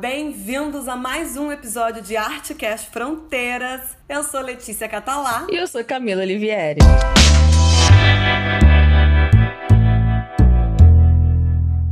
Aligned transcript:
bem-vindos 0.00 0.88
a 0.88 0.96
mais 0.96 1.36
um 1.36 1.52
episódio 1.52 2.00
de 2.00 2.16
Artcast 2.16 2.88
Fronteiras. 2.88 3.82
Eu 4.08 4.24
sou 4.24 4.40
Letícia 4.40 4.88
Catalá. 4.88 5.46
E 5.50 5.56
eu 5.56 5.66
sou 5.66 5.84
Camila 5.84 6.22
Olivieri. 6.22 6.80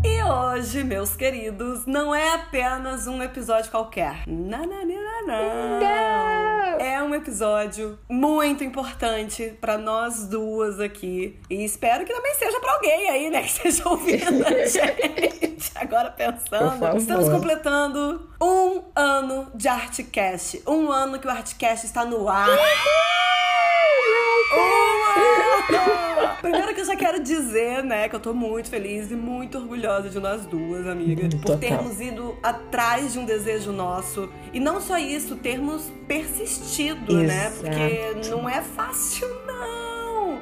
E 0.02 0.22
hoje, 0.22 0.82
meus 0.84 1.14
queridos, 1.14 1.84
não 1.84 2.14
é 2.14 2.32
apenas 2.32 3.06
um 3.06 3.22
episódio 3.22 3.70
qualquer. 3.70 4.22
Não, 4.26 4.64
não, 4.64 4.86
não, 4.86 5.26
não, 5.26 5.80
não. 5.80 6.80
É 6.80 7.02
um 7.02 7.07
episódio 7.18 7.98
muito 8.08 8.64
importante 8.64 9.56
para 9.60 9.76
nós 9.76 10.26
duas 10.26 10.80
aqui. 10.80 11.38
E 11.50 11.64
espero 11.64 12.04
que 12.04 12.12
também 12.12 12.34
seja 12.34 12.58
para 12.60 12.72
alguém 12.74 13.10
aí, 13.10 13.30
né, 13.30 13.42
que 13.42 13.48
esteja 13.48 13.88
ouvindo 13.88 14.46
a 14.46 14.50
gente. 14.66 15.70
Agora 15.74 16.10
pensando. 16.10 16.96
Estamos 16.96 17.28
completando 17.28 18.28
um 18.40 18.82
ano 18.94 19.50
de 19.54 19.68
Artcast. 19.68 20.62
Um 20.66 20.90
ano 20.90 21.18
que 21.18 21.26
o 21.26 21.30
Artcast 21.30 21.86
está 21.86 22.04
no 22.04 22.28
ar. 22.28 22.48
Primeiro 26.40 26.74
que 26.74 26.80
eu 26.80 26.84
já 26.84 26.96
quero 26.96 27.22
dizer, 27.22 27.82
né, 27.82 28.08
que 28.08 28.14
eu 28.14 28.20
tô 28.20 28.32
muito 28.32 28.68
feliz 28.68 29.10
e 29.10 29.14
muito 29.14 29.58
orgulhosa 29.58 30.08
de 30.08 30.20
nós 30.20 30.46
duas, 30.46 30.86
amiga, 30.86 31.28
por 31.42 31.58
termos 31.58 32.00
ido 32.00 32.36
atrás 32.42 33.12
de 33.12 33.18
um 33.18 33.24
desejo 33.24 33.72
nosso. 33.72 34.28
E 34.52 34.60
não 34.60 34.80
só 34.80 34.98
isso, 34.98 35.36
termos 35.36 35.90
persistido, 36.06 37.20
Exato. 37.20 37.26
né? 37.26 37.50
Porque 37.60 38.30
não 38.30 38.48
é 38.48 38.62
fácil, 38.62 39.28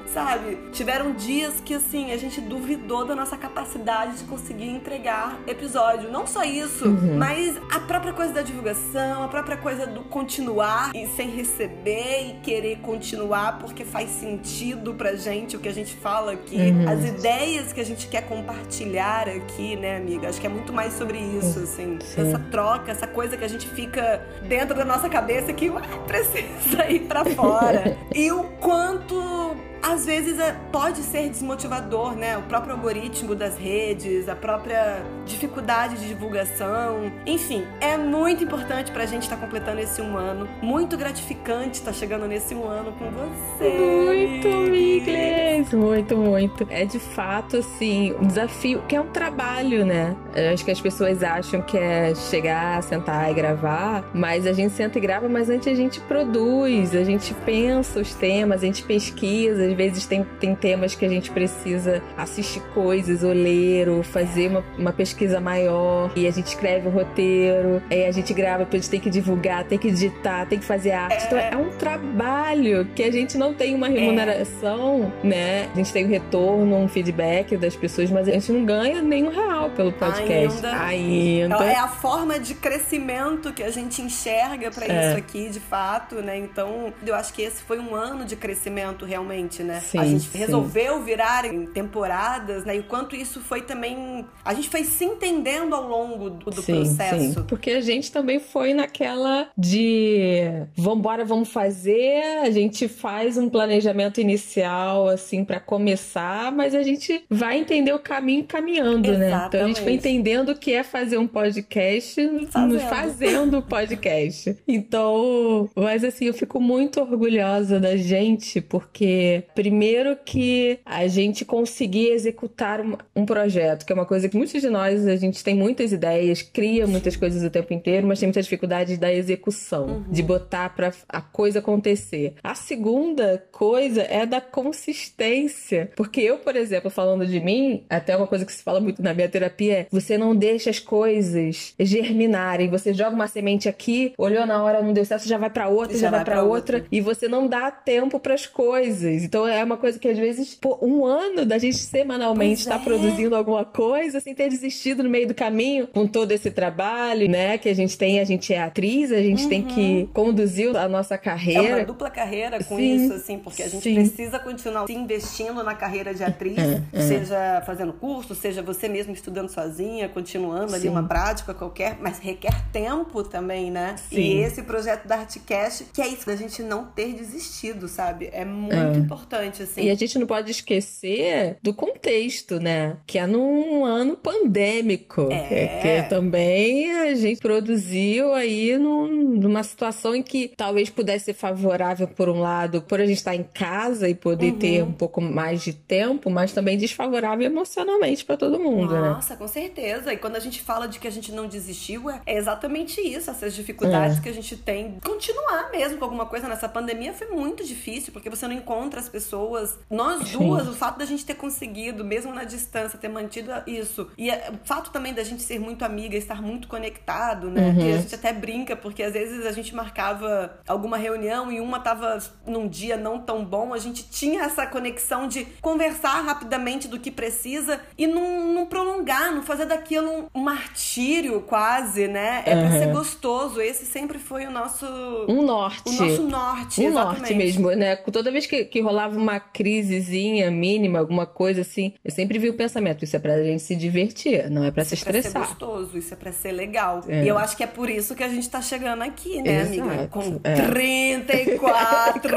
sabe? 0.08 0.58
Tiveram 0.72 1.12
dias 1.12 1.60
que, 1.64 1.74
assim, 1.74 2.12
a 2.12 2.16
gente 2.16 2.40
duvidou 2.40 3.04
da 3.04 3.14
nossa 3.14 3.36
capacidade 3.36 4.18
de 4.18 4.24
conseguir 4.24 4.68
entregar 4.68 5.38
episódio. 5.46 6.10
Não 6.10 6.26
só 6.26 6.44
isso, 6.44 6.88
uhum. 6.88 7.16
mas 7.18 7.56
a 7.70 7.80
própria 7.80 8.12
coisa 8.12 8.32
da 8.32 8.42
divulgação, 8.42 9.22
a 9.22 9.28
própria 9.28 9.56
coisa 9.56 9.86
do 9.86 10.02
continuar 10.02 10.92
e 10.94 11.06
sem 11.08 11.30
receber 11.30 12.30
e 12.30 12.40
querer 12.42 12.78
continuar 12.78 13.58
porque 13.58 13.84
faz 13.84 14.10
sentido 14.10 14.94
pra 14.94 15.14
gente 15.14 15.56
o 15.56 15.58
que 15.58 15.68
a 15.68 15.74
gente 15.74 15.94
fala 15.94 16.32
aqui. 16.32 16.56
Uhum. 16.56 16.88
As 16.88 17.04
ideias 17.04 17.72
que 17.72 17.80
a 17.80 17.84
gente 17.84 18.08
quer 18.08 18.22
compartilhar 18.22 19.28
aqui, 19.28 19.76
né, 19.76 19.96
amiga? 19.96 20.28
Acho 20.28 20.40
que 20.40 20.46
é 20.46 20.50
muito 20.50 20.72
mais 20.72 20.94
sobre 20.94 21.18
isso, 21.18 21.60
assim. 21.60 21.98
Sim. 22.00 22.28
Essa 22.28 22.38
troca, 22.50 22.90
essa 22.90 23.06
coisa 23.06 23.36
que 23.36 23.44
a 23.44 23.48
gente 23.48 23.66
fica 23.68 24.26
dentro 24.42 24.74
da 24.74 24.84
nossa 24.84 25.08
cabeça 25.08 25.52
que 25.52 25.70
ué, 25.70 25.82
precisa 26.06 26.86
ir 26.88 27.00
pra 27.00 27.24
fora. 27.24 27.96
e 28.14 28.30
o 28.30 28.44
quanto 28.60 29.56
às 29.86 30.04
vezes 30.04 30.38
é, 30.40 30.52
pode 30.72 30.98
ser 30.98 31.28
desmotivador, 31.28 32.16
né? 32.16 32.36
O 32.36 32.42
próprio 32.42 32.74
algoritmo 32.74 33.36
das 33.36 33.56
redes, 33.56 34.28
a 34.28 34.34
própria 34.34 35.00
dificuldade 35.24 35.96
de 35.96 36.08
divulgação. 36.08 37.12
Enfim, 37.24 37.64
é 37.80 37.96
muito 37.96 38.42
importante 38.42 38.90
pra 38.90 39.06
gente 39.06 39.22
estar 39.22 39.36
tá 39.36 39.42
completando 39.42 39.80
esse 39.80 40.02
um 40.02 40.16
ano. 40.16 40.48
Muito 40.60 40.96
gratificante 40.96 41.78
estar 41.78 41.92
tá 41.92 41.96
chegando 41.96 42.26
nesse 42.26 42.52
um 42.52 42.66
ano 42.66 42.92
com 42.92 43.10
você. 43.12 43.68
Muito, 43.68 44.48
Migles! 44.48 45.72
Muito, 45.72 46.16
muito. 46.16 46.66
É 46.68 46.84
de 46.84 46.98
fato, 46.98 47.58
assim, 47.58 48.12
um 48.20 48.26
desafio, 48.26 48.82
que 48.88 48.96
é 48.96 49.00
um 49.00 49.06
trabalho, 49.06 49.86
né? 49.86 50.16
Eu 50.34 50.52
acho 50.52 50.64
que 50.64 50.70
as 50.72 50.80
pessoas 50.80 51.22
acham 51.22 51.62
que 51.62 51.78
é 51.78 52.12
chegar, 52.14 52.82
sentar 52.82 53.30
e 53.30 53.34
gravar, 53.34 54.10
mas 54.12 54.48
a 54.48 54.52
gente 54.52 54.72
senta 54.72 54.98
e 54.98 55.00
grava, 55.00 55.28
mas 55.28 55.48
antes 55.48 55.68
a 55.68 55.76
gente 55.76 56.00
produz, 56.00 56.92
a 56.94 57.04
gente 57.04 57.32
pensa 57.44 58.00
os 58.00 58.14
temas, 58.14 58.62
a 58.62 58.66
gente 58.66 58.82
pesquisa, 58.82 59.75
vezes 59.76 60.06
tem, 60.06 60.24
tem 60.40 60.54
temas 60.54 60.94
que 60.94 61.04
a 61.04 61.08
gente 61.08 61.30
precisa 61.30 62.02
assistir 62.16 62.60
coisas, 62.74 63.22
ou 63.22 63.32
ler, 63.32 63.88
ou 63.88 64.02
fazer 64.02 64.48
uma, 64.48 64.64
uma 64.78 64.92
pesquisa 64.92 65.40
maior. 65.40 66.10
E 66.16 66.26
a 66.26 66.30
gente 66.30 66.46
escreve 66.46 66.88
o 66.88 66.90
roteiro, 66.90 67.82
aí 67.90 68.06
a 68.06 68.12
gente 68.12 68.32
grava, 68.32 68.64
depois 68.64 68.80
a 68.80 68.82
gente 68.82 68.90
tem 68.90 69.00
que 69.00 69.10
divulgar, 69.10 69.64
tem 69.64 69.78
que 69.78 69.88
editar, 69.88 70.46
tem 70.46 70.58
que 70.58 70.64
fazer 70.64 70.92
arte. 70.92 71.26
Então 71.26 71.38
é 71.38 71.56
um 71.56 71.70
trabalho 71.70 72.86
que 72.94 73.02
a 73.02 73.10
gente 73.10 73.36
não 73.36 73.54
tem 73.54 73.74
uma 73.74 73.88
remuneração, 73.88 75.12
né? 75.22 75.68
A 75.72 75.76
gente 75.76 75.92
tem 75.92 76.06
um 76.06 76.08
retorno, 76.08 76.76
um 76.76 76.88
feedback 76.88 77.56
das 77.56 77.76
pessoas, 77.76 78.10
mas 78.10 78.28
a 78.28 78.32
gente 78.32 78.50
não 78.52 78.64
ganha 78.64 79.02
nenhum 79.02 79.30
real 79.30 79.70
pelo 79.70 79.92
podcast. 79.92 80.64
Ainda. 80.64 80.84
Ainda. 80.84 81.64
É 81.64 81.76
a 81.76 81.88
forma 81.88 82.38
de 82.38 82.54
crescimento 82.54 83.52
que 83.52 83.62
a 83.62 83.70
gente 83.70 84.00
enxerga 84.00 84.70
para 84.70 84.86
é. 84.86 85.08
isso 85.08 85.18
aqui, 85.18 85.48
de 85.48 85.60
fato, 85.60 86.16
né? 86.16 86.38
Então, 86.38 86.92
eu 87.04 87.14
acho 87.14 87.32
que 87.32 87.42
esse 87.42 87.62
foi 87.62 87.78
um 87.78 87.94
ano 87.94 88.24
de 88.24 88.36
crescimento 88.36 89.04
realmente, 89.04 89.62
né? 89.66 89.80
Sim, 89.80 89.98
a 89.98 90.04
gente 90.04 90.28
sim. 90.28 90.38
resolveu 90.38 91.02
virar 91.02 91.44
em 91.44 91.66
temporadas, 91.66 92.64
né? 92.64 92.76
E 92.76 92.80
o 92.80 92.84
quanto 92.84 93.14
isso 93.14 93.40
foi 93.40 93.62
também. 93.62 94.24
A 94.44 94.54
gente 94.54 94.68
foi 94.68 94.84
se 94.84 95.04
entendendo 95.04 95.74
ao 95.74 95.86
longo 95.86 96.30
do, 96.30 96.50
do 96.50 96.62
sim, 96.62 96.76
processo. 96.76 97.34
Sim. 97.34 97.44
Porque 97.46 97.70
a 97.70 97.80
gente 97.80 98.10
também 98.10 98.38
foi 98.38 98.72
naquela 98.72 99.48
de 99.56 100.42
vambora, 100.76 101.24
vamos 101.24 101.50
fazer, 101.50 102.22
a 102.42 102.50
gente 102.50 102.88
faz 102.88 103.36
um 103.36 103.48
planejamento 103.48 104.20
inicial, 104.20 105.08
assim, 105.08 105.44
para 105.44 105.60
começar, 105.60 106.52
mas 106.52 106.74
a 106.74 106.82
gente 106.82 107.24
vai 107.28 107.58
entender 107.58 107.92
o 107.92 107.98
caminho 107.98 108.44
caminhando, 108.44 109.08
Exatamente. 109.08 109.30
né? 109.30 109.46
Então 109.48 109.64
a 109.64 109.66
gente 109.68 109.80
foi 109.80 109.92
entendendo 109.92 110.50
o 110.50 110.56
que 110.56 110.72
é 110.72 110.82
fazer 110.82 111.18
um 111.18 111.26
podcast 111.26 112.14
fazendo, 112.50 112.80
fazendo 112.80 113.62
podcast. 113.62 114.56
Então, 114.66 115.68
mas 115.74 116.04
assim, 116.04 116.26
eu 116.26 116.34
fico 116.34 116.60
muito 116.60 117.00
orgulhosa 117.00 117.80
da 117.80 117.96
gente, 117.96 118.60
porque 118.60 119.44
Primeiro 119.56 120.18
que 120.22 120.78
a 120.84 121.06
gente 121.06 121.42
conseguir 121.42 122.10
executar 122.10 122.82
um 123.16 123.24
projeto, 123.24 123.86
que 123.86 123.92
é 123.92 123.94
uma 123.94 124.04
coisa 124.04 124.28
que 124.28 124.36
muitos 124.36 124.60
de 124.60 124.68
nós, 124.68 125.06
a 125.08 125.16
gente 125.16 125.42
tem 125.42 125.54
muitas 125.54 125.92
ideias, 125.92 126.42
cria 126.42 126.86
muitas 126.86 127.16
coisas 127.16 127.42
o 127.42 127.48
tempo 127.48 127.72
inteiro, 127.72 128.06
mas 128.06 128.20
tem 128.20 128.26
muita 128.26 128.42
dificuldade 128.42 128.98
da 128.98 129.10
execução, 129.10 129.86
uhum. 129.86 130.04
de 130.10 130.22
botar 130.22 130.68
para 130.68 130.92
a 131.08 131.22
coisa 131.22 131.60
acontecer. 131.60 132.34
A 132.44 132.54
segunda 132.54 133.42
coisa 133.50 134.02
é 134.02 134.26
da 134.26 134.42
consistência, 134.42 135.90
porque 135.96 136.20
eu, 136.20 136.36
por 136.36 136.54
exemplo, 136.54 136.90
falando 136.90 137.26
de 137.26 137.40
mim, 137.40 137.82
até 137.88 138.14
uma 138.14 138.26
coisa 138.26 138.44
que 138.44 138.52
se 138.52 138.62
fala 138.62 138.78
muito 138.78 139.02
na 139.02 139.14
minha 139.14 139.28
terapia 139.28 139.72
é: 139.74 139.86
você 139.90 140.18
não 140.18 140.36
deixa 140.36 140.68
as 140.68 140.78
coisas 140.78 141.74
germinarem, 141.80 142.68
você 142.68 142.92
joga 142.92 143.14
uma 143.14 143.26
semente 143.26 143.70
aqui, 143.70 144.12
olhou 144.18 144.44
na 144.44 144.62
hora, 144.62 144.82
não 144.82 144.92
deu 144.92 145.04
certo, 145.06 145.26
já 145.26 145.38
vai 145.38 145.48
para 145.48 145.68
outra, 145.68 145.94
já, 145.94 146.02
já 146.02 146.10
vai 146.10 146.24
para 146.24 146.42
outra, 146.42 146.76
outra, 146.76 146.86
e 146.92 147.00
você 147.00 147.26
não 147.26 147.48
dá 147.48 147.70
tempo 147.70 148.20
para 148.20 148.34
as 148.34 148.46
coisas. 148.46 149.22
Então 149.22 149.45
é 149.46 149.62
uma 149.62 149.76
coisa 149.76 149.98
que 149.98 150.08
às 150.08 150.18
vezes, 150.18 150.54
pô, 150.54 150.78
um 150.82 151.04
ano 151.04 151.44
da 151.44 151.58
gente 151.58 151.78
semanalmente 151.78 152.60
estar 152.60 152.76
tá 152.76 152.80
é. 152.80 152.84
produzindo 152.84 153.34
alguma 153.34 153.64
coisa, 153.64 154.20
sem 154.20 154.34
ter 154.34 154.48
desistido 154.48 155.02
no 155.02 155.10
meio 155.10 155.28
do 155.28 155.34
caminho, 155.34 155.86
com 155.86 156.06
todo 156.06 156.32
esse 156.32 156.50
trabalho, 156.50 157.28
né, 157.28 157.58
que 157.58 157.68
a 157.68 157.74
gente 157.74 157.96
tem, 157.96 158.20
a 158.20 158.24
gente 158.24 158.52
é 158.52 158.62
atriz, 158.62 159.12
a 159.12 159.20
gente 159.20 159.44
uhum. 159.44 159.48
tem 159.48 159.62
que 159.62 159.80
uhum. 159.80 160.06
conduzir 160.12 160.76
a 160.76 160.88
nossa 160.88 161.18
carreira. 161.18 161.68
É 161.68 161.76
uma 161.76 161.84
dupla 161.84 162.10
carreira 162.10 162.62
com 162.64 162.76
sim, 162.76 162.96
isso, 162.96 163.14
assim, 163.14 163.38
porque 163.38 163.62
a 163.62 163.68
gente 163.68 163.82
sim. 163.82 163.94
precisa 163.94 164.38
continuar 164.38 164.86
se 164.86 164.92
investindo 164.92 165.62
na 165.62 165.74
carreira 165.74 166.14
de 166.14 166.24
atriz, 166.24 166.58
é, 166.58 166.82
é. 166.92 167.00
seja 167.00 167.62
fazendo 167.66 167.92
curso, 167.92 168.34
seja 168.34 168.62
você 168.62 168.88
mesmo 168.88 169.12
estudando 169.12 169.48
sozinha, 169.48 170.08
continuando 170.08 170.70
sim. 170.70 170.76
ali 170.76 170.88
uma 170.88 171.02
prática 171.02 171.54
qualquer, 171.54 171.96
mas 172.00 172.18
requer 172.18 172.54
tempo 172.72 173.22
também, 173.22 173.70
né? 173.70 173.96
E 174.10 174.38
esse 174.38 174.62
projeto 174.62 175.06
da 175.06 175.16
Artcast, 175.16 175.86
que 175.92 176.00
é 176.00 176.08
isso, 176.08 176.26
da 176.26 176.36
gente 176.36 176.62
não 176.62 176.84
ter 176.86 177.14
desistido, 177.14 177.88
sabe? 177.88 178.28
É 178.32 178.44
muito 178.44 178.74
é. 178.74 178.96
importante 178.96 179.35
importante, 179.36 179.62
assim. 179.62 179.82
E 179.82 179.90
a 179.90 179.94
gente 179.94 180.18
não 180.18 180.26
pode 180.26 180.50
esquecer 180.50 181.56
do 181.62 181.74
contexto, 181.74 182.58
né? 182.58 182.96
Que 183.06 183.18
é 183.18 183.26
num 183.26 183.84
ano 183.84 184.16
pandêmico. 184.16 185.28
É. 185.30 185.64
é 185.64 186.02
que 186.02 186.08
também 186.08 186.92
a 186.92 187.14
gente 187.14 187.40
produziu 187.40 188.32
aí 188.32 188.76
num, 188.78 189.06
numa 189.06 189.62
situação 189.62 190.14
em 190.14 190.22
que 190.22 190.52
talvez 190.56 190.90
pudesse 190.90 191.26
ser 191.26 191.34
favorável 191.34 192.08
por 192.08 192.28
um 192.28 192.40
lado, 192.40 192.82
por 192.82 193.00
a 193.00 193.06
gente 193.06 193.18
estar 193.18 193.34
em 193.34 193.42
casa 193.42 194.08
e 194.08 194.14
poder 194.14 194.52
uhum. 194.52 194.58
ter 194.58 194.82
um 194.82 194.92
pouco 194.92 195.20
mais 195.20 195.62
de 195.62 195.72
tempo, 195.72 196.30
mas 196.30 196.52
também 196.52 196.76
desfavorável 196.76 197.44
emocionalmente 197.44 198.24
para 198.24 198.36
todo 198.36 198.58
mundo, 198.58 198.92
Nossa, 198.92 199.00
né? 199.00 199.08
Nossa, 199.08 199.36
com 199.36 199.48
certeza. 199.48 200.12
E 200.12 200.16
quando 200.16 200.36
a 200.36 200.40
gente 200.40 200.60
fala 200.62 200.86
de 200.86 200.98
que 200.98 201.08
a 201.08 201.10
gente 201.10 201.32
não 201.32 201.46
desistiu, 201.46 202.10
é 202.10 202.20
exatamente 202.26 203.00
isso, 203.00 203.30
essas 203.30 203.54
dificuldades 203.54 204.18
é. 204.18 204.20
que 204.20 204.28
a 204.28 204.32
gente 204.32 204.56
tem. 204.56 204.98
Continuar 205.04 205.70
mesmo 205.70 205.98
com 205.98 206.04
alguma 206.04 206.26
coisa 206.26 206.48
nessa 206.48 206.68
pandemia 206.68 207.12
foi 207.12 207.28
muito 207.28 207.64
difícil, 207.64 208.12
porque 208.12 208.30
você 208.30 208.46
não 208.46 208.54
encontra 208.54 209.00
as 209.00 209.08
pessoas 209.08 209.25
pessoas. 209.26 209.78
Nós 209.90 210.30
duas, 210.30 210.64
Sim. 210.64 210.70
o 210.70 210.72
fato 210.72 210.98
da 210.98 211.04
gente 211.04 211.24
ter 211.24 211.34
conseguido, 211.34 212.04
mesmo 212.04 212.32
na 212.32 212.44
distância, 212.44 212.98
ter 212.98 213.08
mantido 213.08 213.50
isso. 213.66 214.08
E 214.16 214.30
é, 214.30 214.50
o 214.52 214.66
fato 214.66 214.90
também 214.90 215.12
da 215.12 215.24
gente 215.24 215.42
ser 215.42 215.58
muito 215.58 215.84
amiga, 215.84 216.16
estar 216.16 216.40
muito 216.40 216.68
conectado, 216.68 217.50
né? 217.50 217.68
Uhum. 217.68 217.94
a 217.94 217.98
gente 217.98 218.14
até 218.14 218.32
brinca, 218.32 218.76
porque 218.76 219.02
às 219.02 219.12
vezes 219.12 219.44
a 219.44 219.52
gente 219.52 219.74
marcava 219.74 220.58
alguma 220.66 220.96
reunião 220.96 221.50
e 221.50 221.60
uma 221.60 221.80
tava 221.80 222.18
num 222.46 222.68
dia 222.68 222.96
não 222.96 223.18
tão 223.18 223.44
bom, 223.44 223.74
a 223.74 223.78
gente 223.78 224.08
tinha 224.08 224.44
essa 224.44 224.66
conexão 224.66 225.26
de 225.26 225.44
conversar 225.60 226.20
rapidamente 226.22 226.86
do 226.88 226.98
que 226.98 227.10
precisa 227.10 227.80
e 227.98 228.06
não, 228.06 228.54
não 228.54 228.66
prolongar, 228.66 229.34
não 229.34 229.42
fazer 229.42 229.66
daquilo 229.66 230.30
um 230.34 230.40
martírio 230.40 231.40
quase, 231.42 232.06
né? 232.06 232.42
É 232.46 232.54
uhum. 232.54 232.60
pra 232.60 232.78
ser 232.78 232.92
gostoso. 232.92 233.60
Esse 233.60 233.84
sempre 233.84 234.18
foi 234.18 234.46
o 234.46 234.50
nosso. 234.50 234.86
Um 235.28 235.42
norte. 235.42 235.88
O 235.88 235.92
nosso 235.92 236.22
norte, 236.22 236.80
um 236.80 236.88
exatamente. 236.88 237.18
norte 237.20 237.34
mesmo, 237.34 237.70
né? 237.70 237.96
Toda 237.96 238.30
vez 238.30 238.46
que, 238.46 238.64
que 238.64 238.80
rolava 238.80 239.15
dava 239.16 239.20
uma 239.20 239.40
crisezinha 239.40 240.50
mínima, 240.50 240.98
alguma 240.98 241.26
coisa 241.26 241.62
assim, 241.62 241.94
eu 242.04 242.10
sempre 242.10 242.38
vi 242.38 242.50
o 242.50 242.54
pensamento: 242.54 243.02
isso 243.04 243.16
é 243.16 243.18
pra 243.18 243.42
gente 243.42 243.62
se 243.62 243.74
divertir, 243.74 244.50
não 244.50 244.64
é 244.64 244.70
pra 244.70 244.82
isso 244.82 244.90
se 244.90 244.94
estressar. 244.96 245.20
Isso 245.20 245.28
é 245.28 245.40
pra 245.40 245.48
ser 245.48 245.54
gostoso, 245.54 245.98
isso 245.98 246.14
é 246.14 246.16
pra 246.16 246.32
ser 246.32 246.52
legal. 246.52 247.02
É. 247.08 247.24
E 247.24 247.28
eu 247.28 247.38
acho 247.38 247.56
que 247.56 247.64
é 247.64 247.66
por 247.66 247.88
isso 247.88 248.14
que 248.14 248.22
a 248.22 248.28
gente 248.28 248.48
tá 248.48 248.60
chegando 248.60 249.02
aqui, 249.02 249.42
né, 249.42 249.62
Exato. 249.62 249.88
amiga? 249.88 250.08
Com 250.08 250.40
é. 250.44 250.54
34 250.54 252.36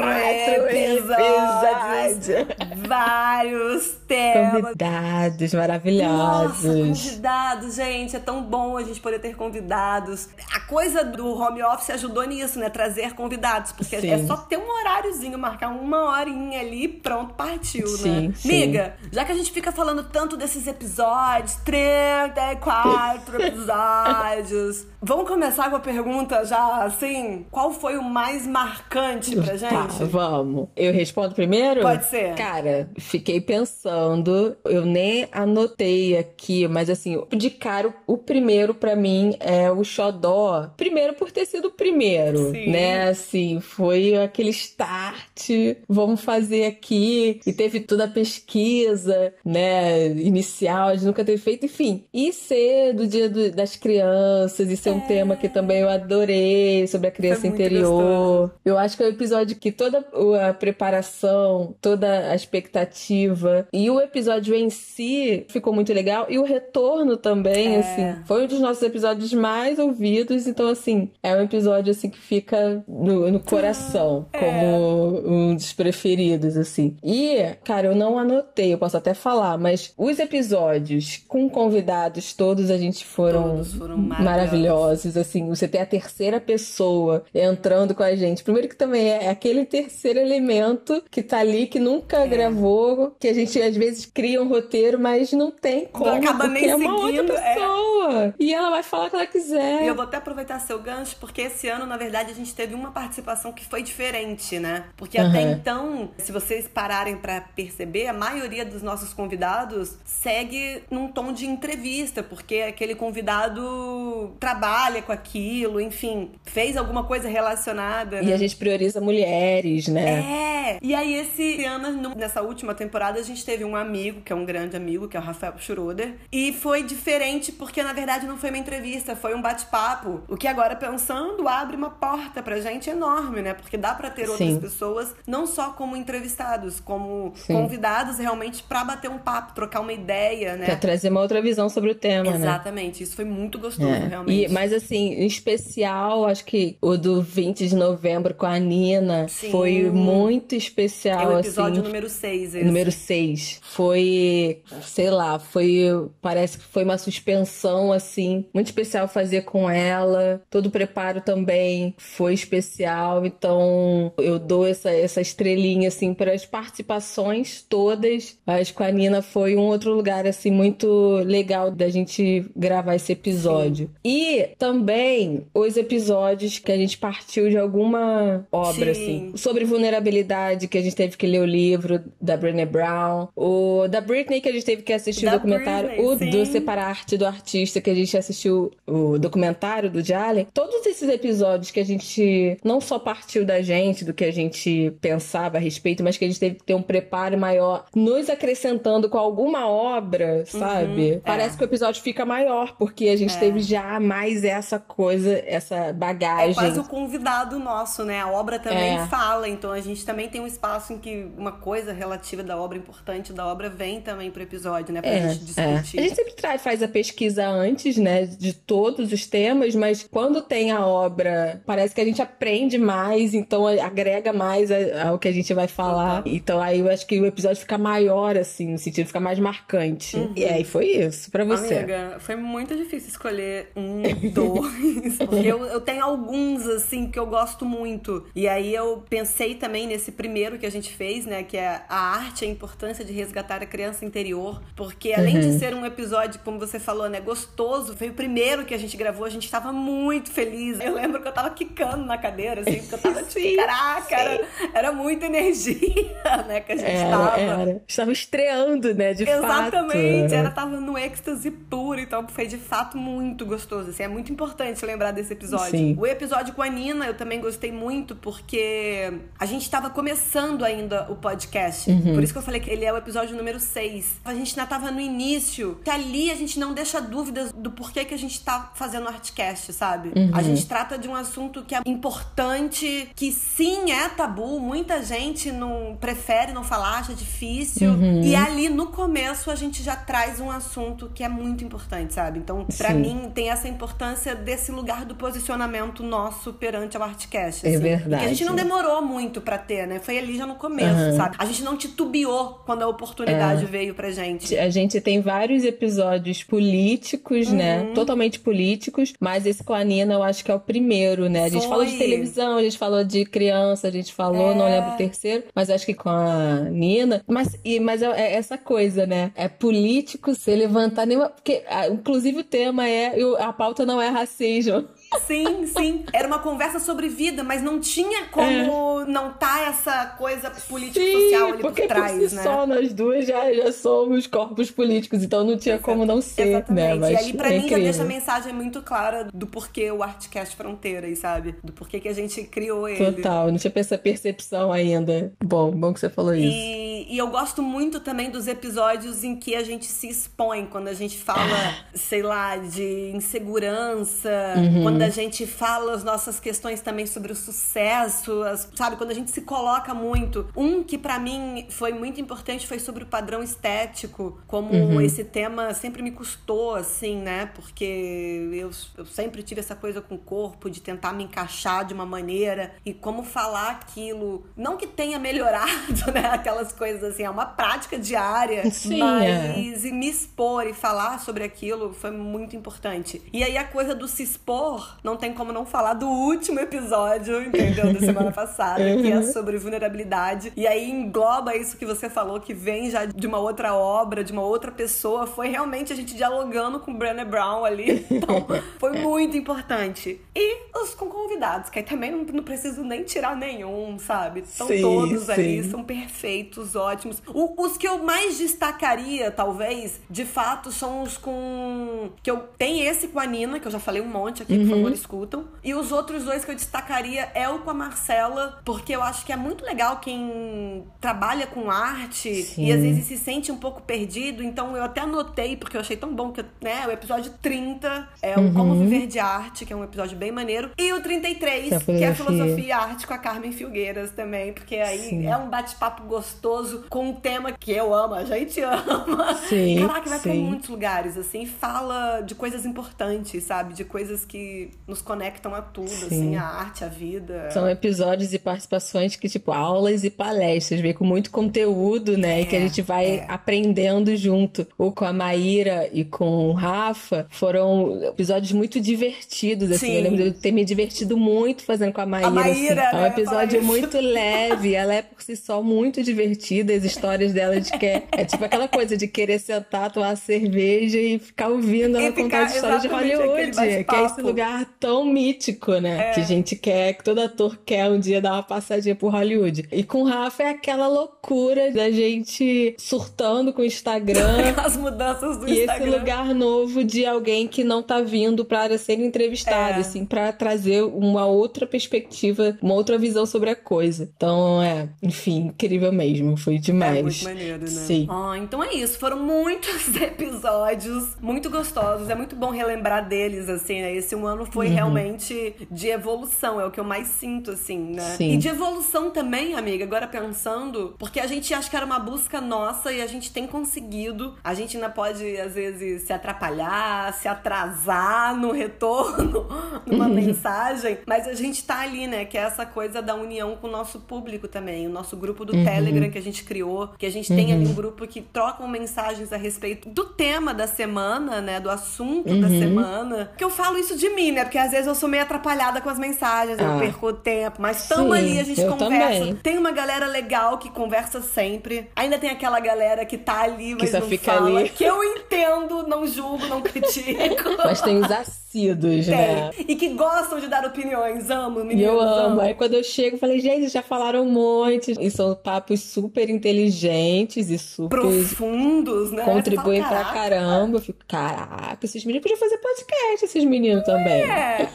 episódios, 0.70 2.28
episódios, 2.28 2.86
vários 2.86 3.88
temas. 4.08 4.62
Convidados 4.62 5.54
maravilhosos. 5.54 6.64
Nossa, 6.64 7.08
convidados, 7.12 7.74
gente, 7.74 8.16
é 8.16 8.20
tão 8.20 8.42
bom 8.42 8.76
a 8.76 8.82
gente 8.82 9.00
poder 9.00 9.18
ter 9.18 9.36
convidados. 9.36 10.28
A 10.54 10.60
coisa 10.60 11.04
do 11.04 11.26
home 11.38 11.62
office 11.62 11.90
ajudou 11.90 12.24
nisso, 12.24 12.58
né? 12.58 12.70
Trazer 12.70 13.14
convidados, 13.14 13.72
porque 13.72 13.96
é 13.96 14.00
Sim. 14.00 14.10
é 14.10 14.26
só 14.26 14.36
ter 14.36 14.58
um 14.58 14.68
horáriozinho, 14.68 15.38
marcar 15.38 15.68
uma 15.68 16.10
horinha 16.10 16.59
ali, 16.60 16.88
pronto, 16.88 17.34
partiu, 17.34 17.86
sim, 17.86 18.28
né? 18.28 18.32
Sim. 18.34 18.48
Miga, 18.48 18.96
já 19.12 19.24
que 19.24 19.32
a 19.32 19.34
gente 19.34 19.50
fica 19.50 19.72
falando 19.72 20.04
tanto 20.04 20.36
desses 20.36 20.66
episódios, 20.66 21.56
34 21.64 23.42
episódios, 23.42 24.86
vamos 25.02 25.26
começar 25.26 25.70
com 25.70 25.76
a 25.76 25.80
pergunta 25.80 26.44
já 26.44 26.84
assim, 26.84 27.46
qual 27.50 27.72
foi 27.72 27.96
o 27.96 28.02
mais 28.02 28.46
marcante 28.46 29.34
pra 29.34 29.44
tá, 29.44 29.56
gente? 29.56 29.98
Tá, 29.98 30.04
vamos. 30.04 30.68
Eu 30.76 30.92
respondo 30.92 31.34
primeiro? 31.34 31.80
Pode 31.80 32.04
ser. 32.06 32.34
Cara, 32.34 32.90
fiquei 32.98 33.40
pensando, 33.40 34.56
eu 34.64 34.84
nem 34.84 35.26
anotei 35.32 36.16
aqui, 36.16 36.68
mas 36.68 36.90
assim, 36.90 37.22
de 37.30 37.50
cara, 37.50 37.94
o 38.06 38.18
primeiro 38.18 38.74
para 38.74 38.94
mim 38.94 39.34
é 39.40 39.70
o 39.70 39.82
Xodó. 39.84 40.70
Primeiro 40.76 41.14
por 41.14 41.30
ter 41.30 41.46
sido 41.46 41.68
o 41.68 41.72
primeiro, 41.72 42.50
Sim. 42.50 42.70
né? 42.70 43.08
Assim, 43.08 43.60
foi 43.60 44.16
aquele 44.16 44.50
start, 44.50 45.50
vamos 45.88 46.20
fazer 46.20 46.49
aqui. 46.66 47.40
E 47.46 47.52
teve 47.52 47.80
toda 47.80 48.04
a 48.04 48.08
pesquisa, 48.08 49.32
né, 49.44 50.08
inicial, 50.08 50.88
a 50.88 50.94
gente 50.94 51.06
nunca 51.06 51.24
teve 51.24 51.38
feito, 51.38 51.66
enfim. 51.66 52.04
E 52.12 52.32
ser 52.32 52.92
do 52.94 53.06
dia 53.06 53.28
do, 53.28 53.50
das 53.50 53.76
crianças, 53.76 54.70
e 54.70 54.76
ser 54.76 54.90
é. 54.90 54.92
um 54.92 55.00
tema 55.00 55.36
que 55.36 55.48
também 55.48 55.78
eu 55.78 55.88
adorei, 55.88 56.86
sobre 56.86 57.08
a 57.08 57.10
criança 57.10 57.46
interior. 57.46 58.52
Eu 58.64 58.78
acho 58.78 58.96
que 58.96 59.02
é 59.02 59.06
o 59.06 59.10
um 59.10 59.12
episódio 59.12 59.56
que 59.56 59.72
toda 59.72 60.04
a 60.48 60.52
preparação, 60.52 61.74
toda 61.80 62.30
a 62.30 62.34
expectativa 62.34 63.66
e 63.72 63.90
o 63.90 64.00
episódio 64.00 64.54
em 64.54 64.70
si 64.70 65.44
ficou 65.48 65.72
muito 65.72 65.92
legal. 65.92 66.26
E 66.28 66.38
o 66.38 66.44
retorno 66.44 67.16
também, 67.16 67.76
é. 67.76 67.78
assim, 67.78 68.24
foi 68.24 68.44
um 68.44 68.46
dos 68.46 68.60
nossos 68.60 68.82
episódios 68.82 69.32
mais 69.32 69.78
ouvidos. 69.78 70.46
Então, 70.46 70.68
assim, 70.68 71.10
é 71.22 71.34
um 71.34 71.42
episódio 71.42 71.90
assim 71.90 72.08
que 72.08 72.18
fica 72.18 72.82
no, 72.86 73.30
no 73.30 73.40
coração, 73.40 74.26
é. 74.32 74.38
como 74.38 75.28
um 75.28 75.54
dos 75.54 75.72
preferidos, 75.72 76.39
assim. 76.56 76.96
E, 77.02 77.36
cara, 77.64 77.88
eu 77.88 77.94
não 77.94 78.18
anotei, 78.18 78.72
eu 78.72 78.78
posso 78.78 78.96
até 78.96 79.14
falar, 79.14 79.58
mas 79.58 79.92
os 79.96 80.18
episódios 80.18 81.22
com 81.28 81.48
convidados, 81.48 82.32
todos 82.32 82.70
a 82.70 82.76
gente 82.76 83.04
foram, 83.04 83.56
todos 83.56 83.74
foram 83.74 83.96
maravilhosos. 83.96 85.16
Assim, 85.16 85.48
você 85.48 85.68
ter 85.68 85.78
a 85.78 85.86
terceira 85.86 86.40
pessoa 86.40 87.24
entrando 87.34 87.94
com 87.94 88.02
a 88.02 88.14
gente. 88.14 88.42
Primeiro 88.42 88.68
que 88.68 88.76
também 88.76 89.08
é 89.08 89.28
aquele 89.28 89.64
terceiro 89.64 90.18
elemento 90.18 91.02
que 91.10 91.22
tá 91.22 91.38
ali, 91.38 91.66
que 91.66 91.78
nunca 91.78 92.18
é. 92.18 92.28
gravou, 92.28 93.16
que 93.18 93.28
a 93.28 93.34
gente 93.34 93.60
às 93.60 93.76
vezes 93.76 94.06
cria 94.06 94.42
um 94.42 94.48
roteiro, 94.48 94.98
mas 94.98 95.32
não 95.32 95.50
tem 95.50 95.86
como. 95.86 96.06
Não 96.06 96.16
acaba 96.16 96.46
nem 96.48 96.68
é 96.68 96.74
uma 96.74 97.00
seguindo, 97.00 97.20
outra 97.20 97.38
é. 97.38 97.54
pessoa. 97.54 98.24
É. 98.26 98.34
E 98.38 98.54
ela 98.54 98.70
vai 98.70 98.82
falar 98.82 99.06
o 99.06 99.10
que 99.10 99.16
ela 99.16 99.26
quiser. 99.26 99.82
E 99.82 99.86
eu 99.86 99.94
vou 99.94 100.04
até 100.04 100.16
aproveitar 100.16 100.58
seu 100.60 100.78
gancho, 100.80 101.16
porque 101.20 101.42
esse 101.42 101.68
ano, 101.68 101.86
na 101.86 101.96
verdade, 101.96 102.30
a 102.30 102.34
gente 102.34 102.54
teve 102.54 102.74
uma 102.74 102.90
participação 102.90 103.52
que 103.52 103.64
foi 103.64 103.82
diferente, 103.82 104.58
né? 104.58 104.84
Porque 104.96 105.18
uhum. 105.18 105.28
até 105.28 105.42
então, 105.42 106.10
se 106.18 106.29
vocês 106.32 106.68
pararem 106.68 107.16
para 107.16 107.40
perceber, 107.40 108.06
a 108.06 108.12
maioria 108.12 108.64
dos 108.64 108.82
nossos 108.82 109.12
convidados 109.12 109.96
segue 110.04 110.82
num 110.90 111.08
tom 111.08 111.32
de 111.32 111.46
entrevista, 111.46 112.22
porque 112.22 112.56
aquele 112.56 112.94
convidado 112.94 114.34
trabalha 114.38 115.02
com 115.02 115.12
aquilo, 115.12 115.80
enfim, 115.80 116.30
fez 116.44 116.76
alguma 116.76 117.04
coisa 117.04 117.28
relacionada. 117.28 118.22
E 118.22 118.32
a 118.32 118.36
gente 118.36 118.56
prioriza 118.56 119.00
mulheres, 119.00 119.88
né? 119.88 120.20
É. 120.20 120.78
E 120.82 120.94
aí, 120.94 121.14
esse 121.14 121.64
ano, 121.64 122.14
nessa 122.14 122.42
última 122.42 122.74
temporada, 122.74 123.18
a 123.18 123.22
gente 123.22 123.44
teve 123.44 123.64
um 123.64 123.74
amigo, 123.74 124.20
que 124.20 124.32
é 124.32 124.36
um 124.36 124.44
grande 124.44 124.76
amigo, 124.76 125.08
que 125.08 125.16
é 125.16 125.20
o 125.20 125.22
Rafael 125.22 125.54
Schroeder. 125.58 126.14
E 126.30 126.52
foi 126.52 126.82
diferente 126.82 127.50
porque, 127.52 127.82
na 127.82 127.92
verdade, 127.92 128.26
não 128.26 128.36
foi 128.36 128.50
uma 128.50 128.58
entrevista, 128.58 129.16
foi 129.16 129.34
um 129.34 129.42
bate-papo. 129.42 130.22
O 130.28 130.36
que 130.36 130.46
agora, 130.46 130.76
pensando, 130.76 131.48
abre 131.48 131.76
uma 131.76 131.90
porta 131.90 132.42
pra 132.42 132.60
gente 132.60 132.88
enorme, 132.88 133.42
né? 133.42 133.54
Porque 133.54 133.76
dá 133.76 133.94
para 133.94 134.10
ter 134.10 134.26
Sim. 134.26 134.32
outras 134.32 134.58
pessoas, 134.58 135.14
não 135.26 135.46
só 135.46 135.70
como 135.70 135.96
entrevistados, 136.20 136.78
como 136.80 137.32
Sim. 137.34 137.54
convidados 137.54 138.18
realmente 138.18 138.62
para 138.62 138.84
bater 138.84 139.10
um 139.10 139.18
papo, 139.18 139.54
trocar 139.54 139.80
uma 139.80 139.92
ideia, 139.92 140.56
né? 140.56 140.66
Pra 140.66 140.76
trazer 140.76 141.08
uma 141.08 141.20
outra 141.20 141.40
visão 141.40 141.68
sobre 141.68 141.90
o 141.90 141.94
tema, 141.94 142.26
Exatamente. 142.26 142.40
né? 142.40 142.46
Exatamente. 142.50 143.02
Isso 143.02 143.16
foi 143.16 143.24
muito 143.24 143.58
gostoso, 143.58 143.88
é. 143.88 144.08
realmente. 144.08 144.44
E, 144.44 144.48
mas, 144.52 144.72
assim, 144.72 145.14
em 145.14 145.26
especial, 145.26 146.26
acho 146.26 146.44
que 146.44 146.76
o 146.80 146.96
do 146.96 147.22
20 147.22 147.66
de 147.68 147.74
novembro 147.74 148.34
com 148.34 148.46
a 148.46 148.58
Nina 148.58 149.26
Sim. 149.28 149.50
foi 149.50 149.90
muito 149.90 150.54
especial, 150.54 151.32
É 151.32 151.36
o 151.36 151.38
episódio 151.40 151.78
assim. 151.80 151.86
número 151.88 152.08
6, 152.08 152.54
esse. 152.54 152.64
Número 152.64 152.92
6. 152.92 153.60
Foi, 153.62 154.62
sei 154.82 155.10
lá, 155.10 155.38
foi, 155.38 155.86
parece 156.20 156.58
que 156.58 156.64
foi 156.64 156.84
uma 156.84 156.98
suspensão, 156.98 157.92
assim, 157.92 158.44
muito 158.52 158.66
especial 158.66 159.08
fazer 159.08 159.42
com 159.42 159.68
ela. 159.68 160.42
Todo 160.50 160.66
o 160.66 160.70
preparo 160.70 161.20
também 161.20 161.94
foi 161.98 162.34
especial, 162.34 163.24
então 163.24 164.12
eu 164.18 164.38
dou 164.38 164.66
essa, 164.66 164.90
essa 164.90 165.20
estrelinha, 165.20 165.88
assim, 165.88 166.09
para 166.14 166.32
as 166.32 166.44
participações 166.44 167.64
todas. 167.68 168.38
Acho 168.46 168.74
que 168.74 168.82
a 168.82 168.90
Nina 168.90 169.22
foi 169.22 169.56
um 169.56 169.62
outro 169.62 169.94
lugar, 169.94 170.26
assim, 170.26 170.50
muito 170.50 171.16
legal 171.24 171.70
da 171.70 171.88
gente 171.88 172.44
gravar 172.56 172.94
esse 172.94 173.12
episódio. 173.12 173.86
Sim. 173.86 173.92
E 174.04 174.48
também 174.58 175.46
os 175.54 175.76
episódios 175.76 176.58
que 176.58 176.72
a 176.72 176.76
gente 176.76 176.98
partiu 176.98 177.48
de 177.48 177.56
alguma 177.56 178.46
obra, 178.50 178.94
Sim. 178.94 179.02
assim. 179.02 179.32
Sobre 179.36 179.64
vulnerabilidade, 179.64 180.68
que 180.68 180.78
a 180.78 180.82
gente 180.82 180.96
teve 180.96 181.16
que 181.16 181.26
ler 181.26 181.40
o 181.40 181.46
livro 181.46 182.02
da 182.20 182.36
Brené 182.36 182.66
Brown. 182.66 183.28
O 183.36 183.86
da 183.88 184.00
Britney, 184.00 184.40
que 184.40 184.48
a 184.48 184.52
gente 184.52 184.64
teve 184.64 184.82
que 184.82 184.92
assistir 184.92 185.26
da 185.26 185.32
o 185.32 185.34
documentário. 185.34 185.88
Britney, 185.88 186.06
o 186.06 186.18
sim. 186.18 186.30
do 186.30 186.46
Separar 186.46 186.88
Arte 186.88 187.16
do 187.16 187.26
Artista, 187.26 187.80
que 187.80 187.90
a 187.90 187.94
gente 187.94 188.16
assistiu 188.16 188.70
o 188.86 189.18
documentário 189.18 189.90
do 189.90 190.02
Jalen. 190.02 190.46
Todos 190.52 190.84
esses 190.86 191.08
episódios 191.08 191.70
que 191.70 191.80
a 191.80 191.84
gente 191.84 192.56
não 192.64 192.80
só 192.80 192.98
partiu 192.98 193.44
da 193.44 193.60
gente, 193.62 194.04
do 194.04 194.12
que 194.12 194.24
a 194.24 194.32
gente 194.32 194.92
pensava 195.00 195.58
a 195.58 195.60
respeito, 195.60 195.99
mas 196.02 196.16
que 196.16 196.24
a 196.24 196.28
gente 196.28 196.40
teve 196.40 196.56
que 196.56 196.64
ter 196.64 196.74
um 196.74 196.82
preparo 196.82 197.38
maior, 197.38 197.84
nos 197.94 198.28
acrescentando 198.28 199.08
com 199.08 199.18
alguma 199.18 199.68
obra, 199.68 200.44
sabe? 200.46 201.12
Uhum, 201.12 201.20
Parece 201.24 201.54
é. 201.54 201.58
que 201.58 201.64
o 201.64 201.66
episódio 201.66 202.02
fica 202.02 202.24
maior, 202.24 202.76
porque 202.76 203.08
a 203.08 203.16
gente 203.16 203.34
é. 203.36 203.38
teve 203.38 203.60
já 203.60 203.98
mais 204.00 204.44
essa 204.44 204.78
coisa, 204.78 205.42
essa 205.46 205.92
bagagem. 205.92 206.50
É 206.50 206.54
quase 206.54 206.80
o 206.80 206.84
convidado 206.84 207.58
nosso, 207.58 208.04
né? 208.04 208.20
A 208.20 208.30
obra 208.30 208.58
também 208.58 208.98
é. 208.98 209.06
fala, 209.06 209.48
então 209.48 209.72
a 209.72 209.80
gente 209.80 210.04
também 210.04 210.28
tem 210.28 210.40
um 210.40 210.46
espaço 210.46 210.92
em 210.92 210.98
que 210.98 211.28
uma 211.36 211.52
coisa 211.52 211.92
relativa 211.92 212.42
da 212.42 212.56
obra, 212.56 212.78
importante 212.78 213.32
da 213.32 213.46
obra, 213.46 213.68
vem 213.68 214.00
também 214.00 214.30
pro 214.30 214.42
episódio, 214.42 214.92
né? 214.92 215.00
Pra 215.00 215.10
é, 215.10 215.28
gente 215.28 215.44
discutir. 215.44 215.60
É. 215.96 216.00
A 216.00 216.02
gente 216.02 216.14
sempre 216.14 216.32
traz, 216.34 216.62
faz 216.62 216.82
a 216.82 216.88
pesquisa 216.88 217.46
antes, 217.48 217.96
né? 217.96 218.26
De 218.26 218.52
todos 218.52 219.12
os 219.12 219.26
temas, 219.26 219.74
mas 219.74 220.06
quando 220.10 220.42
tem 220.42 220.70
a 220.70 220.86
obra, 220.86 221.62
parece 221.66 221.94
que 221.94 222.00
a 222.00 222.04
gente 222.04 222.22
aprende 222.22 222.78
mais, 222.78 223.34
então 223.34 223.66
agrega 223.66 224.32
mais 224.32 224.70
ao 225.06 225.18
que 225.18 225.28
a 225.28 225.32
gente 225.32 225.52
vai 225.54 225.68
falar. 225.68 225.89
Uhum. 225.90 226.22
Então 226.26 226.60
aí 226.60 226.80
eu 226.80 226.88
acho 226.88 227.06
que 227.06 227.20
o 227.20 227.26
episódio 227.26 227.58
fica 227.58 227.78
maior, 227.78 228.36
assim, 228.36 228.72
no 228.72 228.78
sentido 228.78 229.06
fica 229.06 229.20
mais 229.20 229.38
marcante. 229.38 230.16
Uhum. 230.16 230.32
E 230.36 230.44
aí 230.44 230.64
foi 230.64 230.86
isso, 230.86 231.30
pra 231.30 231.44
você. 231.44 231.78
Amiga, 231.78 232.16
foi 232.20 232.36
muito 232.36 232.76
difícil 232.76 233.08
escolher 233.08 233.70
um, 233.76 234.02
dois, 234.32 235.18
porque 235.18 235.46
eu, 235.46 235.64
eu 235.66 235.80
tenho 235.80 236.04
alguns, 236.04 236.66
assim, 236.66 237.10
que 237.10 237.18
eu 237.18 237.26
gosto 237.26 237.64
muito. 237.64 238.26
E 238.34 238.48
aí 238.48 238.74
eu 238.74 239.02
pensei 239.08 239.54
também 239.54 239.86
nesse 239.86 240.12
primeiro 240.12 240.58
que 240.58 240.66
a 240.66 240.70
gente 240.70 240.92
fez, 240.92 241.26
né? 241.26 241.42
Que 241.42 241.56
é 241.56 241.82
a 241.88 241.96
arte, 241.96 242.44
a 242.44 242.48
importância 242.48 243.04
de 243.04 243.12
resgatar 243.12 243.62
a 243.62 243.66
criança 243.66 244.04
interior. 244.04 244.60
Porque 244.76 245.12
além 245.12 245.36
uhum. 245.36 245.40
de 245.40 245.58
ser 245.58 245.74
um 245.74 245.84
episódio, 245.84 246.40
como 246.44 246.58
você 246.58 246.78
falou, 246.78 247.08
né, 247.08 247.20
gostoso, 247.20 247.96
foi 247.96 248.08
o 248.08 248.14
primeiro 248.14 248.64
que 248.64 248.74
a 248.74 248.78
gente 248.78 248.96
gravou, 248.96 249.24
a 249.24 249.30
gente 249.30 249.50
tava 249.50 249.72
muito 249.72 250.30
feliz. 250.30 250.80
Eu 250.80 250.94
lembro 250.94 251.20
que 251.20 251.28
eu 251.28 251.32
tava 251.32 251.50
quicando 251.50 252.04
na 252.04 252.18
cadeira, 252.18 252.60
assim, 252.60 252.80
porque 252.80 252.94
eu 252.94 252.98
tava 252.98 253.22
tipo, 253.30 253.56
caraca, 253.56 254.16
era, 254.16 254.48
era, 254.74 254.92
muita 254.92 255.26
energia, 255.26 255.79
né, 256.46 256.60
que 256.60 256.72
a 256.72 256.76
gente 256.76 256.90
era, 256.90 257.10
tava. 257.10 257.40
Era. 257.40 257.82
Estava 257.86 258.12
estreando, 258.12 258.94
né, 258.94 259.14
de 259.14 259.22
Exatamente, 259.22 259.48
fato. 259.48 259.74
Exatamente, 259.74 260.34
ela 260.34 260.50
tava 260.50 260.80
no 260.80 260.98
êxtase 260.98 261.50
puro, 261.50 262.00
então 262.00 262.26
foi 262.28 262.46
de 262.46 262.56
fato 262.56 262.96
muito 262.96 263.46
gostoso. 263.46 263.90
Assim, 263.90 264.02
é 264.02 264.08
muito 264.08 264.32
importante 264.32 264.84
lembrar 264.84 265.12
desse 265.12 265.32
episódio. 265.32 265.70
Sim. 265.70 265.96
O 265.98 266.06
episódio 266.06 266.54
com 266.54 266.62
a 266.62 266.68
Nina 266.68 267.06
eu 267.06 267.14
também 267.14 267.40
gostei 267.40 267.72
muito, 267.72 268.14
porque 268.16 269.12
a 269.38 269.46
gente 269.46 269.68
tava 269.70 269.90
começando 269.90 270.64
ainda 270.64 271.06
o 271.10 271.16
podcast. 271.16 271.90
Uhum. 271.90 272.14
Por 272.14 272.22
isso 272.22 272.32
que 272.32 272.38
eu 272.38 272.42
falei 272.42 272.60
que 272.60 272.70
ele 272.70 272.84
é 272.84 272.92
o 272.92 272.96
episódio 272.96 273.36
número 273.36 273.60
6. 273.60 274.20
A 274.24 274.34
gente 274.34 274.58
ainda 274.58 274.68
tava 274.68 274.90
no 274.90 275.00
início, 275.00 275.80
que 275.84 275.90
ali 275.90 276.30
a 276.30 276.34
gente 276.34 276.58
não 276.58 276.72
deixa 276.72 277.00
dúvidas 277.00 277.52
do 277.52 277.70
porquê 277.70 278.04
que 278.04 278.14
a 278.14 278.18
gente 278.18 278.42
tá 278.42 278.72
fazendo 278.74 279.04
o 279.04 279.08
Artcast, 279.08 279.72
sabe? 279.72 280.12
Uhum. 280.16 280.30
A 280.32 280.42
gente 280.42 280.66
trata 280.66 280.98
de 280.98 281.08
um 281.08 281.14
assunto 281.14 281.62
que 281.62 281.74
é 281.74 281.80
importante, 281.86 283.10
que 283.14 283.32
sim 283.32 283.90
é 283.90 284.08
tabu, 284.08 284.60
muita 284.60 285.02
gente 285.02 285.50
não 285.60 285.96
prefere 286.00 286.52
não 286.52 286.64
falar, 286.64 286.98
acha 286.98 287.14
difícil. 287.14 287.90
Uhum. 287.90 288.22
E 288.22 288.34
ali 288.34 288.68
no 288.68 288.86
começo 288.86 289.50
a 289.50 289.54
gente 289.54 289.82
já 289.82 289.94
traz 289.94 290.40
um 290.40 290.50
assunto 290.50 291.10
que 291.14 291.22
é 291.22 291.28
muito 291.28 291.62
importante, 291.62 292.14
sabe? 292.14 292.38
Então, 292.38 292.66
para 292.76 292.94
mim, 292.94 293.30
tem 293.34 293.50
essa 293.50 293.68
importância 293.68 294.34
desse 294.34 294.72
lugar 294.72 295.04
do 295.04 295.14
posicionamento 295.14 296.02
nosso 296.02 296.52
perante 296.52 296.96
o 296.96 297.02
Artcast. 297.02 297.66
É 297.66 297.68
assim. 297.68 297.76
É 297.76 297.78
verdade. 297.78 298.22
que 298.22 298.26
a 298.26 298.28
gente 298.28 298.44
não 298.44 298.56
demorou 298.56 299.02
muito 299.02 299.40
para 299.40 299.58
ter, 299.58 299.86
né? 299.86 300.00
Foi 300.00 300.18
ali 300.18 300.36
já 300.36 300.46
no 300.46 300.54
começo, 300.54 300.98
uhum. 300.98 301.16
sabe? 301.16 301.36
A 301.38 301.44
gente 301.44 301.62
não 301.62 301.76
titubeou 301.76 302.60
quando 302.64 302.82
a 302.82 302.88
oportunidade 302.88 303.64
é. 303.64 303.66
veio 303.66 303.94
pra 303.94 304.10
gente. 304.10 304.56
A 304.56 304.70
gente 304.70 305.00
tem 305.00 305.20
vários 305.20 305.64
episódios 305.64 306.42
políticos, 306.42 307.48
né? 307.48 307.80
uhum. 307.80 307.88
né? 307.88 307.94
Totalmente 307.94 308.40
políticos, 308.40 309.12
mas 309.20 309.46
esse 309.46 309.62
com 309.62 309.74
a 309.74 309.84
Nina 309.84 310.14
eu 310.14 310.22
acho 310.22 310.44
que 310.44 310.50
é 310.50 310.54
o 310.54 310.60
primeiro, 310.60 311.28
né? 311.28 311.44
A 311.44 311.48
gente 311.48 311.62
Foi. 311.62 311.68
falou 311.68 311.84
de 311.84 311.96
televisão, 311.96 312.56
a 312.56 312.62
gente 312.62 312.78
falou 312.78 313.04
de 313.04 313.24
criança, 313.24 313.88
a 313.88 313.90
gente 313.90 314.12
falou, 314.12 314.52
é. 314.52 314.54
não 314.54 314.66
lembro 314.66 314.92
o 314.92 314.96
terceiro, 314.96 315.44
mas 315.54 315.70
acho 315.70 315.86
que 315.86 315.94
com 315.94 316.08
a 316.08 316.60
Nina. 316.70 317.22
Mas, 317.26 317.56
e, 317.64 317.80
mas 317.80 318.02
é, 318.02 318.06
é 318.06 318.34
essa 318.34 318.56
coisa, 318.58 319.06
né? 319.06 319.32
É 319.34 319.48
político 319.48 320.34
se 320.34 320.54
levantar 320.54 321.06
nenhuma. 321.06 321.30
Porque, 321.30 321.62
inclusive, 321.90 322.38
o 322.38 322.44
tema 322.44 322.88
é. 322.88 323.14
A 323.38 323.52
pauta 323.52 323.84
não 323.86 324.00
é 324.00 324.08
racismo. 324.08 324.86
Sim, 325.26 325.66
sim. 325.66 326.04
Era 326.12 326.26
uma 326.26 326.38
conversa 326.38 326.78
sobre 326.78 327.08
vida, 327.08 327.42
mas 327.42 327.62
não 327.62 327.80
tinha 327.80 328.26
como 328.26 329.00
é. 329.00 329.06
não 329.06 329.32
tá 329.32 329.66
essa 329.68 330.06
coisa 330.18 330.50
político-social 330.68 331.48
ali 331.48 331.62
porque 331.62 331.82
por 331.82 331.88
trás, 331.88 332.12
por 332.12 332.28
si 332.28 332.34
né? 332.36 332.42
só 332.42 332.66
nós 332.66 332.92
duas 332.92 333.26
já, 333.26 333.52
já 333.52 333.72
somos 333.72 334.26
corpos 334.26 334.70
políticos, 334.70 335.22
então 335.22 335.44
não 335.44 335.58
tinha 335.58 335.78
como 335.78 336.06
não 336.06 336.20
ser, 336.22 336.44
né? 336.44 336.50
Exatamente. 336.50 336.88
né? 336.88 336.94
Mas 336.94 337.10
e 337.10 337.16
ali 337.16 337.32
pra 337.36 337.52
é 337.52 337.58
mim 337.58 337.68
já 337.68 337.76
deixa 337.76 338.02
a 338.02 338.06
mensagem 338.06 338.52
muito 338.52 338.82
clara 338.82 339.28
do 339.32 339.46
porquê 339.46 339.90
o 339.90 340.02
Artcast 340.02 340.54
Fronteiras, 340.54 341.18
sabe? 341.18 341.56
Do 341.62 341.72
porquê 341.72 341.98
que 341.98 342.08
a 342.08 342.14
gente 342.14 342.44
criou 342.44 342.88
ele. 342.88 343.12
Total, 343.12 343.50
não 343.50 343.58
tinha 343.58 343.72
essa 343.74 343.98
percepção 343.98 344.72
ainda. 344.72 345.32
Bom, 345.42 345.72
bom 345.72 345.92
que 345.92 346.00
você 346.00 346.08
falou 346.08 346.34
isso. 346.34 346.79
E, 347.10 347.18
eu 347.18 347.26
gosto 347.26 347.62
muito 347.62 347.98
também 347.98 348.30
dos 348.30 348.46
episódios 348.46 349.24
em 349.24 349.34
que 349.34 349.56
a 349.56 349.64
gente 349.64 349.86
se 349.86 350.08
expõe, 350.08 350.66
quando 350.66 350.88
a 350.88 350.94
gente 350.94 351.18
fala, 351.18 351.74
sei 351.94 352.22
lá, 352.22 352.56
de 352.56 353.10
insegurança, 353.12 354.30
uhum. 354.56 354.82
quando 354.82 355.00
quando 355.00 355.02
a 355.02 355.08
gente 355.08 355.46
fala 355.46 355.94
as 355.94 356.04
nossas 356.04 356.38
questões 356.38 356.80
também 356.80 357.06
sobre 357.06 357.32
o 357.32 357.36
sucesso, 357.36 358.42
as, 358.42 358.68
sabe? 358.74 358.96
Quando 358.96 359.10
a 359.10 359.14
gente 359.14 359.30
se 359.30 359.40
coloca 359.40 359.94
muito. 359.94 360.46
Um 360.54 360.84
que 360.84 360.98
para 360.98 361.18
mim 361.18 361.66
foi 361.70 361.92
muito 361.92 362.20
importante 362.20 362.66
foi 362.66 362.78
sobre 362.78 363.04
o 363.04 363.06
padrão 363.06 363.42
estético, 363.42 364.38
como 364.46 364.74
uhum. 364.74 365.00
esse 365.00 365.24
tema 365.24 365.72
sempre 365.72 366.02
me 366.02 366.10
custou, 366.10 366.74
assim, 366.74 367.16
né? 367.16 367.46
Porque 367.46 368.50
eu, 368.52 368.70
eu 368.98 369.06
sempre 369.06 369.42
tive 369.42 369.60
essa 369.60 369.74
coisa 369.74 370.02
com 370.02 370.16
o 370.16 370.18
corpo, 370.18 370.68
de 370.68 370.80
tentar 370.80 371.12
me 371.14 371.24
encaixar 371.24 371.84
de 371.84 371.94
uma 371.94 372.04
maneira 372.04 372.72
e 372.84 372.92
como 372.92 373.22
falar 373.22 373.70
aquilo. 373.70 374.44
Não 374.56 374.76
que 374.76 374.86
tenha 374.86 375.18
melhorado, 375.18 376.12
né? 376.12 376.26
Aquelas 376.26 376.72
coisas 376.72 376.99
assim, 377.02 377.22
é 377.22 377.30
uma 377.30 377.46
prática 377.46 377.98
diária. 377.98 378.70
Sim, 378.70 378.98
mas 378.98 379.84
é. 379.84 379.88
e 379.88 379.92
me 379.92 380.08
expor 380.08 380.66
e 380.66 380.72
falar 380.72 381.20
sobre 381.20 381.44
aquilo 381.44 381.92
foi 381.92 382.10
muito 382.10 382.56
importante. 382.56 383.22
E 383.32 383.42
aí 383.42 383.56
a 383.56 383.64
coisa 383.64 383.94
do 383.94 384.08
se 384.08 384.22
expor 384.22 384.96
não 385.02 385.16
tem 385.16 385.32
como 385.32 385.52
não 385.52 385.66
falar 385.66 385.94
do 385.94 386.06
último 386.06 386.60
episódio, 386.60 387.42
entendeu? 387.42 387.92
Da 387.92 388.00
semana 388.00 388.32
passada, 388.32 388.82
que 388.96 389.10
é 389.10 389.16
uhum. 389.16 389.32
sobre 389.32 389.58
vulnerabilidade. 389.58 390.52
E 390.56 390.66
aí 390.66 390.90
engloba 390.90 391.56
isso 391.56 391.76
que 391.76 391.86
você 391.86 392.08
falou, 392.08 392.40
que 392.40 392.54
vem 392.54 392.90
já 392.90 393.04
de 393.04 393.26
uma 393.26 393.38
outra 393.38 393.74
obra, 393.74 394.24
de 394.24 394.32
uma 394.32 394.42
outra 394.42 394.70
pessoa. 394.70 395.26
Foi 395.26 395.48
realmente 395.48 395.92
a 395.92 395.96
gente 395.96 396.14
dialogando 396.14 396.80
com 396.80 396.92
o 396.92 396.94
Brené 396.94 397.24
Brown 397.24 397.64
ali. 397.64 398.06
Então, 398.20 398.46
foi 398.78 398.92
muito 398.98 399.36
importante. 399.36 400.20
E 400.36 400.58
os 400.74 400.94
com 400.94 401.06
convidados, 401.06 401.70
que 401.70 401.78
aí 401.78 401.84
também 401.84 402.10
não, 402.10 402.22
não 402.22 402.42
preciso 402.42 402.82
nem 402.82 403.02
tirar 403.02 403.34
nenhum, 403.34 403.98
sabe? 403.98 404.40
Estão 404.40 404.66
todos 404.66 405.24
sim. 405.24 405.32
ali, 405.32 405.64
são 405.64 405.82
perfeitos, 405.82 406.76
ótimos. 406.76 406.89
O, 407.28 407.62
os 407.64 407.76
que 407.76 407.86
eu 407.86 408.02
mais 408.02 408.38
destacaria, 408.38 409.30
talvez, 409.30 410.00
de 410.08 410.24
fato, 410.24 410.72
são 410.72 411.02
os 411.02 411.16
com. 411.16 412.10
Que 412.22 412.30
eu 412.30 412.38
tenho 412.58 412.84
esse 412.84 413.08
com 413.08 413.20
a 413.20 413.26
Nina, 413.26 413.60
que 413.60 413.66
eu 413.66 413.72
já 413.72 413.78
falei 413.78 414.00
um 414.00 414.08
monte 414.08 414.42
aqui, 414.42 414.56
uhum 414.56 414.70
favor, 414.70 414.92
escutam. 414.92 415.44
E 415.62 415.74
os 415.74 415.92
outros 415.92 416.24
dois 416.24 416.44
que 416.44 416.50
eu 416.50 416.54
destacaria 416.54 417.28
é 417.34 417.48
o 417.48 417.60
com 417.60 417.70
a 417.70 417.74
Marcela, 417.74 418.60
porque 418.64 418.94
eu 418.94 419.02
acho 419.02 419.24
que 419.24 419.32
é 419.32 419.36
muito 419.36 419.64
legal 419.64 419.98
quem 419.98 420.84
trabalha 421.00 421.46
com 421.46 421.70
arte 421.70 422.42
Sim. 422.42 422.66
e 422.66 422.72
às 422.72 422.80
vezes 422.80 423.04
se 423.04 423.18
sente 423.18 423.52
um 423.52 423.56
pouco 423.56 423.82
perdido. 423.82 424.42
Então 424.42 424.76
eu 424.76 424.84
até 424.84 425.02
anotei, 425.02 425.56
porque 425.56 425.76
eu 425.76 425.80
achei 425.80 425.96
tão 425.96 426.14
bom 426.14 426.32
que, 426.32 426.44
né, 426.60 426.86
o 426.86 426.90
episódio 426.90 427.32
30 427.42 428.08
é 428.22 428.36
o 428.36 428.40
uhum. 428.40 428.54
Como 428.54 428.74
Viver 428.80 429.06
de 429.06 429.18
Arte, 429.18 429.64
que 429.64 429.72
é 429.72 429.76
um 429.76 429.84
episódio 429.84 430.16
bem 430.16 430.32
maneiro. 430.32 430.70
E 430.78 430.92
o 430.92 431.02
33, 431.02 431.72
é 431.72 431.78
que 431.78 432.04
é 432.04 432.08
a 432.08 432.14
Filosofia 432.14 432.64
e 432.64 432.72
Arte 432.72 433.06
com 433.06 433.14
a 433.14 433.18
Carmen 433.18 433.52
Filgueiras 433.52 434.10
também, 434.10 434.52
porque 434.52 434.76
aí 434.76 434.98
Sim. 434.98 435.26
é 435.26 435.36
um 435.36 435.48
bate-papo 435.48 436.04
gostoso 436.04 436.79
com 436.88 437.10
um 437.10 437.12
tema 437.12 437.52
que 437.52 437.70
eu 437.72 437.94
amo, 437.94 438.14
a 438.14 438.24
gente 438.24 438.60
ama. 438.62 439.34
Sim, 439.48 439.86
Caraca, 439.86 440.08
vai 440.08 440.20
pra 440.20 440.34
muitos 440.34 440.68
lugares, 440.68 441.16
assim, 441.16 441.46
fala 441.46 442.20
de 442.20 442.34
coisas 442.34 442.64
importantes, 442.64 443.44
sabe? 443.44 443.74
De 443.74 443.84
coisas 443.84 444.24
que 444.24 444.70
nos 444.86 445.02
conectam 445.02 445.54
a 445.54 445.62
tudo, 445.62 445.88
Sim. 445.88 446.06
assim, 446.06 446.36
a 446.36 446.44
arte, 446.44 446.84
a 446.84 446.88
vida. 446.88 447.50
São 447.50 447.68
episódios 447.68 448.32
e 448.32 448.38
participações 448.38 449.16
que, 449.16 449.28
tipo, 449.28 449.52
aulas 449.52 450.04
e 450.04 450.10
palestras, 450.10 450.80
vem 450.80 450.92
com 450.92 451.04
muito 451.04 451.30
conteúdo, 451.30 452.16
né? 452.16 452.38
É, 452.38 452.42
e 452.42 452.46
que 452.46 452.56
a 452.56 452.60
gente 452.60 452.82
vai 452.82 453.18
é. 453.18 453.26
aprendendo 453.28 454.14
junto. 454.16 454.66
Ou 454.78 454.92
com 454.92 455.04
a 455.04 455.12
Maíra 455.12 455.88
e 455.92 456.04
com 456.04 456.50
o 456.50 456.52
Rafa, 456.52 457.26
foram 457.30 458.02
episódios 458.04 458.52
muito 458.52 458.80
divertidos, 458.80 459.70
assim. 459.70 459.86
Sim. 459.86 459.96
Eu 459.96 460.02
lembro 460.02 460.24
de 460.24 460.32
ter 460.32 460.52
me 460.52 460.64
divertido 460.64 461.16
muito 461.16 461.62
fazendo 461.62 461.92
com 461.92 462.00
a 462.00 462.06
Maíra. 462.06 462.28
A 462.28 462.30
Maíra 462.30 462.88
assim. 462.88 462.96
É 462.96 463.00
um 463.00 463.06
episódio 463.06 463.62
muito 463.62 464.00
leve, 464.00 464.74
ela 464.74 464.94
é 464.94 465.02
por 465.02 465.22
si 465.22 465.36
só 465.36 465.62
muito 465.62 466.02
divertida, 466.02 466.69
as 466.74 466.84
histórias 466.84 467.32
dela 467.32 467.60
de 467.60 467.70
que 467.70 467.86
é, 467.86 468.02
é 468.12 468.24
tipo 468.24 468.44
aquela 468.44 468.68
coisa 468.68 468.96
de 468.96 469.06
querer 469.06 469.38
sentar, 469.38 469.92
tomar 469.92 470.16
cerveja 470.16 470.98
e 470.98 471.18
ficar 471.18 471.48
ouvindo 471.48 471.96
ela 471.96 472.12
contar 472.12 472.44
as 472.44 472.54
histórias 472.54 472.82
de 472.82 472.88
Hollywood, 472.88 473.50
que 473.84 473.94
é 473.94 474.04
esse 474.04 474.20
lugar 474.20 474.40
lugar 474.40 474.66
tão 474.78 475.04
mítico, 475.04 475.72
né? 475.74 476.10
É. 476.10 476.12
Que 476.12 476.20
a 476.20 476.24
gente 476.24 476.56
quer, 476.56 476.94
que 476.94 477.04
todo 477.04 477.20
ator 477.20 477.58
quer 477.64 477.90
um 477.90 477.98
dia 477.98 478.20
dar 478.20 478.32
uma 478.32 478.42
passadinha 478.42 478.94
por 478.94 479.12
Hollywood. 479.12 479.68
E 479.70 479.84
com 479.84 480.02
o 480.02 480.04
Rafa 480.04 480.42
é 480.42 480.50
aquela 480.50 480.88
loucura 480.88 481.70
da 481.70 481.90
gente 481.90 482.74
surtando 482.78 483.52
com 483.52 483.62
o 483.62 483.64
Instagram. 483.64 484.54
As 484.56 484.76
mudanças 484.76 485.38
do 485.38 485.48
e 485.48 485.60
Instagram. 485.60 485.84
E 485.84 485.88
esse 485.88 485.98
lugar 485.98 486.34
novo 486.34 486.82
de 486.82 487.04
alguém 487.04 487.46
que 487.46 487.62
não 487.62 487.82
tá 487.82 488.00
vindo 488.00 488.44
para 488.44 488.78
ser 488.78 488.98
entrevistado, 488.98 489.78
é. 489.78 489.80
assim, 489.80 490.04
para 490.04 490.32
trazer 490.32 490.82
uma 490.82 491.26
outra 491.26 491.66
perspectiva, 491.66 492.56
uma 492.62 492.74
outra 492.74 492.96
visão 492.96 493.26
sobre 493.26 493.50
a 493.50 493.56
coisa. 493.56 494.10
Então, 494.16 494.62
é, 494.62 494.88
enfim, 495.02 495.46
incrível 495.48 495.92
mesmo. 495.92 496.36
Foi 496.36 496.58
demais. 496.60 496.98
É 496.98 497.02
muito 497.02 497.24
maneiro, 497.24 497.60
né? 497.60 497.66
Sim. 497.66 498.06
Ah, 498.10 498.36
então 498.36 498.62
é 498.62 498.74
isso. 498.74 498.98
Foram 498.98 499.18
muitos 499.18 499.94
episódios 499.96 501.16
muito 501.20 501.50
gostosos. 501.50 502.08
É 502.08 502.14
muito 502.14 502.36
bom 502.36 502.50
relembrar 502.50 503.06
deles, 503.08 503.48
assim, 503.48 503.80
né? 503.80 503.94
Esse 503.94 504.14
um 504.14 504.26
ano 504.26 504.46
foi 504.46 504.68
uhum. 504.68 504.74
realmente 504.74 505.54
de 505.70 505.88
evolução, 505.88 506.60
é 506.60 506.66
o 506.66 506.70
que 506.70 506.80
eu 506.80 506.84
mais 506.84 507.08
sinto, 507.08 507.52
assim, 507.52 507.78
né? 507.78 508.16
Sim. 508.16 508.32
E 508.32 508.36
de 508.36 508.48
evolução 508.48 509.10
também, 509.10 509.54
amiga, 509.54 509.84
agora 509.84 510.06
pensando, 510.06 510.94
porque 510.98 511.20
a 511.20 511.26
gente 511.26 511.52
acha 511.54 511.68
que 511.68 511.76
era 511.76 511.86
uma 511.86 511.98
busca 511.98 512.40
nossa 512.40 512.92
e 512.92 513.00
a 513.00 513.06
gente 513.06 513.32
tem 513.32 513.46
conseguido. 513.46 514.34
A 514.42 514.54
gente 514.54 514.76
ainda 514.76 514.90
pode, 514.90 515.38
às 515.38 515.54
vezes, 515.54 516.02
se 516.02 516.12
atrapalhar, 516.12 517.12
se 517.14 517.28
atrasar 517.28 518.36
no 518.36 518.52
retorno, 518.52 519.46
numa 519.86 520.06
uhum. 520.06 520.14
mensagem, 520.14 520.98
mas 521.06 521.26
a 521.26 521.34
gente 521.34 521.64
tá 521.64 521.80
ali, 521.80 522.06
né? 522.06 522.24
Que 522.24 522.36
é 522.36 522.42
essa 522.42 522.66
coisa 522.66 523.00
da 523.00 523.14
união 523.14 523.56
com 523.56 523.66
o 523.66 523.70
nosso 523.70 524.00
público 524.00 524.48
também, 524.48 524.86
o 524.86 524.90
nosso 524.90 525.16
grupo 525.16 525.44
do 525.44 525.54
uhum. 525.54 525.64
Telegram 525.64 526.10
que 526.10 526.18
a 526.18 526.22
gente 526.22 526.39
criou, 526.42 526.90
que 526.98 527.06
a 527.06 527.10
gente 527.10 527.28
tem 527.28 527.52
ali 527.52 527.64
um 527.64 527.68
uhum. 527.68 527.74
grupo 527.74 528.06
que 528.06 528.20
trocam 528.20 528.66
mensagens 528.68 529.32
a 529.32 529.36
respeito 529.36 529.88
do 529.88 530.04
tema 530.04 530.52
da 530.54 530.66
semana, 530.66 531.40
né? 531.40 531.60
Do 531.60 531.70
assunto 531.70 532.28
da 532.28 532.46
uhum. 532.46 532.60
semana. 532.60 533.32
Que 533.36 533.44
eu 533.44 533.50
falo 533.50 533.78
isso 533.78 533.96
de 533.96 534.08
mim, 534.10 534.32
né? 534.32 534.44
Porque 534.44 534.58
às 534.58 534.70
vezes 534.70 534.86
eu 534.86 534.94
sou 534.94 535.08
meio 535.08 535.22
atrapalhada 535.22 535.80
com 535.80 535.88
as 535.88 535.98
mensagens, 535.98 536.58
ah. 536.58 536.62
eu 536.62 536.78
perco 536.78 537.06
o 537.08 537.12
tempo. 537.12 537.60
Mas 537.60 537.88
tamo 537.88 538.12
ali, 538.12 538.38
a 538.38 538.44
gente 538.44 538.64
conversa. 538.66 539.18
Também. 539.18 539.34
Tem 539.36 539.58
uma 539.58 539.72
galera 539.72 540.06
legal 540.06 540.58
que 540.58 540.70
conversa 540.70 541.20
sempre. 541.20 541.88
Ainda 541.94 542.18
tem 542.18 542.30
aquela 542.30 542.60
galera 542.60 543.04
que 543.04 543.18
tá 543.18 543.42
ali, 543.42 543.74
mas 543.74 543.90
que 543.90 543.98
não 543.98 544.18
fala. 544.18 544.60
Ali. 544.60 544.68
Que 544.68 544.84
eu 544.84 545.02
entendo, 545.04 545.86
não 545.86 546.06
julgo, 546.06 546.46
não 546.46 546.60
critico. 546.60 547.56
mas 547.64 547.80
tem 547.80 547.98
os 547.98 548.10
assíduos, 548.10 549.06
tem. 549.06 549.16
né? 549.16 549.50
E 549.58 549.76
que 549.76 549.88
gostam 549.90 550.38
de 550.38 550.48
dar 550.48 550.64
opiniões. 550.64 551.30
Amo, 551.30 551.64
meninos. 551.64 551.84
Eu 551.84 552.00
amo. 552.00 552.32
amo. 552.32 552.40
Aí 552.40 552.54
quando 552.54 552.74
eu 552.74 552.84
chego, 552.84 553.16
eu 553.16 553.20
falei, 553.20 553.40
gente, 553.40 553.68
já 553.68 553.82
falaram 553.82 554.22
um 554.22 554.30
monte. 554.30 554.94
E 554.98 555.10
são 555.10 555.34
papos 555.34 555.80
super 555.80 556.29
inteligentes 556.30 557.50
e 557.50 557.58
super. 557.58 558.00
Profundos, 558.00 559.12
né? 559.12 559.24
Contribuem 559.24 559.82
fala, 559.82 560.04
pra 560.04 560.12
caramba. 560.12 560.76
Eu 560.78 560.82
fico, 560.82 560.98
caraca, 561.06 561.78
esses 561.82 562.04
meninos 562.04 562.22
podiam 562.22 562.38
fazer 562.38 562.58
podcast, 562.58 563.24
esses 563.24 563.44
meninos 563.44 563.84
também. 563.84 564.22
É. 564.22 564.68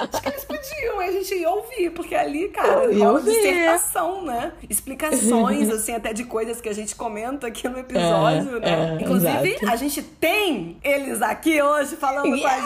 Acho 0.00 0.22
que 0.22 0.28
eles 0.28 0.44
podiam 0.44 0.62
podiam, 0.62 1.00
a 1.00 1.10
gente 1.10 1.34
ia 1.34 1.50
ouvir, 1.50 1.90
porque 1.90 2.14
ali, 2.14 2.48
cara, 2.48 2.92
é 2.92 2.96
uma 2.96 3.20
dissertação, 3.20 4.24
né? 4.24 4.52
Explicações, 4.68 5.68
assim, 5.70 5.92
até 5.92 6.12
de 6.12 6.24
coisas 6.24 6.60
que 6.60 6.68
a 6.68 6.72
gente 6.72 6.94
comenta 6.94 7.46
aqui 7.48 7.68
no 7.68 7.78
episódio, 7.78 8.56
é, 8.58 8.60
né? 8.60 8.98
É, 8.98 9.02
Inclusive, 9.02 9.48
exato. 9.48 9.72
a 9.72 9.76
gente 9.76 10.02
tem 10.02 10.78
eles 10.82 11.20
aqui 11.20 11.60
hoje 11.60 11.96
falando 11.96 12.34
yeah. 12.34 12.62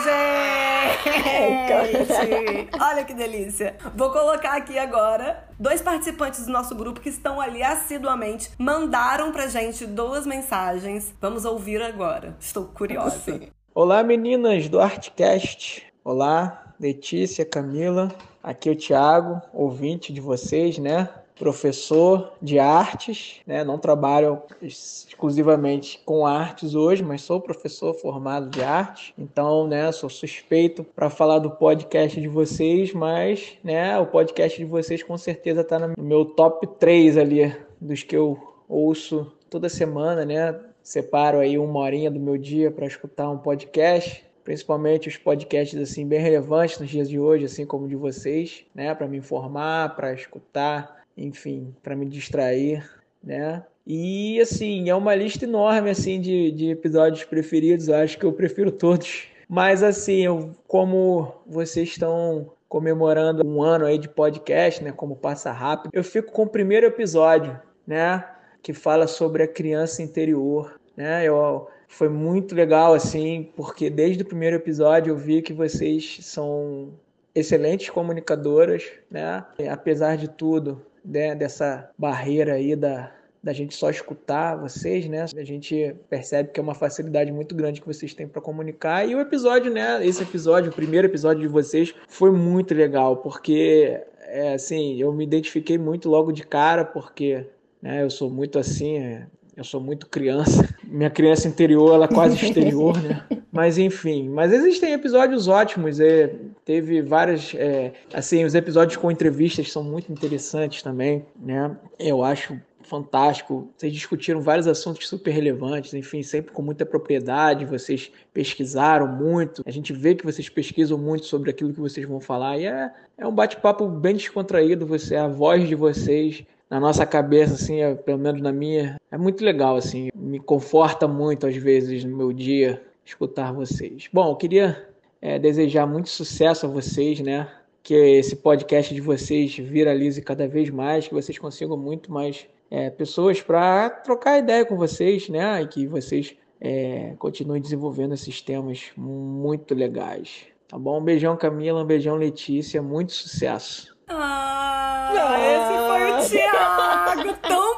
com 1.03 1.09
a 1.09 1.85
gente. 2.03 2.69
Olha 2.79 3.03
que 3.03 3.13
delícia. 3.13 3.75
Vou 3.95 4.11
colocar 4.11 4.55
aqui 4.55 4.77
agora 4.77 5.47
dois 5.59 5.81
participantes 5.81 6.45
do 6.45 6.51
nosso 6.51 6.75
grupo 6.75 6.99
que 6.99 7.09
estão 7.09 7.41
ali 7.41 7.63
assiduamente, 7.63 8.51
mandaram 8.57 9.31
pra 9.31 9.47
gente 9.47 9.85
duas 9.85 10.25
mensagens. 10.25 11.13
Vamos 11.19 11.45
ouvir 11.45 11.81
agora. 11.81 12.35
Estou 12.39 12.65
curiosa. 12.65 13.39
Olá, 13.73 14.03
meninas 14.03 14.69
do 14.69 14.79
Artcast. 14.79 15.85
Olá, 16.03 16.73
Letícia, 16.79 17.45
Camila. 17.45 18.11
Aqui 18.41 18.69
é 18.69 18.71
o 18.71 18.75
Thiago, 18.75 19.41
ouvinte 19.53 20.13
de 20.13 20.21
vocês, 20.21 20.77
né? 20.77 21.09
Professor 21.37 22.33
de 22.41 22.59
artes, 22.59 23.41
né? 23.45 23.63
Não 23.63 23.77
trabalho 23.77 24.41
exclusivamente 24.61 26.01
com 26.05 26.25
artes 26.25 26.75
hoje, 26.75 27.03
mas 27.03 27.21
sou 27.21 27.39
professor 27.39 27.93
formado 27.93 28.49
de 28.49 28.63
arte. 28.63 29.13
Então, 29.17 29.67
né, 29.67 29.91
sou 29.91 30.09
suspeito 30.09 30.83
para 30.83 31.09
falar 31.09 31.39
do 31.39 31.51
podcast 31.51 32.19
de 32.19 32.27
vocês, 32.27 32.93
mas, 32.93 33.57
né, 33.63 33.97
o 33.99 34.05
podcast 34.05 34.57
de 34.57 34.65
vocês 34.65 35.03
com 35.03 35.17
certeza 35.17 35.61
está 35.61 35.79
no 35.79 35.93
meu 35.97 36.25
top 36.25 36.65
3 36.79 37.17
ali 37.17 37.55
dos 37.79 38.03
que 38.03 38.15
eu 38.15 38.37
ouço 38.67 39.31
toda 39.49 39.69
semana, 39.69 40.25
né? 40.25 40.59
separo 40.87 41.39
aí 41.39 41.57
uma 41.57 41.81
horinha 41.81 42.09
do 42.09 42.17
meu 42.17 42.37
dia 42.37 42.71
para 42.71 42.87
escutar 42.87 43.29
um 43.29 43.37
podcast, 43.37 44.23
principalmente 44.41 45.09
os 45.09 45.17
podcasts 45.17 45.77
assim 45.77 46.07
bem 46.07 46.21
relevantes 46.21 46.79
nos 46.79 46.89
dias 46.89 47.09
de 47.09 47.19
hoje, 47.19 47.43
assim 47.43 47.65
como 47.65 47.89
de 47.89 47.95
vocês, 47.97 48.63
né, 48.73 48.95
para 48.95 49.05
me 49.05 49.17
informar, 49.17 49.97
para 49.97 50.13
escutar, 50.13 51.05
enfim, 51.17 51.75
para 51.81 51.95
me 51.95 52.05
distrair, 52.05 52.87
né? 53.23 53.63
E 53.85 54.39
assim, 54.39 54.89
é 54.89 54.95
uma 54.95 55.15
lista 55.15 55.45
enorme 55.45 55.89
assim 55.89 56.19
de, 56.21 56.51
de 56.51 56.69
episódios 56.69 57.23
preferidos, 57.23 57.87
eu 57.87 57.95
acho 57.95 58.17
que 58.17 58.25
eu 58.25 58.33
prefiro 58.33 58.71
todos. 58.71 59.27
Mas 59.49 59.81
assim, 59.81 60.25
eu, 60.25 60.51
como 60.67 61.33
vocês 61.47 61.89
estão 61.89 62.51
comemorando 62.67 63.47
um 63.47 63.61
ano 63.61 63.85
aí 63.85 63.97
de 63.97 64.09
podcast, 64.09 64.83
né, 64.83 64.91
como 64.91 65.15
passa 65.15 65.51
rápido, 65.51 65.89
eu 65.93 66.03
fico 66.03 66.33
com 66.33 66.43
o 66.43 66.49
primeiro 66.49 66.85
episódio, 66.85 67.57
né? 67.85 68.25
que 68.67 68.73
fala 68.73 69.07
sobre 69.07 69.43
a 69.43 69.47
criança 69.47 70.01
interior. 70.01 70.77
Né? 70.97 71.23
Eu, 71.23 71.69
foi 71.87 72.09
muito 72.09 72.53
legal, 72.53 72.93
assim, 72.93 73.49
porque 73.55 73.89
desde 73.89 74.23
o 74.23 74.25
primeiro 74.25 74.57
episódio 74.57 75.11
eu 75.11 75.15
vi 75.17 75.41
que 75.41 75.53
vocês 75.53 76.19
são 76.21 76.93
excelentes 77.33 77.89
comunicadoras, 77.89 78.83
né? 79.09 79.45
apesar 79.71 80.17
de 80.17 80.27
tudo, 80.27 80.85
né? 81.07 81.33
dessa 81.33 81.89
barreira 81.97 82.53
aí 82.53 82.75
da, 82.75 83.11
da 83.41 83.53
gente 83.53 83.75
só 83.75 83.89
escutar 83.89 84.55
vocês, 84.55 85.07
né? 85.07 85.25
A 85.35 85.43
gente 85.43 85.95
percebe 86.09 86.51
que 86.51 86.59
é 86.59 86.63
uma 86.63 86.75
facilidade 86.75 87.31
muito 87.31 87.55
grande 87.55 87.81
que 87.81 87.87
vocês 87.87 88.13
têm 88.13 88.27
para 88.27 88.41
comunicar. 88.41 89.07
E 89.07 89.15
o 89.15 89.21
episódio, 89.21 89.71
né? 89.71 90.05
Esse 90.05 90.23
episódio, 90.23 90.71
o 90.71 90.75
primeiro 90.75 91.07
episódio 91.07 91.41
de 91.41 91.47
vocês, 91.47 91.93
foi 92.07 92.31
muito 92.31 92.73
legal, 92.73 93.17
porque 93.17 94.01
é, 94.21 94.53
assim, 94.53 94.99
eu 94.99 95.13
me 95.13 95.23
identifiquei 95.23 95.77
muito 95.77 96.09
logo 96.09 96.31
de 96.31 96.43
cara, 96.43 96.83
porque 96.83 97.45
né? 97.81 98.03
Eu 98.03 98.09
sou 98.09 98.29
muito 98.29 98.57
assim, 98.59 99.19
eu 99.55 99.63
sou 99.63 99.79
muito 99.79 100.07
criança. 100.07 100.67
Minha 100.83 101.09
criança 101.09 101.47
interior, 101.47 101.93
ela 101.93 102.05
é 102.05 102.07
quase 102.07 102.35
exterior, 102.43 102.97
né? 103.01 103.25
Mas 103.57 103.79
enfim, 103.79 104.29
mas 104.29 104.53
existem 104.53 104.93
episódios 104.93 105.47
ótimos. 105.47 105.99
É, 105.99 106.31
teve 106.63 107.01
várias, 107.01 107.55
é, 107.55 107.91
assim, 108.13 108.45
os 108.45 108.53
episódios 108.53 108.97
com 108.97 109.09
entrevistas 109.09 109.71
são 109.71 109.83
muito 109.83 110.11
interessantes 110.11 110.83
também, 110.83 111.25
né? 111.35 111.75
Eu 111.97 112.23
acho 112.23 112.55
fantástico. 112.83 113.67
Vocês 113.75 113.91
discutiram 113.91 114.41
vários 114.41 114.67
assuntos 114.67 115.09
super 115.09 115.31
relevantes, 115.31 115.91
enfim, 115.95 116.21
sempre 116.21 116.51
com 116.51 116.61
muita 116.61 116.85
propriedade. 116.85 117.65
Vocês 117.65 118.11
pesquisaram 118.31 119.07
muito. 119.07 119.63
A 119.65 119.71
gente 119.71 119.91
vê 119.91 120.13
que 120.13 120.23
vocês 120.23 120.47
pesquisam 120.47 120.95
muito 120.95 121.25
sobre 121.25 121.49
aquilo 121.49 121.73
que 121.73 121.79
vocês 121.79 122.07
vão 122.07 122.19
falar. 122.19 122.59
E 122.59 122.67
é, 122.67 122.91
é 123.17 123.25
um 123.25 123.33
bate-papo 123.33 123.87
bem 123.87 124.17
descontraído. 124.17 124.85
Você, 124.85 125.15
a 125.15 125.27
voz 125.27 125.67
de 125.67 125.73
vocês 125.73 126.45
na 126.69 126.79
nossa 126.79 127.07
cabeça, 127.07 127.55
assim, 127.55 127.81
é, 127.81 127.95
pelo 127.95 128.19
menos 128.19 128.39
na 128.39 128.51
minha, 128.51 128.97
é 129.09 129.17
muito 129.17 129.43
legal, 129.43 129.77
assim, 129.77 130.09
me 130.13 130.39
conforta 130.39 131.07
muito 131.07 131.47
às 131.47 131.55
vezes 131.55 132.03
no 132.03 132.15
meu 132.15 132.31
dia 132.31 132.81
escutar 133.07 133.53
vocês. 133.53 134.09
Bom, 134.11 134.29
eu 134.29 134.35
queria 134.35 134.89
é, 135.21 135.39
desejar 135.39 135.85
muito 135.85 136.09
sucesso 136.09 136.65
a 136.65 136.69
vocês, 136.69 137.19
né? 137.19 137.49
Que 137.81 137.93
esse 137.93 138.35
podcast 138.35 138.93
de 138.93 139.01
vocês 139.01 139.55
viralize 139.57 140.21
cada 140.21 140.47
vez 140.47 140.69
mais, 140.69 141.07
que 141.07 141.13
vocês 141.13 141.37
consigam 141.37 141.77
muito 141.77 142.11
mais 142.11 142.47
é, 142.69 142.89
pessoas 142.89 143.41
para 143.41 143.89
trocar 143.89 144.39
ideia 144.39 144.65
com 144.65 144.75
vocês, 144.75 145.29
né? 145.29 145.61
E 145.61 145.67
que 145.67 145.87
vocês 145.87 146.35
é, 146.59 147.13
continuem 147.17 147.61
desenvolvendo 147.61 148.13
esses 148.13 148.41
temas 148.41 148.91
muito 148.95 149.73
legais. 149.73 150.45
Tá 150.67 150.77
bom? 150.77 150.99
Um 150.99 151.03
beijão, 151.03 151.37
Camila, 151.37 151.81
um 151.81 151.85
beijão, 151.85 152.17
Letícia, 152.17 152.81
muito 152.81 153.13
sucesso. 153.13 153.95
Ah, 154.09 155.37
esse 155.39 155.77
foi 155.87 156.11
o 156.11 156.43
Thiago! 156.43 157.37
Tão 157.41 157.76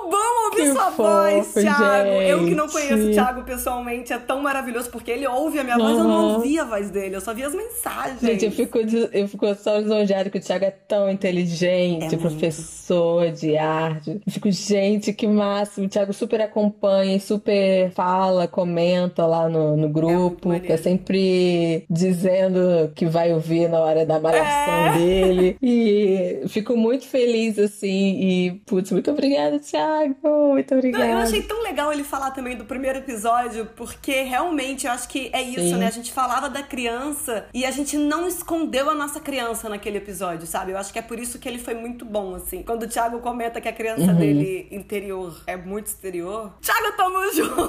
que 0.62 0.72
sua 0.72 0.92
fofo, 0.92 1.04
voz, 1.04 1.54
Thiago! 1.54 2.10
Gente. 2.10 2.30
Eu 2.30 2.46
que 2.46 2.56
não 2.56 2.68
conheço 2.68 3.08
o 3.08 3.12
Thiago 3.12 3.44
pessoalmente, 3.44 4.14
é 4.14 4.18
tão 4.18 4.42
maravilhoso, 4.42 4.90
porque 4.90 5.12
ele 5.12 5.28
ouve 5.28 5.60
a 5.60 5.64
minha 5.64 5.78
uhum. 5.78 5.84
voz, 5.84 5.98
eu 5.98 6.04
não 6.04 6.34
ouvia 6.36 6.62
a 6.62 6.66
voz 6.66 6.90
dele, 6.90 7.16
eu 7.16 7.22
só 7.22 7.34
via 7.34 7.48
as 7.48 7.56
mensagens. 7.56 8.20
Gente, 8.22 8.46
eu 8.46 8.52
fico, 8.52 8.78
eu 9.14 9.28
fico 9.28 9.56
só 9.56 9.78
lisonjeada 9.78 10.30
que 10.30 10.38
o 10.38 10.42
Thiago 10.42 10.66
é 10.66 10.72
tão 10.72 11.10
inteligente, 11.10 12.16
é 12.16 12.18
professor 12.18 13.24
muito. 13.24 13.40
de 13.40 13.58
arte. 13.58 14.22
Eu 14.26 14.32
fico, 14.32 14.52
gente, 14.52 15.14
que 15.14 15.28
máximo! 15.28 15.86
O 15.86 15.90
Thiago 15.90 16.14
super 16.14 16.42
acompanha, 16.42 17.20
super 17.20 17.92
fala, 17.92 18.48
comenta 18.48 19.26
lá 19.26 19.48
no, 19.48 19.76
no 19.76 19.90
grupo, 19.90 20.52
é, 20.54 20.62
é 20.66 20.78
sempre 20.78 21.86
dizendo 21.90 22.92
que 22.96 23.06
vai 23.06 23.34
ouvir 23.34 23.70
na 23.70 23.80
hora 23.80 24.06
da 24.06 24.20
malhação 24.20 24.88
é. 24.88 24.98
dele. 24.98 25.58
E 25.62 26.44
fico 26.48 26.76
muito 26.76 27.06
feliz, 27.06 27.58
assim. 27.58 28.20
E, 28.20 28.52
putz, 28.66 28.92
muito 28.92 29.12
obrigada, 29.12 29.60
Thiago. 29.60 30.16
Muito 30.54 30.74
obrigada. 30.74 31.06
Não, 31.06 31.12
eu 31.14 31.18
achei 31.20 31.42
tão 31.44 31.62
legal 31.64 31.92
ele 31.92 32.04
falar 32.04 32.32
também 32.32 32.56
do 32.56 32.66
primeiro 32.66 33.00
episódio, 33.00 33.66
porque 33.76 34.22
realmente 34.24 34.86
eu 34.86 34.92
acho 34.92 35.08
que 35.08 35.30
é 35.34 35.42
isso, 35.42 35.60
Sim. 35.60 35.78
né? 35.78 35.88
A 35.88 35.92
gente 35.92 36.12
falava 36.12 36.50
da 36.50 36.64
criança 36.64 37.46
e 37.54 37.66
a 37.66 37.72
gente 37.72 37.98
não 37.98 38.28
escondeu 38.28 38.90
a 38.90 38.96
nossa 38.96 39.20
criança 39.20 39.70
naquele 39.70 39.98
episódio, 39.98 40.46
sabe? 40.46 40.72
Eu 40.72 40.78
acho 40.78 40.92
que 40.92 41.00
é 41.00 41.02
por 41.02 41.20
isso 41.20 41.40
que 41.40 41.48
ele 41.48 41.60
foi 41.60 41.74
muito 41.74 42.06
bom, 42.06 42.36
assim. 42.36 42.64
Quando 42.64 42.84
o 42.84 42.88
Thiago 42.88 43.20
comenta 43.20 43.62
que 43.62 43.68
a 43.68 43.74
criança 43.74 44.12
uhum. 44.12 44.16
dele 44.16 44.68
interior 44.72 45.42
é 45.48 45.56
muito 45.56 45.88
exterior. 45.88 46.54
Thiago, 46.62 46.98
tamo 46.98 47.34
junto! 47.34 47.60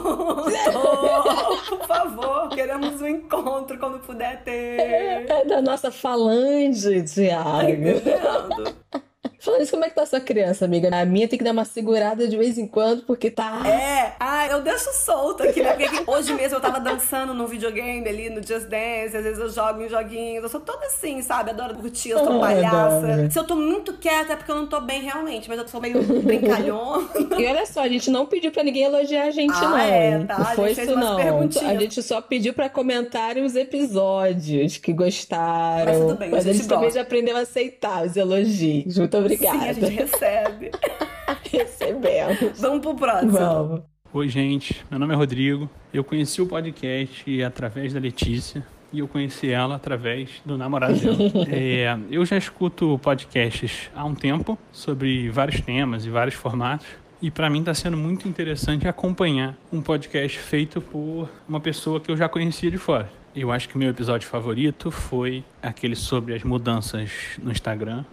por 1.69 1.87
favor, 1.87 2.49
queremos 2.51 3.01
um 3.01 3.07
encontro 3.07 3.79
quando 3.79 3.99
puder 4.01 4.43
ter. 4.43 4.81
É, 4.81 5.27
é 5.29 5.45
da 5.45 5.63
nossa 5.63 5.91
falange, 5.91 7.03
Thiago. 7.03 7.49
Ai, 7.49 9.03
falando. 9.41 9.63
Isso, 9.63 9.71
como 9.71 9.85
é 9.85 9.89
que 9.89 9.95
tá 9.95 10.07
sua 10.07 10.21
criança, 10.21 10.65
amiga? 10.65 10.89
A 10.95 11.05
minha 11.05 11.29
tem 11.29 11.39
que 11.39 11.45
dar 11.45 11.53
uma 11.53 11.65
segurada 11.65 12.27
de 12.29 12.37
vez 12.37 12.59
em 12.59 12.67
quando, 12.67 13.03
porque 13.03 13.31
tá. 13.31 13.63
É, 13.67 14.15
ah, 14.21 14.47
eu 14.49 14.61
deixo 14.63 14.93
solto 14.93 15.43
aqui, 15.43 15.63
né? 15.63 15.73
Porque 15.73 16.11
hoje 16.11 16.33
mesmo 16.35 16.57
eu 16.57 16.61
tava 16.61 16.81
dançando 16.81 17.35
num 17.35 17.47
videogame 17.47 18.07
ali 18.09 18.31
no 18.31 18.37
Just 18.37 18.67
Dance, 18.67 19.17
às 19.17 19.25
vezes 19.25 19.39
eu 19.39 19.51
jogo 19.51 19.83
em 19.83 19.89
joguinhos. 19.89 20.43
Eu 20.43 20.49
sou 20.49 20.61
toda 20.61 20.87
assim, 20.87 21.21
sabe? 21.23 21.51
Adoro 21.51 21.75
curtir, 21.75 22.11
eu 22.11 22.19
sou 22.19 22.37
oh, 22.37 22.41
palhaça. 22.41 23.31
Se 23.31 23.39
eu 23.39 23.45
tô 23.45 23.57
muito 23.57 23.95
quieta 23.95 24.33
é 24.33 24.37
porque 24.37 24.51
eu 24.51 24.57
não 24.57 24.67
tô 24.67 24.81
bem 24.81 25.03
realmente, 25.03 25.49
mas 25.49 25.59
eu 25.59 25.69
sou 25.69 25.81
meio 25.81 26.03
brincalhona. 26.23 27.09
E 27.39 27.47
olha 27.47 27.67
só, 27.67 27.81
a 27.81 27.89
gente 27.89 28.11
não 28.11 28.27
pediu 28.27 28.51
pra 28.51 28.63
ninguém 28.63 28.85
elogiar 28.85 29.25
a 29.25 29.31
gente, 29.31 29.55
ah, 29.55 29.69
não. 29.69 29.79
É, 29.79 30.25
tá? 30.25 30.39
Não 30.39 30.45
foi 30.47 30.73
isso, 30.73 30.97
não. 30.97 31.19
A 31.19 31.75
gente 31.75 32.03
só 32.03 32.21
pediu 32.21 32.53
pra 32.53 32.69
comentarem 32.69 33.45
os 33.45 33.57
episódios 33.57 34.77
que 34.77 34.93
gostaram. 34.93 35.85
Mas 35.85 35.99
tudo 35.99 36.15
bem, 36.17 36.31
mas 36.31 36.47
a 36.47 36.53
gente, 36.53 36.61
a 36.61 36.63
gente 36.63 36.69
também 36.69 36.91
já 36.91 37.03
aprendeu 37.03 37.37
a 37.37 37.41
aceitar 37.41 38.05
os 38.05 38.17
elogios. 38.17 38.99
Muito 39.11 39.19
obrigada. 39.19 39.59
Sim, 39.59 39.69
a 39.69 39.73
gente 39.73 39.95
recebe. 39.97 40.71
Recebemos. 41.51 42.61
Vamos 42.61 42.81
pro 42.81 42.95
próximo. 42.95 43.33
Vamos. 43.33 43.81
Oi, 44.13 44.29
gente. 44.29 44.85
Meu 44.89 45.01
nome 45.01 45.13
é 45.13 45.17
Rodrigo. 45.17 45.69
Eu 45.93 46.05
conheci 46.05 46.41
o 46.41 46.47
podcast 46.47 47.43
através 47.43 47.93
da 47.93 47.99
Letícia 47.99 48.65
e 48.93 49.01
eu 49.01 49.09
conheci 49.09 49.51
ela 49.51 49.75
através 49.75 50.41
do 50.45 50.57
namorado 50.57 50.95
dela. 50.95 51.17
é, 51.51 51.99
eu 52.09 52.25
já 52.25 52.39
escuto 52.39 53.01
podcasts 53.03 53.91
há 53.97 54.05
um 54.05 54.15
tempo 54.15 54.57
sobre 54.71 55.29
vários 55.29 55.61
temas 55.61 56.07
e 56.07 56.11
vários 56.11 56.37
formatos. 56.37 56.87
E 57.21 57.33
para 57.33 57.51
mim 57.51 57.59
está 57.59 57.75
sendo 57.75 57.97
muito 57.97 58.29
interessante 58.29 58.87
acompanhar 58.87 59.57
um 59.73 59.83
podcast 59.83 60.39
feito 60.39 60.81
por 60.81 61.29
uma 61.49 61.59
pessoa 61.59 61.99
que 61.99 62.13
eu 62.13 62.17
já 62.17 62.29
conhecia 62.29 62.71
de 62.71 62.79
fora. 62.79 63.11
Eu 63.35 63.51
acho 63.51 63.69
que 63.69 63.75
o 63.75 63.79
meu 63.79 63.91
episódio 63.91 64.29
favorito 64.29 64.93
foi 64.93 65.43
aquele 65.61 65.97
sobre 65.97 66.33
as 66.35 66.45
mudanças 66.45 67.11
no 67.43 67.51
Instagram, 67.51 68.05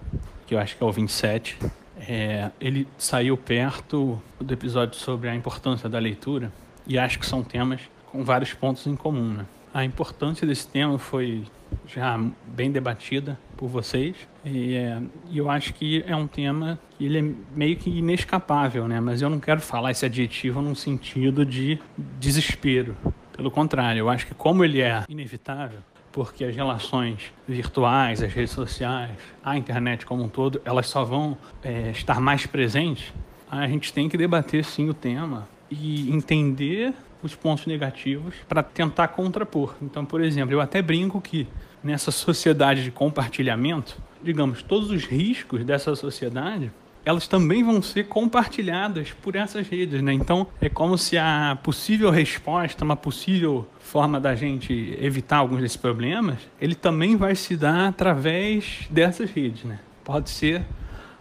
que 0.47 0.55
eu 0.55 0.59
acho 0.59 0.75
que 0.75 0.83
é 0.83 0.85
o 0.85 0.91
27. 0.91 1.59
É, 1.99 2.49
ele 2.59 2.87
saiu 2.97 3.35
perto 3.35 4.21
do 4.39 4.53
episódio 4.53 4.97
sobre 4.97 5.29
a 5.29 5.35
importância 5.35 5.89
da 5.89 5.99
leitura 5.99 6.51
e 6.87 6.97
acho 6.97 7.19
que 7.19 7.25
são 7.25 7.43
temas 7.43 7.81
com 8.05 8.23
vários 8.23 8.53
pontos 8.53 8.87
em 8.87 8.95
comum. 8.95 9.33
Né? 9.33 9.45
A 9.73 9.83
importância 9.83 10.47
desse 10.47 10.67
tema 10.67 10.97
foi 10.97 11.43
já 11.85 12.19
bem 12.47 12.71
debatida 12.71 13.37
por 13.57 13.67
vocês. 13.67 14.15
E, 14.45 14.75
é, 14.75 15.01
eu 15.33 15.49
acho 15.49 15.73
que 15.73 16.03
é 16.07 16.15
um 16.15 16.27
tema 16.27 16.79
que 16.97 17.05
ele 17.05 17.19
é 17.19 17.33
meio 17.53 17.75
que 17.75 17.89
inescapável, 17.89 18.87
né? 18.87 19.01
Mas 19.01 19.21
eu 19.21 19.29
não 19.29 19.39
quero 19.39 19.59
falar 19.59 19.91
esse 19.91 20.05
adjetivo 20.05 20.61
num 20.61 20.75
sentido 20.75 21.45
de 21.45 21.79
desespero. 21.97 22.95
Pelo 23.35 23.51
contrário, 23.51 23.99
eu 23.99 24.09
acho 24.09 24.25
que 24.25 24.33
como 24.33 24.63
ele 24.63 24.81
é 24.81 25.03
inevitável, 25.09 25.79
porque 26.17 26.43
as 26.45 26.55
relações 26.55 27.31
virtuais, 27.47 28.23
as 28.23 28.33
redes 28.33 28.51
sociais, 28.51 29.11
a 29.45 29.55
internet 29.55 30.03
como 30.03 30.23
um 30.23 30.27
todo, 30.27 30.59
elas 30.65 30.87
só 30.87 31.05
vão 31.05 31.37
é, 31.63 31.91
estar 31.91 32.19
mais 32.19 32.43
presentes. 32.47 33.13
A 33.51 33.67
gente 33.67 33.93
tem 33.93 34.09
que 34.09 34.17
debater 34.17 34.65
sim 34.65 34.89
o 34.89 34.95
tema 34.95 35.47
e 35.69 36.09
entender 36.09 36.91
os 37.21 37.35
pontos 37.35 37.67
negativos 37.67 38.33
para 38.49 38.63
tentar 38.63 39.09
contrapor. 39.09 39.75
Então, 39.79 40.03
por 40.03 40.19
exemplo, 40.19 40.55
eu 40.55 40.59
até 40.59 40.81
brinco 40.81 41.21
que 41.21 41.47
nessa 41.83 42.09
sociedade 42.09 42.83
de 42.83 42.89
compartilhamento, 42.89 43.95
digamos, 44.23 44.63
todos 44.63 44.89
os 44.89 45.05
riscos 45.05 45.63
dessa 45.63 45.95
sociedade 45.95 46.71
elas 47.07 47.25
também 47.25 47.63
vão 47.63 47.81
ser 47.81 48.07
compartilhadas 48.07 49.13
por 49.21 49.37
essas 49.37 49.65
redes, 49.65 50.01
né? 50.01 50.11
Então 50.11 50.45
é 50.59 50.67
como 50.67 50.97
se 50.97 51.17
a 51.17 51.57
possível 51.63 52.11
resposta, 52.11 52.83
uma 52.83 52.97
possível 52.97 53.65
forma 53.79 54.19
da 54.19 54.35
gente 54.35 54.93
evitar 54.99 55.37
alguns 55.37 55.61
desses 55.61 55.77
problemas, 55.77 56.37
ele 56.59 56.75
também 56.75 57.15
vai 57.15 57.33
se 57.33 57.55
dar 57.55 57.87
através 57.87 58.87
dessas 58.89 59.31
redes, 59.31 59.63
né? 59.63 59.79
Pode 60.03 60.29
ser 60.29 60.65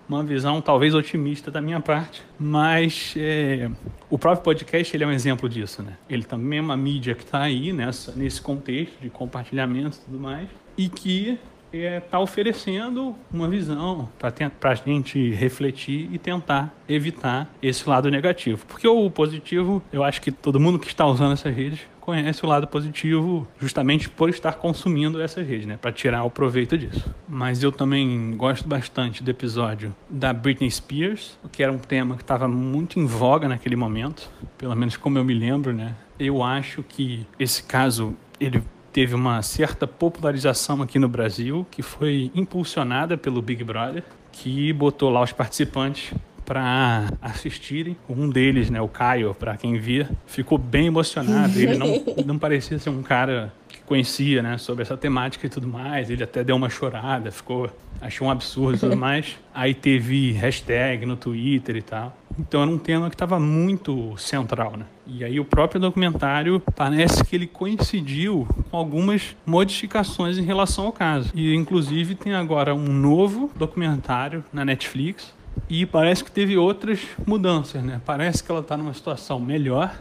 uma 0.09 0.25
visão 0.25 0.61
talvez 0.61 0.92
otimista 0.92 1.53
da 1.53 1.61
minha 1.61 1.79
parte, 1.79 2.20
mas 2.37 3.14
é, 3.16 3.70
o 4.11 4.18
próprio 4.18 4.42
podcast 4.42 4.96
ele 4.96 5.05
é 5.05 5.07
um 5.07 5.12
exemplo 5.12 5.49
disso, 5.49 5.85
né? 5.85 5.92
Ele 6.11 6.25
também 6.25 6.59
é 6.59 6.62
uma 6.62 6.77
mídia 6.77 7.14
que 7.14 7.22
está 7.22 7.42
aí 7.42 7.72
nessa, 7.72 8.11
nesse 8.16 8.42
contexto 8.42 9.01
de 9.01 9.09
compartilhamento 9.09 9.99
e 9.99 10.01
tudo 10.01 10.18
mais, 10.18 10.49
e 10.77 10.88
que 10.88 11.38
está 11.73 11.79
é, 11.79 12.01
tá 12.01 12.19
oferecendo 12.19 13.15
uma 13.33 13.49
visão 13.49 14.09
para 14.19 14.71
a 14.71 14.75
gente 14.75 15.31
refletir 15.31 16.09
e 16.13 16.19
tentar 16.19 16.75
evitar 16.89 17.49
esse 17.63 17.89
lado 17.89 18.11
negativo. 18.11 18.65
Porque 18.67 18.87
o 18.87 19.11
positivo, 19.11 19.83
eu 19.93 20.03
acho 20.05 20.21
que 20.21 20.31
todo 20.31 20.61
mundo 20.61 20.79
que 20.79 20.87
está 20.87 21.07
usando 21.07 21.33
essas 21.33 21.55
redes 21.55 21.81
conhece 22.07 22.47
o 22.47 22.49
lado 22.49 22.69
positivo 22.69 23.49
justamente 23.59 24.09
por 24.09 24.31
estar 24.31 24.53
consumindo 24.53 25.21
essas 25.21 25.45
redes, 25.45 25.67
né, 25.67 25.77
para 25.77 25.91
tirar 25.91 26.23
o 26.23 26.31
proveito 26.31 26.79
disso. 26.79 27.13
Mas 27.29 27.65
eu 27.65 27.73
também 27.73 28.37
gosto 28.37 28.69
bastante 28.69 29.25
do 29.25 29.31
episódio 29.31 29.93
da 30.09 30.33
Britney 30.33 30.71
Spears, 30.71 31.37
que 31.51 31.65
era 31.65 31.73
um 31.73 31.79
tema 31.79 32.15
que 32.15 32.23
estava 32.23 32.47
muito 32.47 33.01
em 33.01 33.07
voga 33.07 33.49
naquele 33.49 33.75
momento, 33.75 34.31
pelo 34.57 34.77
menos 34.77 34.97
como 34.97 35.19
eu 35.19 35.25
me 35.25 35.35
lembro, 35.35 35.73
né? 35.73 35.97
Eu 36.17 36.45
acho 36.45 36.85
que 36.85 37.27
esse 37.41 37.65
caso 37.65 38.17
ele 38.39 38.63
teve 38.97 39.15
uma 39.15 39.43
certa 39.43 39.87
popularização 39.87 40.81
aqui 40.81 40.99
no 40.99 41.07
Brasil, 41.07 41.67
que 41.71 41.83
foi 41.83 42.31
impulsionada 42.35 43.19
pelo 43.19 43.43
Big 43.43 43.63
Brother, 43.63 44.03
que 44.33 44.73
botou 44.73 45.11
lá 45.11 45.21
os 45.23 45.33
participantes 45.33 46.15
para 46.47 47.13
assistirem. 47.21 47.95
Um 48.09 48.31
deles, 48.31 48.71
né, 48.71 48.81
o 48.81 48.89
Caio, 48.89 49.35
para 49.35 49.55
quem 49.55 49.79
via, 49.79 50.09
ficou 50.27 50.57
bem 50.57 50.87
emocionado. 50.87 51.59
Ele 51.59 51.77
não, 51.77 51.89
não 52.25 52.39
parecia 52.39 52.79
ser 52.79 52.89
um 52.89 53.03
cara 53.03 53.53
conhecia, 53.87 54.42
né, 54.42 54.59
sobre 54.59 54.83
essa 54.83 54.96
temática 54.96 55.46
e 55.46 55.51
tudo 55.51 55.66
mais. 55.66 56.11
Ele 56.11 56.22
até 56.22 56.44
deu 56.44 56.57
uma 56.57 56.68
chorada, 56.68 57.31
ficou 57.31 57.70
achou 58.01 58.29
um 58.29 58.31
absurdo 58.31 58.77
e 58.77 58.81
tudo 58.81 58.96
mais. 58.99 59.37
Aí 59.55 59.75
teve 59.75 60.33
hashtag 60.33 61.07
no 61.07 61.16
Twitter 61.16 61.77
e 61.77 61.83
tal. 61.83 62.16
Então 62.38 62.62
era 62.62 62.70
um 62.70 62.79
tema 62.79 63.09
que 63.09 63.14
estava 63.14 63.40
muito 63.40 64.16
central, 64.18 64.77
né? 64.77 64.85
E 65.07 65.25
aí 65.25 65.40
o 65.40 65.44
próprio 65.44 65.81
documentário 65.81 66.61
parece 66.75 67.25
que 67.25 67.35
ele 67.35 67.46
coincidiu 67.46 68.46
com 68.70 68.77
algumas 68.77 69.35
modificações 69.46 70.37
em 70.37 70.42
relação 70.42 70.87
ao 70.87 70.92
caso. 70.92 71.31
E 71.35 71.55
inclusive 71.55 72.14
tem 72.14 72.35
agora 72.35 72.75
um 72.75 72.92
novo 72.92 73.51
documentário 73.57 74.44
na 74.53 74.64
Netflix 74.64 75.35
e 75.70 75.87
parece 75.87 76.22
que 76.22 76.31
teve 76.31 76.57
outras 76.57 77.01
mudanças, 77.27 77.83
né? 77.83 78.01
Parece 78.05 78.42
que 78.42 78.51
ela 78.51 78.61
está 78.61 78.77
numa 78.77 78.92
situação 78.92 79.40
melhor 79.40 79.94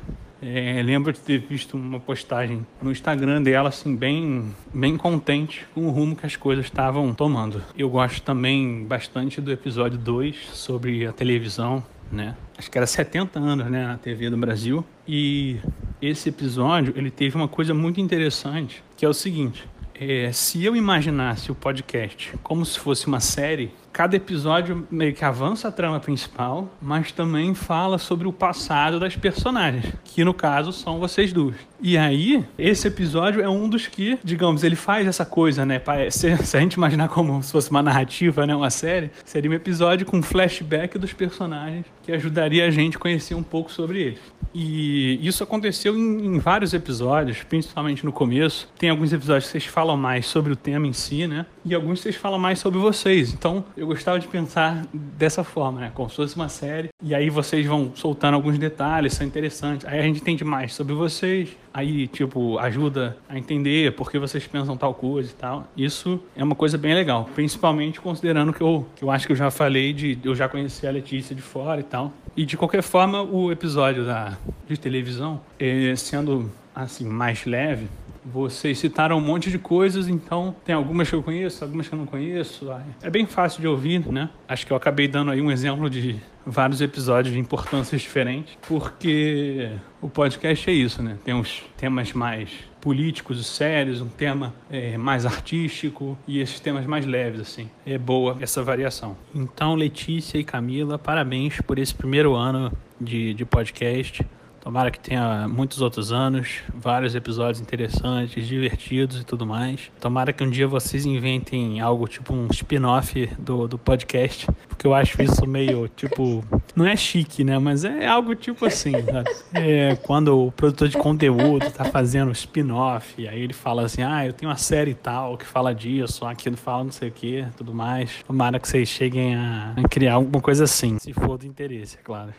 é, 0.45 0.83
lembro 0.83 1.11
de 1.11 1.19
ter 1.19 1.39
visto 1.39 1.75
uma 1.75 1.99
postagem 1.99 2.65
no 2.79 2.91
Instagram 2.91 3.41
dela, 3.41 3.69
assim, 3.69 3.95
bem, 3.95 4.53
bem 4.71 4.95
contente 4.95 5.65
com 5.73 5.87
o 5.87 5.89
rumo 5.89 6.15
que 6.15 6.23
as 6.23 6.35
coisas 6.35 6.65
estavam 6.65 7.13
tomando. 7.15 7.63
Eu 7.75 7.89
gosto 7.89 8.21
também 8.21 8.85
bastante 8.85 9.41
do 9.41 9.51
episódio 9.51 9.97
2 9.97 10.49
sobre 10.53 11.07
a 11.07 11.11
televisão, 11.11 11.83
né? 12.11 12.35
Acho 12.55 12.69
que 12.69 12.77
era 12.77 12.85
70 12.85 13.39
anos, 13.39 13.71
né, 13.71 13.87
na 13.87 13.97
TV 13.97 14.29
do 14.29 14.37
Brasil. 14.37 14.85
E 15.07 15.57
esse 15.99 16.29
episódio, 16.29 16.93
ele 16.95 17.09
teve 17.09 17.35
uma 17.35 17.47
coisa 17.47 17.73
muito 17.73 17.99
interessante, 17.99 18.83
que 18.95 19.03
é 19.03 19.09
o 19.09 19.13
seguinte. 19.13 19.67
É, 19.99 20.31
se 20.31 20.63
eu 20.63 20.75
imaginasse 20.75 21.51
o 21.51 21.55
podcast 21.55 22.33
como 22.43 22.65
se 22.65 22.77
fosse 22.77 23.07
uma 23.07 23.19
série, 23.19 23.71
cada 23.95 24.17
episódio 24.17 24.85
meio 24.91 25.13
que 25.13 25.23
avança 25.23 25.69
a 25.69 25.71
trama 25.71 26.01
principal, 26.01 26.69
mas 26.81 27.13
também 27.13 27.55
fala 27.55 27.97
sobre 27.97 28.27
o 28.27 28.33
passado 28.33 28.99
das 28.99 29.15
personagens, 29.15 29.85
que 30.03 30.21
no 30.21 30.33
caso 30.33 30.73
são 30.73 30.99
vocês 30.99 31.31
duas. 31.31 31.55
E 31.81 31.97
aí, 31.97 32.43
esse 32.57 32.89
episódio 32.89 33.41
é 33.41 33.47
um 33.47 33.69
dos 33.69 33.87
que, 33.87 34.19
digamos, 34.21 34.65
ele 34.65 34.75
faz 34.75 35.07
essa 35.07 35.25
coisa, 35.25 35.65
né? 35.65 35.81
Se, 36.09 36.35
se 36.43 36.57
a 36.57 36.59
gente 36.59 36.73
imaginar 36.73 37.07
como 37.07 37.41
se 37.41 37.53
fosse 37.53 37.71
uma 37.71 37.81
narrativa, 37.81 38.45
né? 38.45 38.53
Uma 38.53 38.69
série, 38.69 39.11
seria 39.23 39.49
um 39.49 39.53
episódio 39.53 40.05
com 40.05 40.21
flashback 40.21 40.97
dos 40.97 41.13
personagens 41.13 41.85
que 42.03 42.11
ajudaria 42.11 42.65
a 42.65 42.69
gente 42.69 42.97
a 42.97 42.99
conhecer 42.99 43.33
um 43.33 43.43
pouco 43.43 43.71
sobre 43.71 44.01
eles. 44.01 44.19
E 44.53 45.19
isso 45.25 45.43
aconteceu 45.43 45.97
em, 45.97 46.25
em 46.25 46.39
vários 46.39 46.73
episódios, 46.73 47.43
principalmente 47.43 48.05
no 48.05 48.13
começo. 48.13 48.69
Tem 48.77 48.89
alguns 48.89 49.11
episódios 49.11 49.45
que 49.45 49.51
vocês 49.51 49.65
falam 49.65 49.97
mais 49.97 50.27
sobre 50.27 50.53
o 50.53 50.55
tema 50.55 50.87
em 50.87 50.93
si, 50.93 51.27
né? 51.27 51.45
E 51.65 51.75
alguns 51.75 51.99
vocês 51.99 52.15
falam 52.15 52.39
mais 52.39 52.59
sobre 52.59 52.79
vocês. 52.79 53.33
Então, 53.33 53.65
eu 53.75 53.84
gostava 53.85 54.19
de 54.19 54.27
pensar 54.27 54.85
dessa 54.93 55.43
forma, 55.43 55.81
né? 55.81 55.91
Como 55.93 56.09
se 56.09 56.15
fosse 56.15 56.35
uma 56.35 56.49
série. 56.49 56.89
E 57.01 57.13
aí 57.13 57.29
vocês 57.29 57.65
vão 57.65 57.91
soltando 57.95 58.35
alguns 58.35 58.57
detalhes, 58.57 59.13
são 59.13 59.25
interessantes. 59.25 59.85
Aí 59.85 59.99
a 59.99 60.03
gente 60.03 60.21
entende 60.21 60.43
mais 60.43 60.73
sobre 60.73 60.93
vocês, 60.93 61.55
aí, 61.73 62.07
tipo, 62.07 62.57
ajuda 62.59 63.17
a 63.27 63.37
entender 63.37 63.93
por 63.95 64.11
que 64.11 64.17
vocês 64.17 64.45
pensam 64.47 64.77
tal 64.77 64.93
coisa 64.93 65.29
e 65.31 65.35
tal. 65.35 65.67
Isso 65.75 66.19
é 66.35 66.43
uma 66.43 66.55
coisa 66.55 66.77
bem 66.77 66.93
legal, 66.93 67.29
principalmente 67.35 67.99
considerando 68.01 68.53
que 68.53 68.61
eu, 68.61 68.87
que 68.95 69.03
eu 69.03 69.11
acho 69.11 69.27
que 69.27 69.33
eu 69.33 69.37
já 69.37 69.51
falei 69.51 69.93
de 69.93 70.17
eu 70.23 70.35
já 70.35 70.47
conheci 70.47 70.87
a 70.87 70.91
Letícia 70.91 71.35
de 71.35 71.41
fora 71.41 71.79
e 71.79 71.83
tal. 71.83 72.11
E 72.35 72.45
de 72.45 72.57
qualquer 72.57 72.81
forma, 72.81 73.21
o 73.21 73.51
episódio 73.51 74.05
da, 74.05 74.37
de 74.67 74.77
televisão, 74.77 75.39
é, 75.59 75.95
sendo 75.95 76.51
assim 76.75 77.05
mais 77.05 77.45
leve, 77.45 77.87
vocês 78.25 78.79
citaram 78.79 79.17
um 79.17 79.21
monte 79.21 79.51
de 79.51 79.59
coisas, 79.59 80.07
então 80.07 80.55
tem 80.65 80.73
algumas 80.73 81.07
que 81.09 81.15
eu 81.15 81.21
conheço, 81.21 81.63
algumas 81.63 81.87
que 81.87 81.93
eu 81.93 81.99
não 81.99 82.07
conheço. 82.07 82.67
É 83.01 83.09
bem 83.09 83.25
fácil 83.25 83.61
de 83.61 83.67
ouvir, 83.67 84.05
né? 84.11 84.29
Acho 84.47 84.65
que 84.65 84.73
eu 84.73 84.77
acabei 84.77 85.07
dando 85.07 85.31
aí 85.31 85.41
um 85.41 85.51
exemplo 85.51 85.89
de 85.89 86.19
vários 86.45 86.81
episódios 86.81 87.33
de 87.33 87.39
importâncias 87.39 88.01
diferentes, 88.01 88.57
porque 88.67 89.71
o 90.01 90.09
podcast 90.09 90.69
é 90.69 90.73
isso, 90.73 91.01
né? 91.01 91.17
Tem 91.23 91.33
uns 91.33 91.63
temas 91.77 92.13
mais 92.13 92.49
políticos 92.79 93.39
e 93.39 93.43
sérios, 93.43 93.99
um 93.99 94.07
tema 94.07 94.53
é, 94.69 94.95
mais 94.95 95.25
artístico 95.25 96.15
e 96.27 96.39
esses 96.39 96.59
temas 96.59 96.85
mais 96.85 97.05
leves, 97.05 97.41
assim. 97.41 97.69
É 97.83 97.97
boa 97.97 98.37
essa 98.39 98.61
variação. 98.61 99.17
Então, 99.33 99.73
Letícia 99.73 100.37
e 100.37 100.43
Camila, 100.43 100.99
parabéns 100.99 101.59
por 101.61 101.79
esse 101.79 101.95
primeiro 101.95 102.35
ano 102.35 102.71
de, 103.01 103.33
de 103.33 103.43
podcast. 103.43 104.23
Tomara 104.65 104.89
que 104.89 104.99
tenha 104.99 105.47
muitos 105.47 105.79
outros 105.79 106.11
anos, 106.11 106.63
vários 106.73 107.13
episódios 107.13 107.61
interessantes, 107.61 108.47
divertidos 108.47 109.21
e 109.21 109.23
tudo 109.23 109.45
mais. 109.45 109.91
Tomara 110.01 110.33
que 110.33 110.43
um 110.43 110.49
dia 110.49 110.67
vocês 110.67 111.05
inventem 111.05 111.79
algo 111.79 112.07
tipo 112.07 112.33
um 112.33 112.47
spin-off 112.51 113.27
do, 113.37 113.67
do 113.67 113.77
podcast, 113.77 114.47
porque 114.67 114.87
eu 114.87 114.95
acho 114.95 115.21
isso 115.21 115.45
meio 115.45 115.87
tipo. 115.95 116.43
Não 116.75 116.83
é 116.83 116.95
chique, 116.95 117.43
né? 117.43 117.59
Mas 117.59 117.85
é 117.85 118.07
algo 118.07 118.33
tipo 118.33 118.65
assim, 118.65 118.93
sabe? 118.93 119.29
É, 119.53 119.95
quando 119.97 120.47
o 120.47 120.51
produtor 120.51 120.87
de 120.87 120.97
conteúdo 120.97 121.69
tá 121.69 121.85
fazendo 121.85 122.31
spin-off, 122.31 123.13
e 123.21 123.27
aí 123.27 123.41
ele 123.41 123.53
fala 123.53 123.83
assim: 123.83 124.01
ah, 124.01 124.25
eu 124.25 124.33
tenho 124.33 124.49
uma 124.49 124.57
série 124.57 124.95
tal 124.95 125.37
que 125.37 125.45
fala 125.45 125.75
disso, 125.75 126.25
aquilo 126.25 126.57
fala 126.57 126.85
não 126.85 126.91
sei 126.91 127.09
o 127.09 127.11
que, 127.11 127.45
tudo 127.55 127.71
mais. 127.71 128.23
Tomara 128.25 128.59
que 128.59 128.67
vocês 128.67 128.89
cheguem 128.89 129.35
a 129.35 129.75
criar 129.91 130.15
alguma 130.15 130.41
coisa 130.41 130.63
assim, 130.63 130.97
se 130.97 131.13
for 131.13 131.37
do 131.37 131.45
interesse, 131.45 131.99
é 131.99 132.01
claro. 132.01 132.33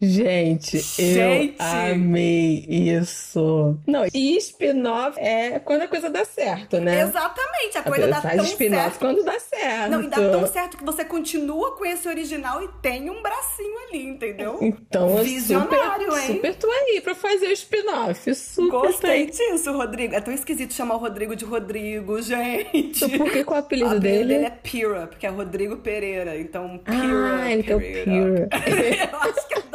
Gente, 0.00 0.78
Gente, 0.78 1.56
eu 1.58 1.66
amei 1.92 2.64
isso. 2.68 3.76
Não, 3.84 4.06
e 4.14 4.36
spin-off 4.36 5.18
é 5.18 5.58
quando 5.58 5.82
a 5.82 5.88
coisa 5.88 6.08
dá 6.08 6.24
certo, 6.24 6.78
né? 6.78 7.00
Exatamente, 7.00 7.78
a 7.78 7.82
coisa 7.82 8.04
a 8.04 8.08
dá 8.08 8.20
faz 8.20 8.44
spin-off 8.44 8.98
quando 9.00 9.24
dá 9.24 9.40
certo. 9.40 9.90
Não, 9.90 10.02
e 10.04 10.06
dá 10.06 10.16
tão 10.16 10.46
certo 10.46 10.76
que 10.76 10.84
você 10.84 11.04
continua 11.04 11.76
com 11.76 11.84
esse 11.84 12.06
original 12.06 12.62
e 12.62 12.68
tem 12.80 13.10
um 13.10 13.20
bracinho 13.20 13.76
ali, 13.88 14.06
entendeu? 14.06 14.58
Então, 14.62 15.16
Visionário, 15.16 16.12
super, 16.12 16.20
hein? 16.20 16.36
Super 16.36 16.54
tô 16.54 16.70
aí 16.70 17.00
pra 17.00 17.14
fazer 17.16 17.46
o 17.46 17.52
spin-off. 17.52 18.34
Super 18.36 18.70
Gostei 18.70 19.26
disso, 19.26 19.72
Rodrigo. 19.72 20.14
É 20.14 20.20
tão 20.20 20.32
esquisito 20.32 20.74
chamar 20.74 20.94
o 20.94 20.98
Rodrigo 20.98 21.34
de 21.34 21.44
Rodrigo, 21.44 22.22
gente. 22.22 23.04
Então, 23.04 23.10
por 23.18 23.32
que 23.32 23.42
qual 23.42 23.58
é 23.58 23.62
o 23.62 23.64
apelido, 23.64 23.88
o 23.88 23.96
apelido 23.96 24.00
dele? 24.00 24.34
dele 24.34 24.44
é 24.44 24.50
Pira, 24.50 25.08
porque 25.08 25.26
é 25.26 25.30
Rodrigo 25.30 25.78
Pereira. 25.78 26.38
Então, 26.38 26.78
Pira. 26.78 27.42
Ah, 27.42 27.50
ele 27.50 27.64
tem 27.64 27.74
o 27.74 27.80
Pira. 27.80 28.48
eu 29.12 29.18
acho 29.18 29.48
que 29.48 29.54
é 29.54 29.67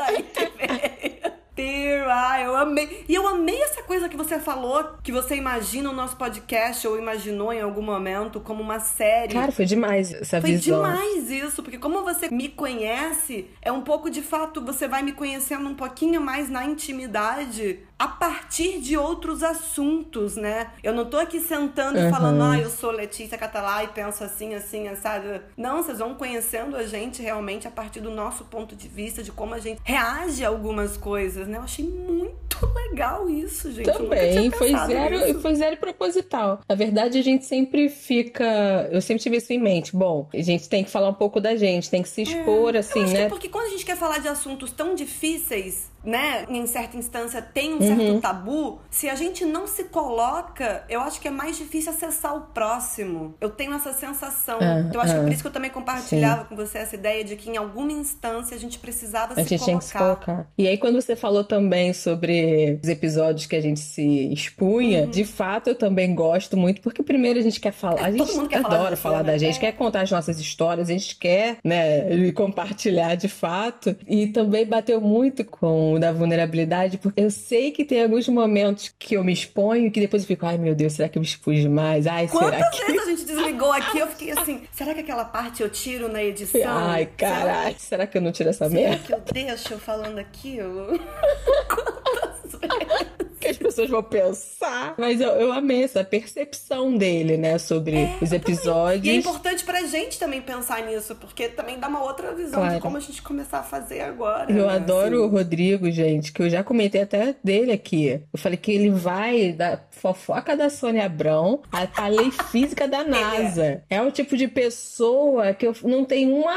Ah, 1.56 2.42
eu 2.42 2.56
amei. 2.56 3.06
E 3.08 3.14
eu 3.14 3.28
amei 3.28 3.62
essa 3.62 3.84
coisa 3.84 4.10
que 4.10 4.18
você 4.18 4.40
falou, 4.40 4.96
que 5.04 5.12
você 5.12 5.36
imagina 5.36 5.90
o 5.90 5.94
nosso 5.94 6.16
podcast 6.18 6.88
ou 6.88 6.98
imaginou 6.98 7.54
em 7.54 7.62
algum 7.62 7.82
momento 7.82 8.40
como 8.40 8.64
uma 8.64 8.80
série. 8.80 9.34
Cara, 9.34 9.52
foi 9.52 9.66
demais 9.66 10.14
essa 10.14 10.42
foi 10.42 10.54
visão. 10.54 10.82
Foi 10.82 10.92
demais 10.92 11.30
isso, 11.30 11.62
porque 11.62 11.78
como 11.78 12.04
você 12.04 12.30
me 12.30 12.50
conhece, 12.50 13.48
é 13.62 13.72
um 13.72 13.82
pouco 13.82 14.10
de 14.10 14.22
fato, 14.22 14.62
você 14.62 14.88
vai 14.88 15.04
me 15.04 15.12
conhecendo 15.12 15.68
um 15.70 15.76
pouquinho 15.76 16.20
mais 16.20 16.50
na 16.50 16.66
intimidade 16.66 17.80
a 17.98 18.08
partir 18.08 18.80
de 18.82 18.98
outros 18.98 19.44
assuntos, 19.44 20.36
né? 20.36 20.72
Eu 20.84 20.94
não 20.94 21.06
tô 21.06 21.18
aqui 21.18 21.40
sentando 21.40 21.98
e 21.98 22.10
falando, 22.10 22.42
ah, 22.44 22.60
eu 22.60 22.70
sou 22.70 22.92
Letícia 22.92 23.38
Catalá 23.38 23.84
e 23.84 23.88
penso 23.88 24.24
assim, 24.24 24.54
assim, 24.54 24.94
sabe? 24.96 25.42
Não, 25.56 25.82
vocês 25.82 26.00
vão 26.00 26.16
conhecendo 26.16 26.76
a 26.76 26.84
gente 26.84 27.22
realmente 27.22 27.68
a 27.68 27.72
partir 27.72 28.02
do 28.02 28.12
nosso 28.12 28.46
ponto 28.46 28.76
de 28.76 28.88
vista, 28.88 29.24
de 29.24 29.32
como 29.32 29.54
a 29.54 29.60
gente 29.60 29.80
reage 29.84 30.44
a 30.44 30.50
algumas 30.50 30.98
coisas, 30.98 31.48
né? 31.48 31.58
Eu 31.58 31.62
achei 31.62 31.86
muito 31.86 32.66
legal 32.74 33.30
isso, 33.30 33.72
gente. 33.72 33.92
Também, 33.92 34.52
foi 34.52 34.72
zero, 34.76 35.26
nisso. 35.26 35.40
foi 35.40 35.56
zero 35.56 35.78
proposital. 35.78 36.62
Na 36.68 36.76
verdade, 36.76 37.18
a 37.18 37.24
gente 37.24 37.46
sempre 37.46 37.90
fica. 37.90 38.90
Eu 38.92 39.02
sempre 39.02 39.24
tive 39.24 39.38
isso 39.38 39.54
em 39.54 39.60
mente. 39.60 39.96
Bom, 39.96 40.28
a 40.34 40.42
gente 40.42 40.68
tem 40.68 40.84
que 40.84 40.92
falar 40.92 41.10
um 41.10 41.14
pouco 41.14 41.40
da 41.40 41.56
gente, 41.56 41.90
tem 41.90 42.02
que 42.02 42.10
se 42.10 42.24
expor, 42.24 42.76
é, 42.76 42.80
assim, 42.80 43.06
né? 43.06 43.24
É 43.24 43.30
porque 43.30 43.50
quando 43.50 43.68
a 43.68 43.70
gente 43.70 43.86
quer 43.86 43.98
falar 43.98 44.20
de 44.20 44.28
assuntos 44.28 44.72
tão 44.72 44.96
difíceis, 44.96 45.93
né, 46.04 46.46
em 46.50 46.66
certa 46.68 46.98
instância 46.98 47.42
tem 47.42 47.74
um 47.76 47.82
certo 47.82 48.02
uhum. 48.02 48.20
tabu, 48.20 48.82
se 48.90 49.10
a 49.10 49.16
gente 49.16 49.46
não 49.46 49.68
se 49.68 49.86
coloca, 49.86 50.84
eu 50.90 51.02
acho 51.02 51.20
que 51.20 51.28
é 51.28 51.32
mais 51.32 51.58
difícil 51.58 51.92
acessar 51.92 52.36
o 52.36 52.42
próximo. 52.42 53.36
Eu 53.40 53.50
tenho 53.50 53.74
essa 53.74 53.94
sensação. 53.94 54.60
É, 54.60 54.82
então, 54.82 55.02
acho 55.02 55.14
é, 55.14 55.16
que 55.16 55.22
por 55.24 55.32
isso 55.32 55.42
que 55.42 55.48
eu 55.48 55.52
também 55.52 55.72
compartilhava 55.72 56.44
sim. 56.44 56.48
com 56.50 56.56
você 56.56 56.80
essa 56.80 56.96
ideia 56.96 57.24
de 57.24 57.36
que 57.36 57.50
em 57.50 57.58
alguma 57.58 57.92
instância 57.92 58.56
a 58.56 58.60
gente 58.60 58.80
precisava 58.80 59.34
a 59.34 59.36
se 59.36 59.44
gente 59.44 59.60
colocar. 59.60 59.66
Tinha 59.66 59.80
que 59.80 59.86
se 59.86 59.94
colocar. 59.94 60.48
E 60.58 60.68
aí, 60.68 60.78
quando 60.78 61.02
você 61.02 61.16
falou 61.16 61.44
também 61.44 61.94
sobre 61.94 62.80
os 62.84 62.90
episódios 62.90 63.46
que 63.46 63.56
a 63.56 63.62
gente 63.62 63.80
se 63.80 64.32
expunha, 64.34 65.04
uhum. 65.04 65.10
de 65.10 65.24
fato 65.24 65.70
eu 65.70 65.76
também 65.76 66.14
gosto 66.14 66.58
muito, 66.58 66.82
porque 66.82 67.02
primeiro 67.02 67.40
a 67.40 67.42
gente 67.42 67.60
quer 67.60 67.72
falar. 67.72 68.02
É, 68.02 68.06
a 68.06 68.12
gente 68.12 68.48
quer 68.48 68.58
adora 68.58 68.96
falar, 68.96 69.18
falar 69.18 69.22
da 69.24 69.38
gente, 69.38 69.58
é. 69.58 69.60
quer 69.60 69.72
contar 69.74 70.02
as 70.02 70.12
nossas 70.12 70.40
histórias, 70.40 70.90
a 70.90 70.94
gente 70.94 71.16
quer, 71.16 71.58
né, 71.64 72.32
compartilhar 72.34 73.16
de 73.16 73.28
fato. 73.28 73.96
E 74.08 74.28
também 74.28 74.66
bateu 74.66 75.00
muito 75.00 75.46
com 75.46 75.93
da 76.00 76.12
vulnerabilidade, 76.12 76.98
porque 76.98 77.22
eu 77.22 77.30
sei 77.32 77.72
que 77.72 77.84
tem 77.86 78.04
alguns 78.04 78.28
momentos 78.28 78.94
que 78.98 79.16
eu 79.16 79.24
me 79.24 79.34
exponho 79.34 79.92
que 79.92 80.00
depois 80.00 80.24
eu 80.24 80.28
fico, 80.28 80.46
ai 80.46 80.58
meu 80.58 80.76
Deus, 80.76 80.94
será 80.94 81.10
que 81.10 81.18
eu 81.18 81.22
me 81.22 81.26
expus 81.28 81.60
demais? 81.60 82.08
Ai, 82.08 82.28
Quantas 82.28 82.52
será 82.56 82.70
que... 82.70 82.86
vezes 82.86 83.02
a 83.08 83.10
gente 83.12 83.26
desligou 83.34 83.72
aqui? 83.72 84.00
Eu 84.00 84.08
fiquei 84.08 84.32
assim, 84.32 84.62
será 84.72 84.94
que 84.94 85.00
aquela 85.02 85.26
parte 85.26 85.62
eu 85.64 85.70
tiro 85.70 86.08
na 86.12 86.24
edição? 86.24 86.62
Ai, 86.66 87.06
caralho, 87.18 87.76
será, 87.78 87.80
será 87.80 88.08
que 88.08 88.18
eu 88.18 88.22
não 88.22 88.32
tiro 88.32 88.50
essa 88.50 88.70
será 88.70 88.82
merda? 88.82 89.04
que 89.04 89.14
eu 89.14 89.22
deixo 89.34 89.78
falando 89.78 90.20
aquilo? 90.20 91.00
Quantas 91.68 92.60
vezes? 92.60 93.13
Que 93.44 93.50
as 93.50 93.58
pessoas 93.58 93.90
vão 93.90 94.02
pensar. 94.02 94.96
Mas 94.98 95.20
eu, 95.20 95.30
eu 95.30 95.52
amei 95.52 95.84
essa 95.84 96.04
percepção 96.04 96.96
dele, 96.96 97.38
né, 97.38 97.58
sobre 97.58 97.98
é, 97.98 98.18
os 98.22 98.32
episódios. 98.32 99.06
E 99.06 99.10
é 99.10 99.16
importante 99.16 99.64
pra 99.64 99.82
gente 99.84 100.18
também 100.18 100.42
pensar 100.42 100.82
nisso, 100.84 101.16
porque 101.16 101.50
também 101.50 101.78
dá 101.78 101.88
uma 101.88 102.02
outra 102.02 102.34
visão 102.34 102.62
claro. 102.62 102.76
de 102.76 102.82
como 102.82 102.98
a 102.98 103.00
gente 103.00 103.22
começar 103.22 103.60
a 103.60 103.64
fazer 103.64 104.02
agora. 104.02 104.52
Eu 104.52 104.68
né? 104.68 104.76
adoro 104.76 105.18
assim. 105.18 105.26
o 105.26 105.28
Rodrigo, 105.28 105.92
gente, 105.92 106.32
que 106.32 106.42
eu 106.42 106.50
já 106.50 106.64
comentei 106.64 107.02
até 107.02 107.36
dele 107.44 107.72
aqui. 107.72 108.22
Eu 108.32 108.40
falei 108.40 108.58
que 108.58 108.72
ele 108.72 108.90
vai 108.90 109.52
da 109.52 109.80
fofoca 109.92 110.56
da 110.56 110.70
Sônia 110.70 111.06
Abrão 111.06 111.62
à 111.72 112.08
lei 112.08 112.32
física 112.32 112.88
da 112.88 113.04
NASA. 113.06 113.84
É. 113.90 113.98
é 113.98 114.02
o 114.02 114.12
tipo 114.12 114.38
de 114.38 114.48
pessoa 114.48 115.54
que 115.54 115.68
eu 115.68 115.76
não 115.84 116.06
tem 116.06 116.32
um 116.32 116.48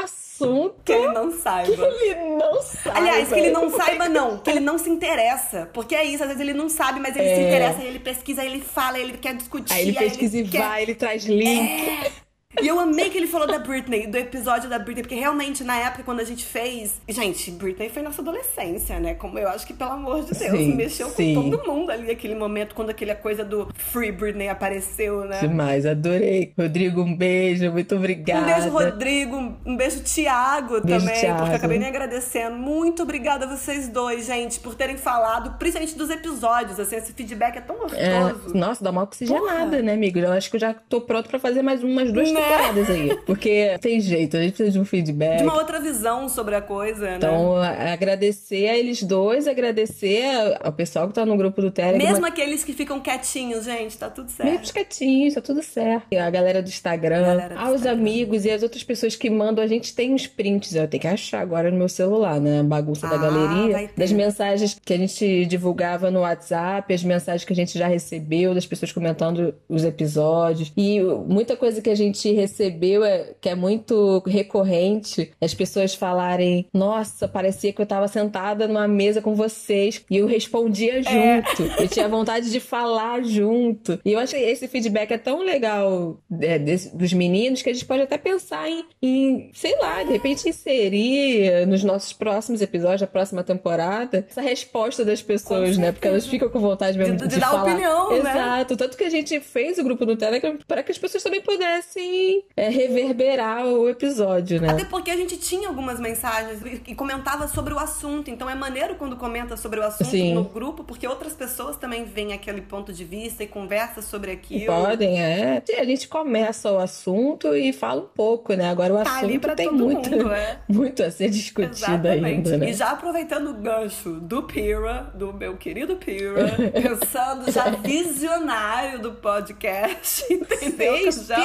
assunto 0.43 0.75
que 0.83 0.91
ele 0.91 1.07
não 1.11 1.31
saiba. 1.31 1.75
Que 1.75 1.81
ele 1.81 2.35
não 2.35 2.61
saiba. 2.61 2.97
Aliás, 2.97 3.29
que 3.29 3.39
ele 3.39 3.51
não 3.51 3.69
saiba, 3.69 4.09
não. 4.09 4.37
Que 4.37 4.49
ele 4.49 4.59
não 4.59 4.77
se 4.77 4.89
interessa. 4.89 5.69
Porque 5.73 5.95
é 5.95 6.03
isso, 6.03 6.23
às 6.23 6.29
vezes 6.29 6.41
ele 6.41 6.53
não 6.53 6.69
sabe, 6.69 6.99
mas 6.99 7.15
ele 7.15 7.27
é. 7.27 7.35
se 7.35 7.41
interessa, 7.41 7.83
ele 7.83 7.99
pesquisa, 7.99 8.43
ele 8.43 8.61
fala, 8.61 8.99
ele 8.99 9.17
quer 9.17 9.35
discutir. 9.35 9.73
Aí 9.73 9.89
ele 9.89 9.97
pesquisa 9.97 10.37
ele 10.37 10.47
e 10.47 10.51
quer... 10.51 10.59
vai, 10.59 10.83
ele 10.83 10.95
traz 10.95 11.25
link. 11.25 11.89
É. 11.89 12.26
E 12.61 12.65
eu 12.65 12.79
amei 12.79 13.09
que 13.09 13.17
ele 13.17 13.27
falou 13.27 13.45
da 13.45 13.59
Britney, 13.59 14.07
do 14.07 14.17
episódio 14.17 14.69
da 14.69 14.79
Britney, 14.79 15.03
porque 15.03 15.15
realmente 15.15 15.65
na 15.65 15.77
época 15.77 16.03
quando 16.03 16.21
a 16.21 16.23
gente 16.23 16.45
fez. 16.45 16.99
Gente, 17.07 17.51
Britney 17.51 17.89
foi 17.89 18.01
nossa 18.01 18.21
adolescência, 18.21 18.99
né? 19.01 19.15
Como 19.15 19.37
eu 19.37 19.49
acho 19.49 19.67
que, 19.67 19.73
pelo 19.73 19.91
amor 19.91 20.23
de 20.23 20.33
Deus, 20.33 20.57
sim, 20.57 20.73
mexeu 20.73 21.09
sim. 21.09 21.35
com 21.35 21.49
todo 21.49 21.67
mundo 21.67 21.91
ali 21.91 22.09
aquele 22.09 22.35
momento, 22.35 22.73
quando 22.73 22.89
aquela 22.89 23.15
coisa 23.15 23.43
do 23.43 23.67
Free 23.75 24.13
Britney 24.13 24.47
apareceu, 24.47 25.25
né? 25.25 25.39
Demais, 25.41 25.85
adorei. 25.85 26.53
Rodrigo, 26.57 27.01
um 27.01 27.15
beijo, 27.15 27.69
muito 27.69 27.95
obrigada. 27.95 28.41
Um 28.41 28.45
beijo, 28.45 28.69
Rodrigo. 28.69 29.57
Um 29.65 29.75
beijo, 29.75 30.01
Tiago 30.03 30.79
também, 30.79 31.19
Thiago. 31.19 31.39
porque 31.39 31.51
eu 31.51 31.57
acabei 31.57 31.79
nem 31.79 31.89
agradecendo. 31.89 32.55
Muito 32.55 33.03
obrigada 33.03 33.45
a 33.45 33.55
vocês 33.55 33.89
dois, 33.89 34.25
gente, 34.25 34.59
por 34.61 34.73
terem 34.73 34.95
falado, 34.95 35.57
principalmente 35.59 35.97
dos 35.97 36.09
episódios. 36.09 36.79
Assim, 36.79 36.95
esse 36.95 37.11
feedback 37.11 37.57
é 37.57 37.61
tão 37.61 37.75
gostoso. 37.75 38.01
É, 38.01 38.57
nossa, 38.57 38.81
dá 38.81 38.89
uma 38.89 39.03
oxigenada, 39.03 39.69
Porra. 39.69 39.81
né, 39.81 39.93
amigo? 39.93 40.17
Eu 40.17 40.31
acho 40.31 40.49
que 40.49 40.55
eu 40.55 40.61
já 40.61 40.73
tô 40.73 41.01
pronto 41.01 41.29
pra 41.29 41.37
fazer 41.37 41.61
mais 41.61 41.83
umas 41.83 42.09
duas 42.11 42.36
né? 42.39 42.85
aí. 42.89 43.17
Porque 43.25 43.77
tem 43.81 43.99
jeito, 43.99 44.37
a 44.37 44.41
gente 44.41 44.53
precisa 44.53 44.71
de 44.71 44.79
um 44.79 44.85
feedback. 44.85 45.37
De 45.37 45.43
uma 45.43 45.55
outra 45.55 45.79
visão 45.79 46.29
sobre 46.29 46.55
a 46.55 46.61
coisa, 46.61 47.05
né? 47.05 47.15
Então, 47.17 47.57
agradecer 47.57 48.69
a 48.69 48.77
eles 48.77 49.03
dois, 49.03 49.47
agradecer 49.47 50.25
ao 50.61 50.71
pessoal 50.71 51.07
que 51.07 51.13
tá 51.13 51.25
no 51.25 51.37
grupo 51.37 51.61
do 51.61 51.71
Telegram. 51.71 52.11
Mesmo 52.11 52.25
aqueles 52.25 52.63
que 52.63 52.73
ficam 52.73 52.99
quietinhos, 52.99 53.65
gente, 53.65 53.97
tá 53.97 54.09
tudo 54.09 54.29
certo. 54.29 54.49
Mesmo 54.49 54.73
quietinhos, 54.73 55.33
tá 55.33 55.41
tudo 55.41 55.63
certo. 55.63 56.05
A 56.15 56.29
galera 56.29 56.61
do 56.61 56.69
Instagram, 56.69 57.21
galera 57.21 57.55
do 57.55 57.59
aos 57.61 57.75
Instagram. 57.75 57.99
amigos 57.99 58.45
e 58.45 58.51
as 58.51 58.63
outras 58.63 58.83
pessoas 58.83 59.15
que 59.15 59.29
mandam, 59.29 59.63
a 59.63 59.67
gente 59.67 59.93
tem 59.93 60.13
uns 60.13 60.27
prints, 60.27 60.75
eu 60.75 60.87
tenho 60.87 61.01
que 61.01 61.07
achar 61.07 61.41
agora 61.41 61.71
no 61.71 61.77
meu 61.77 61.89
celular, 61.89 62.39
né? 62.39 62.59
A 62.59 62.63
bagunça 62.63 63.07
ah, 63.07 63.09
da 63.11 63.17
galeria. 63.17 63.89
Das 63.95 64.11
mensagens 64.11 64.77
que 64.83 64.93
a 64.93 64.97
gente 64.97 65.45
divulgava 65.45 66.11
no 66.11 66.21
WhatsApp, 66.21 66.93
as 66.93 67.03
mensagens 67.03 67.43
que 67.43 67.53
a 67.53 67.55
gente 67.55 67.77
já 67.77 67.87
recebeu, 67.87 68.53
das 68.53 68.65
pessoas 68.65 68.91
comentando 68.91 69.53
os 69.67 69.83
episódios. 69.83 70.71
E 70.75 71.01
muita 71.01 71.55
coisa 71.55 71.81
que 71.81 71.89
a 71.89 71.95
gente 71.95 72.26
recebeu 72.33 73.03
é, 73.03 73.33
que 73.39 73.49
é 73.49 73.55
muito 73.55 74.23
recorrente, 74.25 75.31
as 75.41 75.53
pessoas 75.53 75.95
falarem: 75.95 76.67
Nossa, 76.73 77.27
parecia 77.27 77.73
que 77.73 77.81
eu 77.81 77.85
tava 77.85 78.07
sentada 78.07 78.67
numa 78.67 78.87
mesa 78.87 79.21
com 79.21 79.35
vocês. 79.35 80.03
E 80.09 80.17
eu 80.17 80.27
respondia 80.27 80.99
é. 80.99 81.03
junto. 81.03 81.63
É. 81.63 81.83
Eu 81.83 81.87
tinha 81.87 82.07
vontade 82.07 82.51
de 82.51 82.59
falar 82.59 83.23
junto. 83.23 83.99
E 84.03 84.13
eu 84.13 84.19
acho 84.19 84.35
que 84.35 84.41
esse 84.41 84.67
feedback 84.67 85.11
é 85.11 85.17
tão 85.17 85.43
legal 85.43 86.19
é, 86.41 86.57
desse, 86.59 86.95
dos 86.95 87.13
meninos 87.13 87.61
que 87.61 87.69
a 87.69 87.73
gente 87.73 87.85
pode 87.85 88.01
até 88.01 88.17
pensar 88.17 88.69
em, 88.69 88.85
em, 89.01 89.49
sei 89.53 89.77
lá, 89.79 90.03
de 90.03 90.11
repente 90.11 90.47
inserir 90.47 91.65
nos 91.67 91.83
nossos 91.83 92.13
próximos 92.13 92.61
episódios, 92.61 93.01
da 93.01 93.07
próxima 93.07 93.43
temporada, 93.43 94.25
essa 94.29 94.41
resposta 94.41 95.03
das 95.03 95.21
pessoas, 95.21 95.77
né? 95.77 95.91
Porque 95.91 96.07
elas 96.07 96.25
ficam 96.25 96.49
com 96.49 96.59
vontade 96.59 96.97
mesmo 96.97 97.15
de, 97.15 97.23
de, 97.23 97.35
de 97.35 97.39
dar 97.39 97.51
falar. 97.51 97.63
opinião, 97.63 98.09
né? 98.11 98.17
Exato. 98.19 98.73
Né? 98.73 98.77
Tanto 98.77 98.97
que 98.97 99.03
a 99.03 99.09
gente 99.09 99.39
fez 99.39 99.77
o 99.77 99.83
grupo 99.83 100.05
no 100.05 100.15
Telegram 100.15 100.57
para 100.67 100.83
que 100.83 100.91
as 100.91 100.97
pessoas 100.97 101.23
também 101.23 101.41
pudessem 101.41 102.16
é, 102.55 102.69
reverberar 102.69 103.65
o 103.65 103.89
episódio, 103.89 104.61
né? 104.61 104.69
Até 104.69 104.85
porque 104.85 105.11
a 105.11 105.15
gente 105.15 105.37
tinha 105.37 105.67
algumas 105.67 105.99
mensagens 105.99 106.61
e 106.87 106.95
comentava 106.95 107.47
sobre 107.47 107.73
o 107.73 107.79
assunto. 107.79 108.29
Então 108.29 108.49
é 108.49 108.55
maneiro 108.55 108.95
quando 108.95 109.15
comenta 109.15 109.55
sobre 109.57 109.79
o 109.79 109.83
assunto 109.83 110.09
Sim. 110.09 110.33
no 110.33 110.43
grupo, 110.43 110.83
porque 110.83 111.07
outras 111.07 111.33
pessoas 111.33 111.77
também 111.77 112.05
veem 112.05 112.33
aquele 112.33 112.61
ponto 112.61 112.91
de 112.91 113.03
vista 113.03 113.43
e 113.43 113.47
conversa 113.47 114.01
sobre 114.01 114.31
aquilo. 114.31 114.73
Podem, 114.73 115.21
é. 115.21 115.63
A 115.77 115.83
gente 115.83 116.07
começa 116.07 116.71
o 116.71 116.77
assunto 116.77 117.55
e 117.55 117.71
fala 117.71 118.01
um 118.01 118.07
pouco, 118.07 118.53
né? 118.53 118.69
Agora 118.69 118.93
o 118.93 119.03
tá 119.03 119.17
assunto 119.17 119.55
tem 119.55 119.71
muito, 119.71 120.09
mundo, 120.09 120.31
é. 120.31 120.59
muito 120.67 121.03
a 121.03 121.11
ser 121.11 121.29
discutido 121.29 121.75
Exatamente. 121.75 122.25
ainda, 122.25 122.57
né? 122.57 122.69
E 122.69 122.73
já 122.73 122.91
aproveitando 122.91 123.49
o 123.49 123.53
gancho 123.53 124.11
do 124.13 124.43
Pira, 124.43 125.11
do 125.13 125.33
meu 125.33 125.57
querido 125.57 125.95
Pira, 125.97 126.55
pensando 126.73 127.51
já 127.51 127.69
visionário 127.69 128.99
do 128.99 129.13
podcast, 129.13 130.25
entendeu? 130.31 131.11
Sim, 131.11 131.25
já 131.25 131.37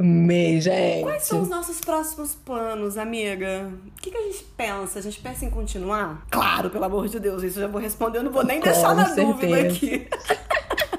amei. 0.00 0.60
gente. 0.60 1.02
Quais 1.02 1.22
são 1.24 1.42
os 1.42 1.48
nossos 1.48 1.80
próximos 1.80 2.34
planos, 2.34 2.96
amiga? 2.96 3.70
O 3.96 4.00
que, 4.00 4.10
que, 4.10 4.16
a 4.16 4.22
gente 4.22 4.44
pensa? 4.56 4.98
A 4.98 5.02
gente 5.02 5.20
pensa 5.20 5.44
em 5.44 5.50
continuar? 5.50 6.26
Claro, 6.30 6.70
pelo 6.70 6.84
amor 6.84 7.08
de 7.08 7.18
Deus, 7.18 7.42
isso 7.42 7.58
eu 7.58 7.62
já 7.62 7.68
vou 7.68 7.80
responder, 7.80 8.18
eu 8.18 8.22
não 8.22 8.32
vou 8.32 8.44
nem 8.44 8.60
Com 8.60 8.66
deixar 8.66 8.94
na 8.94 9.06
certeza. 9.06 9.26
dúvida 9.26 9.60
aqui. 9.60 10.08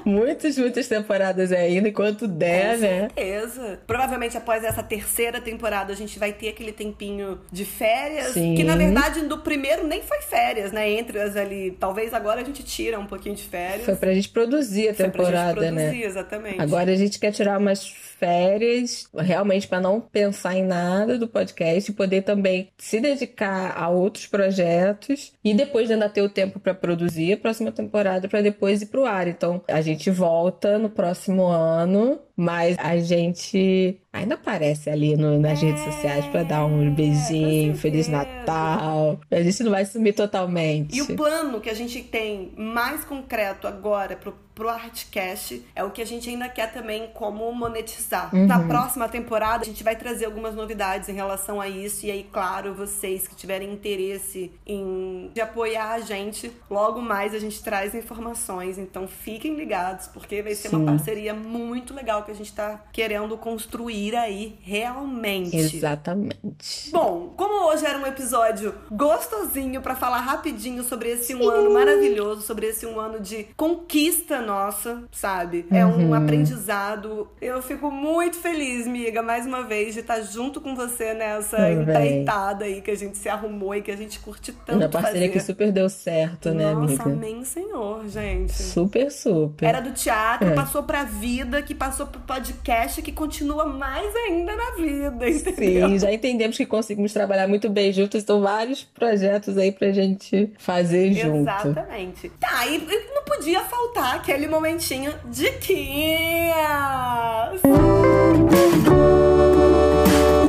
muitas, 0.06 0.56
muitas 0.56 0.86
temporadas 0.86 1.50
ainda, 1.50 1.88
enquanto 1.88 2.28
der, 2.28 2.76
Com 2.76 2.80
né? 2.82 3.00
certeza. 3.00 3.80
Provavelmente 3.86 4.36
após 4.36 4.62
essa 4.62 4.82
terceira 4.82 5.40
temporada 5.40 5.92
a 5.92 5.96
gente 5.96 6.18
vai 6.18 6.32
ter 6.32 6.48
aquele 6.48 6.72
tempinho 6.72 7.40
de 7.50 7.64
férias. 7.64 8.28
Sim. 8.28 8.54
Que 8.54 8.62
na 8.62 8.76
verdade 8.76 9.22
do 9.22 9.38
primeiro 9.38 9.86
nem 9.86 10.02
foi 10.02 10.22
férias, 10.22 10.70
né? 10.70 10.88
Entre 10.90 11.18
as 11.20 11.36
ali. 11.36 11.76
Talvez 11.78 12.14
agora 12.14 12.40
a 12.40 12.44
gente 12.44 12.62
tira 12.62 12.98
um 12.98 13.06
pouquinho 13.06 13.34
de 13.34 13.42
férias. 13.42 13.84
Foi 13.84 13.96
pra 13.96 14.14
gente 14.14 14.28
produzir 14.28 14.90
a 14.90 14.94
foi 14.94 15.06
temporada, 15.06 15.54
pra 15.54 15.62
gente 15.64 15.74
né? 15.74 15.82
produzir, 15.82 16.02
né? 16.02 16.06
Exatamente. 16.06 16.60
Agora 16.60 16.92
a 16.92 16.96
gente 16.96 17.18
quer 17.18 17.32
tirar 17.32 17.58
umas 17.58 17.92
férias, 18.18 19.08
realmente 19.14 19.68
para 19.68 19.80
não 19.80 20.00
pensar 20.00 20.56
em 20.56 20.64
nada 20.64 21.18
do 21.18 21.28
podcast 21.28 21.90
e 21.90 21.94
poder 21.94 22.22
também 22.22 22.68
se 22.78 23.00
dedicar 23.00 23.76
a 23.76 23.88
outros 23.88 24.26
projetos 24.26 25.32
e 25.44 25.54
depois 25.54 25.90
ainda 25.90 26.08
ter 26.08 26.22
o 26.22 26.28
tempo 26.28 26.58
para 26.58 26.74
produzir 26.74 27.34
a 27.34 27.36
próxima 27.36 27.70
temporada 27.70 28.28
para 28.28 28.40
depois 28.40 28.82
ir 28.82 28.86
pro 28.86 29.04
ar. 29.04 29.28
Então, 29.28 29.62
a 29.68 29.80
gente 29.80 30.10
volta 30.10 30.78
no 30.78 30.90
próximo 30.90 31.46
ano, 31.46 32.20
mas 32.36 32.76
a 32.78 32.98
gente 32.98 33.98
ainda 34.12 34.34
aparece 34.34 34.90
ali 34.90 35.16
no, 35.16 35.38
nas 35.38 35.62
é, 35.62 35.66
redes 35.66 35.82
sociais 35.82 36.26
para 36.26 36.42
dar 36.42 36.66
um 36.66 36.94
beijinho, 36.94 37.76
Feliz 37.76 38.08
Natal. 38.08 39.18
A 39.30 39.42
gente 39.42 39.62
não 39.62 39.70
vai 39.70 39.84
sumir 39.84 40.14
totalmente. 40.14 40.96
E 40.96 41.02
o 41.02 41.16
plano 41.16 41.60
que 41.60 41.70
a 41.70 41.74
gente 41.74 42.02
tem 42.02 42.52
mais 42.56 43.04
concreto 43.04 43.66
agora 43.66 44.16
pro 44.16 44.34
pro 44.56 44.70
Artcast 44.70 45.62
é 45.76 45.84
o 45.84 45.90
que 45.90 46.00
a 46.00 46.04
gente 46.06 46.30
ainda 46.30 46.48
quer 46.48 46.72
também 46.72 47.10
como 47.12 47.52
monetizar. 47.52 48.34
Uhum. 48.34 48.46
Na 48.46 48.58
próxima 48.66 49.06
temporada 49.06 49.62
a 49.62 49.66
gente 49.66 49.84
vai 49.84 49.94
trazer 49.94 50.24
algumas 50.24 50.54
novidades 50.54 51.10
em 51.10 51.12
relação 51.12 51.60
a 51.60 51.68
isso 51.68 52.06
e 52.06 52.10
aí, 52.10 52.26
claro, 52.32 52.72
vocês 52.72 53.28
que 53.28 53.36
tiverem 53.36 53.70
interesse 53.70 54.50
em 54.66 55.30
apoiar 55.40 55.92
a 55.92 56.00
gente, 56.00 56.50
logo 56.70 57.02
mais 57.02 57.34
a 57.34 57.38
gente 57.38 57.62
traz 57.62 57.94
informações, 57.94 58.78
então 58.78 59.06
fiquem 59.06 59.54
ligados 59.56 60.06
porque 60.06 60.40
vai 60.40 60.54
ser 60.54 60.70
Sim. 60.70 60.76
uma 60.76 60.92
parceria 60.92 61.34
muito 61.34 61.92
legal 61.92 62.22
que 62.26 62.32
a 62.32 62.34
gente 62.34 62.52
tá 62.52 62.84
querendo 62.92 63.36
construir 63.38 64.14
aí 64.16 64.58
realmente. 64.62 65.56
Exatamente. 65.56 66.90
Bom, 66.90 67.32
como 67.36 67.68
hoje 67.68 67.86
era 67.86 67.98
um 67.98 68.06
episódio 68.06 68.74
gostosinho 68.90 69.80
para 69.80 69.94
falar 69.94 70.18
rapidinho 70.18 70.82
sobre 70.82 71.10
esse 71.10 71.28
Sim. 71.28 71.36
um 71.36 71.48
ano 71.48 71.72
maravilhoso, 71.72 72.42
sobre 72.42 72.66
esse 72.66 72.84
um 72.84 72.98
ano 73.00 73.20
de 73.20 73.44
conquista 73.56 74.42
nossa, 74.42 75.04
sabe? 75.12 75.66
É 75.70 75.86
um 75.86 76.08
uhum. 76.08 76.14
aprendizado. 76.14 77.28
Eu 77.40 77.62
fico 77.62 77.90
muito 77.90 78.36
feliz, 78.36 78.86
miga, 78.86 79.22
mais 79.22 79.46
uma 79.46 79.62
vez, 79.62 79.94
de 79.94 80.00
estar 80.00 80.20
junto 80.20 80.60
com 80.60 80.74
você 80.74 81.14
nessa 81.14 81.56
Também. 81.56 81.82
empreitada 81.82 82.64
aí 82.64 82.80
que 82.80 82.90
a 82.90 82.96
gente 82.96 83.16
se 83.16 83.28
arrumou 83.28 83.74
e 83.74 83.82
que 83.82 83.90
a 83.90 83.96
gente 83.96 84.18
curte 84.18 84.52
tanto. 84.52 84.78
Uma 84.78 84.88
parceria 84.88 85.28
fazer. 85.28 85.32
que 85.32 85.40
super 85.40 85.72
deu 85.72 85.88
certo, 85.88 86.50
né, 86.50 86.72
Nossa, 86.72 87.02
amiga? 87.04 87.04
amém, 87.04 87.44
senhor, 87.44 88.08
gente. 88.08 88.52
Super, 88.52 89.10
super. 89.10 89.66
Era 89.66 89.80
do 89.80 89.92
teatro, 89.92 90.48
é. 90.48 90.54
passou 90.54 90.82
pra 90.82 91.04
vida, 91.04 91.62
que 91.62 91.74
passou 91.74 92.08
pro 92.16 92.26
podcast, 92.36 93.02
que 93.02 93.12
continua 93.12 93.64
mais 93.64 94.14
ainda 94.14 94.54
na 94.54 94.70
vida, 94.72 95.28
entendeu? 95.28 95.88
Sim, 95.88 95.98
já 95.98 96.12
entendemos 96.12 96.56
que 96.56 96.66
conseguimos 96.66 97.12
trabalhar 97.12 97.48
muito 97.48 97.68
bem 97.68 97.92
juntos, 97.92 98.22
então 98.22 98.40
vários 98.40 98.82
projetos 98.84 99.56
aí 99.58 99.72
pra 99.72 99.92
gente 99.92 100.52
fazer 100.58 101.12
junto. 101.12 101.48
Exatamente. 101.48 102.28
Tá, 102.40 102.66
e 102.66 102.78
não 103.14 103.24
podia 103.24 103.60
faltar 103.64 104.22
que 104.22 104.32
aquele 104.32 104.48
momentinho 104.48 105.12
de 105.24 105.46
diquinhas. 105.46 106.56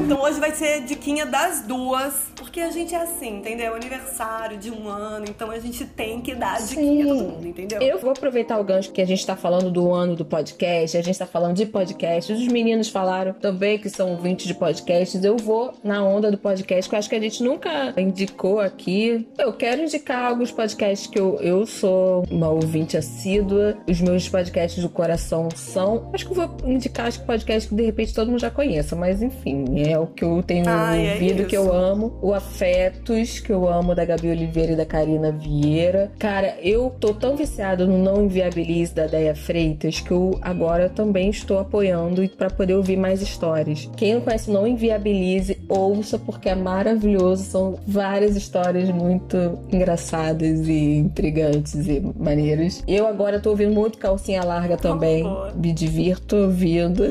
Então 0.06 0.22
hoje 0.22 0.40
vai 0.40 0.52
ser 0.52 0.82
diquinha 0.82 1.26
das 1.26 1.62
duas, 1.62 2.32
porque 2.58 2.68
a 2.68 2.72
gente 2.72 2.96
é 2.96 2.98
assim, 2.98 3.38
entendeu? 3.38 3.76
Aniversário 3.76 4.58
de 4.58 4.72
um 4.72 4.88
ano, 4.88 5.26
então 5.30 5.52
a 5.52 5.60
gente 5.60 5.86
tem 5.86 6.20
que 6.20 6.34
dar 6.34 6.60
diquinha 6.60 7.06
a 7.06 7.08
todo 7.08 7.24
mundo, 7.24 7.48
entendeu? 7.48 7.80
Eu 7.80 8.00
vou 8.00 8.10
aproveitar 8.10 8.58
o 8.60 8.64
gancho 8.64 8.92
que 8.92 9.00
a 9.00 9.06
gente 9.06 9.24
tá 9.24 9.36
falando 9.36 9.70
do 9.70 9.94
ano 9.94 10.16
do 10.16 10.26
podcast, 10.26 10.98
a 10.98 11.04
gente 11.04 11.20
tá 11.20 11.28
falando 11.28 11.56
de 11.56 11.68
podcast, 11.68 12.34
os 12.34 12.48
meninos 12.48 12.90
falaram 12.90 13.34
também 13.34 13.78
que 13.78 13.92
são 13.92 14.18
20 14.18 14.48
de 14.48 14.56
podcasts, 14.56 15.24
eu 15.24 15.38
vou 15.38 15.72
na 15.84 16.04
onda 16.04 16.32
do 16.32 16.38
podcast, 16.40 16.90
que 16.90 16.96
eu 16.96 16.98
acho 16.98 17.08
que 17.08 17.16
a 17.16 17.20
gente 17.20 17.44
nunca 17.44 17.94
indicou 17.96 18.60
aqui. 18.60 19.28
Eu 19.38 19.54
quero 19.54 19.84
indicar 19.84 20.26
alguns 20.26 20.52
podcasts 20.52 21.06
que 21.06 21.20
eu, 21.20 21.36
eu 21.40 21.64
sou 21.68 22.26
uma 22.32 22.50
ouvinte 22.50 22.98
assídua, 22.98 23.78
os 23.88 24.02
meus 24.02 24.28
podcasts 24.28 24.82
do 24.82 24.90
coração 24.90 25.50
são, 25.56 26.10
acho 26.12 26.26
que 26.26 26.32
eu 26.32 26.48
vou 26.48 26.58
indicar 26.68 27.06
acho 27.06 27.20
que 27.20 27.28
podcast 27.28 27.70
que 27.70 27.76
de 27.76 27.84
repente 27.84 28.16
todo 28.16 28.32
mundo 28.32 28.42
já 28.42 28.50
conheça, 28.50 28.96
mas 28.96 29.22
enfim, 29.22 29.80
é 29.80 29.92
é 29.92 30.00
o 30.00 30.08
que 30.08 30.24
eu 30.24 30.44
tenho 30.44 30.68
Ai, 30.68 31.08
é 31.08 31.14
ouvido, 31.14 31.42
é 31.44 31.46
que 31.46 31.56
eu 31.56 31.72
amo. 31.72 32.18
O 32.22 32.34
Afetos, 32.48 33.40
que 33.40 33.52
eu 33.52 33.68
amo, 33.68 33.94
da 33.94 34.06
Gabi 34.06 34.30
Oliveira 34.30 34.72
e 34.72 34.76
da 34.76 34.86
Karina 34.86 35.32
Vieira. 35.32 36.10
Cara, 36.18 36.58
eu 36.62 36.90
tô 36.90 37.14
tão 37.14 37.36
viciado 37.36 37.86
no 37.86 37.98
Não 37.98 38.24
Inviabilize 38.24 38.96
da 38.96 39.06
Deia 39.06 39.36
Freitas 39.36 40.00
que 40.00 40.12
eu 40.12 40.40
agora 40.42 40.90
também 40.90 41.30
estou 41.30 41.60
apoiando 41.60 42.28
para 42.30 42.50
poder 42.50 42.76
ouvir 42.76 42.98
mais 42.98 43.22
histórias. 43.22 43.90
Quem 43.98 44.16
não 44.16 44.22
conhece 44.22 44.50
Não 44.50 44.66
Inviabilize, 44.66 45.58
ouça 45.68 46.18
porque 46.18 46.50
é 46.50 46.56
maravilhoso. 46.56 47.44
São 47.44 47.80
várias 47.86 48.36
histórias 48.36 48.90
muito 48.90 49.38
engraçadas 49.72 50.68
e 50.68 50.98
intrigantes 50.98 51.88
e 51.88 52.00
maneiras. 52.18 52.84
Eu 52.88 53.08
agora 53.08 53.40
tô 53.40 53.50
ouvindo 53.50 53.74
muito 53.74 53.98
Calcinha 53.98 54.44
Larga 54.44 54.78
também. 54.78 55.26
Oh, 55.26 55.52
Me 55.58 55.74
divirto 55.74 56.36
ouvindo. 56.36 57.04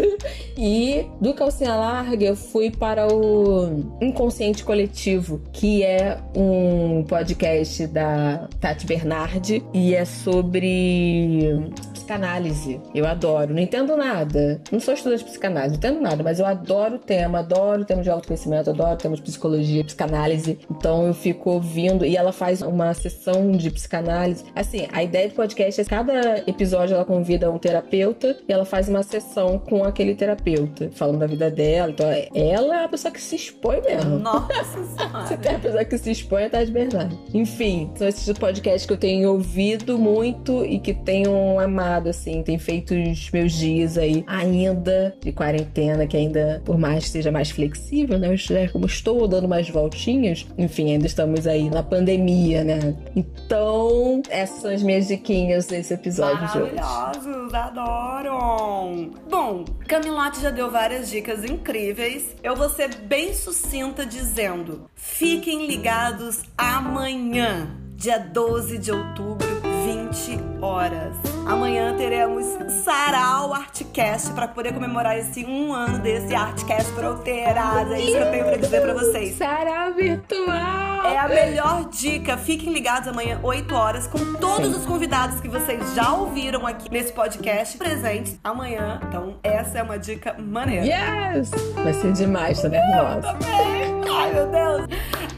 E 0.57 1.07
do 1.21 1.35
Calcinha 1.35 1.75
Larga 1.75 2.25
eu 2.25 2.37
fui 2.37 2.71
para 2.71 3.07
o 3.07 3.97
Inconsciente 4.01 4.65
Coletivo, 4.65 5.16
que 5.53 5.83
é 5.83 6.19
um 6.35 7.03
podcast 7.05 7.87
da 7.87 8.49
Tati 8.61 8.87
Bernardi 8.87 9.63
e 9.73 9.95
é 9.95 10.05
sobre 10.05 11.71
psicanálise. 12.07 12.81
Eu 12.95 13.05
adoro. 13.05 13.53
Não 13.53 13.61
entendo 13.61 13.97
nada. 13.97 14.61
Não 14.71 14.79
sou 14.79 14.95
estudante 14.95 15.25
de 15.25 15.31
psicanálise, 15.31 15.73
não 15.73 15.79
entendo 15.79 16.01
nada, 16.01 16.23
mas 16.23 16.39
eu 16.39 16.47
adoro 16.47 16.95
o 16.95 16.99
tema, 16.99 17.41
adoro 17.41 17.83
o 17.83 17.85
tema 17.85 18.03
de 18.03 18.09
autoconhecimento, 18.09 18.71
adoro 18.71 18.93
o 18.93 18.97
tema 18.97 19.17
de 19.17 19.23
psicologia, 19.23 19.85
psicanálise. 19.85 20.59
Então 20.71 21.07
eu 21.07 21.13
fico 21.13 21.51
ouvindo 21.51 22.07
e 22.07 22.17
ela 22.17 22.33
faz 22.33 22.63
uma 22.63 22.95
sessão 22.95 23.51
de 23.51 23.71
psicanálise. 23.71 24.45
Assim, 24.55 24.87
a 24.93 25.03
ideia 25.03 25.29
do 25.29 25.35
podcast 25.35 25.81
é 25.81 25.85
que 25.85 25.91
cada 25.91 26.39
episódio 26.47 26.95
ela 26.95 27.05
convida 27.05 27.51
um 27.51 27.59
terapeuta 27.59 28.37
e 28.49 28.53
ela 28.53 28.65
faz 28.65 28.89
uma 28.89 29.03
sessão 29.03 29.59
com 29.59 29.83
aquele 29.83 30.15
terapeuta, 30.15 30.91
falando 30.93 31.19
da 31.19 31.27
vida 31.27 31.51
dela. 31.51 31.91
Então 31.91 32.07
ela 32.35 32.83
é 32.83 32.85
a 32.85 32.89
pessoa 32.89 33.13
que 33.13 33.21
se 33.21 33.35
expõe 33.35 33.81
mesmo. 33.83 34.19
Nossa 34.19 34.63
senhora. 34.97 35.27
Você 35.27 35.37
tem 35.37 35.57
a 35.57 35.59
pessoa 35.59 35.85
que 35.85 35.99
se 35.99 36.11
expõe, 36.13 36.45
é 36.45 36.65
de 36.65 36.73
verdade. 36.73 37.19
Enfim, 37.35 37.91
são 37.97 38.07
esses 38.07 38.39
podcasts 38.39 38.87
que 38.87 38.93
eu 38.93 38.97
tenho 38.97 39.33
ouvido 39.33 39.99
muito 39.99 40.65
e 40.65 40.79
que 40.79 40.95
tenho 40.95 41.59
amado 41.59 41.96
assim, 42.05 42.43
tem 42.43 42.59
feito 42.59 42.95
os 42.95 43.31
meus 43.31 43.53
dias 43.53 43.99
aí 43.99 44.25
ainda 44.27 45.17
de 45.21 45.33
quarentena, 45.33 46.07
que 46.07 46.17
ainda, 46.17 46.63
por 46.65 46.79
mais 46.79 47.05
que 47.05 47.11
seja 47.11 47.31
mais 47.33 47.51
flexível, 47.51 48.19
né? 48.19 48.29
Eu 48.29 48.71
como 48.73 48.87
estou 48.87 49.27
dando 49.27 49.49
mais 49.49 49.69
voltinhas, 49.69 50.47
enfim, 50.57 50.93
ainda 50.93 51.07
estamos 51.07 51.47
aí 51.47 51.69
na 51.71 51.83
pandemia, 51.83 52.65
né? 52.65 52.95
Então, 53.15 54.23
essas 54.29 54.61
são 54.61 54.71
as 54.71 54.83
minhas 54.83 55.09
diquinhas 55.09 55.67
desse 55.67 55.95
episódio 55.95 56.47
de 56.49 56.59
hoje. 56.59 56.75
Maravilhosos, 56.75 57.55
adoro! 57.55 59.11
Bom, 59.29 59.65
Camilote 59.87 60.41
já 60.41 60.51
deu 60.51 60.71
várias 60.71 61.11
dicas 61.11 61.45
incríveis. 61.45 62.35
Eu 62.43 62.57
vou 62.57 62.69
ser 62.69 62.95
bem 62.95 63.35
sucinta 63.35 64.05
dizendo: 64.05 64.89
fiquem 64.95 65.67
ligados 65.67 66.43
amanhã, 66.57 67.69
dia 67.95 68.19
12 68.19 68.79
de 68.79 68.93
outubro 68.93 69.47
20 69.87 70.56
horas. 70.61 71.15
Amanhã 71.47 71.95
teremos 71.97 72.45
Sarau 72.85 73.55
Artcast 73.55 74.33
para 74.33 74.49
poder 74.49 74.73
comemorar 74.73 75.17
esse 75.17 75.45
um 75.45 75.73
ano 75.73 75.99
desse 75.99 76.35
Artcast 76.35 76.91
Fronteiras. 76.93 77.91
É 77.93 78.01
isso 78.01 78.13
que 78.13 78.19
eu 78.19 78.31
tenho 78.31 78.45
para 78.45 78.57
dizer 78.57 78.81
para 78.83 78.95
vocês. 78.95 79.37
Sarau 79.37 79.95
virtual! 79.95 81.07
É 81.07 81.19
a 81.19 81.29
melhor 81.29 81.89
dica. 81.89 82.37
Fiquem 82.37 82.73
ligados 82.73 83.09
amanhã, 83.09 83.39
8 83.43 83.75
horas, 83.75 84.07
com 84.07 84.35
todos 84.35 84.73
Sim. 84.73 84.79
os 84.79 84.85
convidados 84.87 85.41
que 85.41 85.49
vocês 85.49 85.95
já 85.95 86.13
ouviram 86.13 86.67
aqui 86.67 86.91
nesse 86.91 87.13
podcast 87.13 87.79
presentes 87.79 88.39
amanhã. 88.43 89.01
Então, 89.09 89.37
essa 89.43 89.79
é 89.79 89.83
uma 89.83 89.99
dica 89.99 90.35
maneira. 90.39 90.85
Yes! 90.85 91.51
Vai 91.75 91.93
ser 91.93 92.13
demais, 92.13 92.61
tô 92.61 92.69
nervosa. 92.69 93.17
Eu 93.17 93.23
também. 93.23 93.97
Ai, 94.13 94.33
meu 94.33 94.47
Deus. 94.47 94.87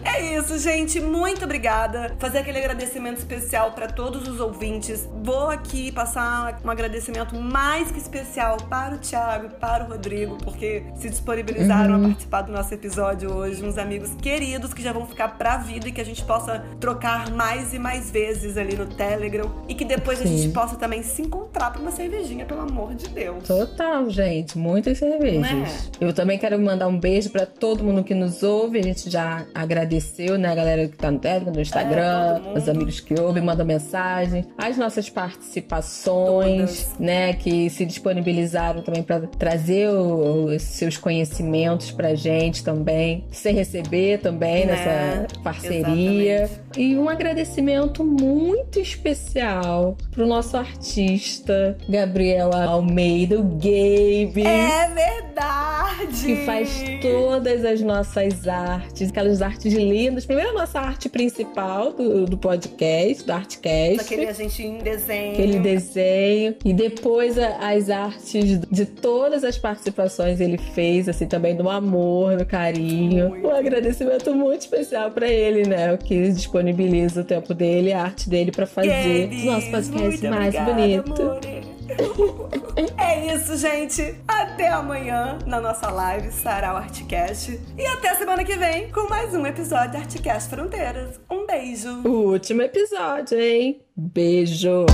É 0.05 0.21
isso, 0.37 0.59
gente. 0.59 1.01
Muito 1.01 1.45
obrigada. 1.45 2.17
Fazer 2.19 2.39
aquele 2.39 2.59
agradecimento 2.59 3.19
especial 3.19 3.73
para 3.73 3.89
todos 3.89 4.27
os 4.27 4.41
ouvintes. 4.41 5.08
Vou 5.23 5.51
aqui 5.51 5.92
passar 5.92 6.61
um 6.64 6.71
agradecimento 6.71 7.35
mais 7.35 7.90
que 7.90 7.99
especial 7.99 8.57
para 8.68 8.94
o 8.94 8.99
Thiago 8.99 9.47
e 9.47 9.49
para 9.51 9.85
o 9.85 9.88
Rodrigo, 9.88 10.38
porque 10.42 10.85
se 10.97 11.09
disponibilizaram 11.09 11.94
uhum. 11.94 12.05
a 12.05 12.09
participar 12.09 12.42
do 12.42 12.53
nosso 12.53 12.73
episódio 12.73 13.33
hoje. 13.33 13.64
Uns 13.64 13.79
amigos 13.79 14.14
queridos 14.23 14.73
que 14.73 14.83
já 14.83 14.92
vão 14.92 15.07
ficar 15.07 15.37
pra 15.37 15.57
vida 15.59 15.88
e 15.88 15.92
que 15.92 16.01
a 16.01 16.05
gente 16.05 16.25
possa 16.25 16.64
trocar 16.81 17.31
mais 17.31 17.75
e 17.75 17.79
mais 17.79 18.11
vezes 18.11 18.57
ali 18.57 18.77
no 18.77 18.87
Telegram. 18.87 19.51
E 19.68 19.75
que 19.75 19.85
depois 19.85 20.18
Sim. 20.18 20.25
a 20.25 20.27
gente 20.29 20.49
possa 20.53 20.77
também 20.77 21.03
se 21.03 21.23
encontrar 21.23 21.73
pra 21.73 21.81
uma 21.81 21.90
cervejinha, 21.90 22.44
pelo 22.44 22.61
amor 22.61 22.94
de 22.94 23.09
Deus. 23.09 23.44
Total, 23.44 24.09
gente. 24.09 24.57
Muitas 24.57 24.99
cervejas. 24.99 25.40
Né? 25.40 25.66
Eu 26.01 26.12
também 26.12 26.38
quero 26.38 26.59
mandar 26.59 26.87
um 26.87 26.99
beijo 26.99 27.31
para 27.31 27.44
todo 27.44 27.85
mundo 27.85 28.05
que 28.05 28.14
nos 28.14 28.42
ouve. 28.42 28.79
A 28.79 28.83
gente 28.83 29.11
já 29.11 29.47
agradeceu, 29.55 30.38
né? 30.38 30.53
A 30.53 30.55
galera 30.55 30.88
que 30.88 30.97
tá 30.97 31.11
no 31.11 31.18
Telegram, 31.18 31.53
no 31.53 31.61
Instagram, 31.61 32.42
é, 32.55 32.59
os 32.59 32.68
amigos 32.68 33.01
que 33.01 33.18
ouvem, 33.18 33.42
mandam 33.42 33.66
mensagem. 33.66 34.47
As 34.57 34.77
nossas 34.77 34.98
participações, 35.11 36.85
Todas. 36.85 36.99
né? 36.99 37.35
Que 37.35 37.69
se 37.69 37.85
disponibilizaram 37.85 38.81
também 38.81 39.03
para 39.03 39.21
trazer 39.27 39.91
os 39.91 40.63
seus 40.63 40.97
conhecimentos 40.97 41.91
pra 41.91 42.15
gente 42.15 42.65
também. 42.65 43.25
Sem 43.31 43.55
receber 43.55 44.21
também 44.21 44.63
é, 44.63 44.67
nessa 44.67 45.41
parceria. 45.43 46.45
Exatamente. 46.45 46.81
E 46.81 46.97
um 46.97 47.09
agradecimento 47.09 48.03
muito 48.05 48.81
especial 48.81 49.97
pro 50.11 50.27
nosso 50.27 50.57
artista, 50.57 51.77
Gabriel 51.89 52.53
Almeida, 52.55 53.39
o 53.39 53.43
Gabe. 53.43 54.47
É 54.47 54.89
verdade! 54.89 56.25
Que 56.25 56.47
faz 56.47 56.83
todas 57.03 57.65
as 57.65 57.81
nossas 57.81 58.47
artes, 58.47 59.11
aquelas 59.11 59.43
artes 59.43 59.73
lindas. 59.73 60.25
Primeiro 60.25 60.51
a 60.51 60.55
nossa 60.55 60.81
arte 60.81 61.09
principal 61.09 61.93
do, 61.93 62.27
do 62.27 62.39
podcast, 62.39 63.25
do 63.25 63.33
Artcast. 63.33 64.01
Aquele 64.01 64.27
a 64.27 64.33
gente 64.33 64.62
desenho. 64.91 65.32
Aquele 65.32 65.59
desenho. 65.59 66.55
E 66.64 66.72
depois 66.72 67.36
as 67.39 67.91
artes 67.91 68.61
de 68.70 68.86
todas 68.86 69.45
as 69.45 69.59
participações 69.59 70.41
ele 70.41 70.59
fez, 70.59 71.09
assim, 71.09 71.26
também 71.26 71.57
do 71.57 71.68
amor, 71.68 72.36
do 72.36 72.47
carinho. 72.47 73.30
Muito. 73.30 73.47
Um 73.47 73.55
agradecimento 73.55 74.34
muito 74.34 74.62
especial 74.62 75.11
para 75.11 75.28
ele, 75.28 75.68
né? 75.68 75.93
O 75.93 75.99
que 75.99 76.30
disponibiliza 76.30 77.20
o 77.20 77.24
tempo 77.24 77.55
dele, 77.55 77.93
a 77.93 78.03
arte 78.03 78.28
dele 78.28 78.51
para 78.51 78.66
fazer 78.66 79.28
o 79.30 79.45
nosso 79.47 79.70
podcast 79.70 80.28
mais 80.28 80.55
obrigada, 80.55 80.72
bonito. 80.74 81.22
Amore. 81.22 81.68
é 82.99 83.34
isso, 83.34 83.57
gente. 83.57 84.14
Até 84.26 84.68
amanhã 84.68 85.39
na 85.47 85.61
nossa 85.61 85.91
live 85.91 86.30
Sarau 86.30 86.76
Artcast. 86.76 87.59
E 87.76 87.86
até 87.86 88.14
semana 88.14 88.45
que 88.45 88.57
vem 88.57 88.91
com 88.91 89.09
mais 89.09 89.34
um 89.34 89.47
episódio 89.47 89.93
de 89.93 89.97
Artcast 89.99 90.49
Fronteiras. 90.49 91.20
Um 91.30 91.47
beijo. 91.47 92.03
O 92.05 92.32
último 92.32 92.62
episódio, 92.62 93.39
hein? 93.39 93.80
Beijo. 93.97 94.86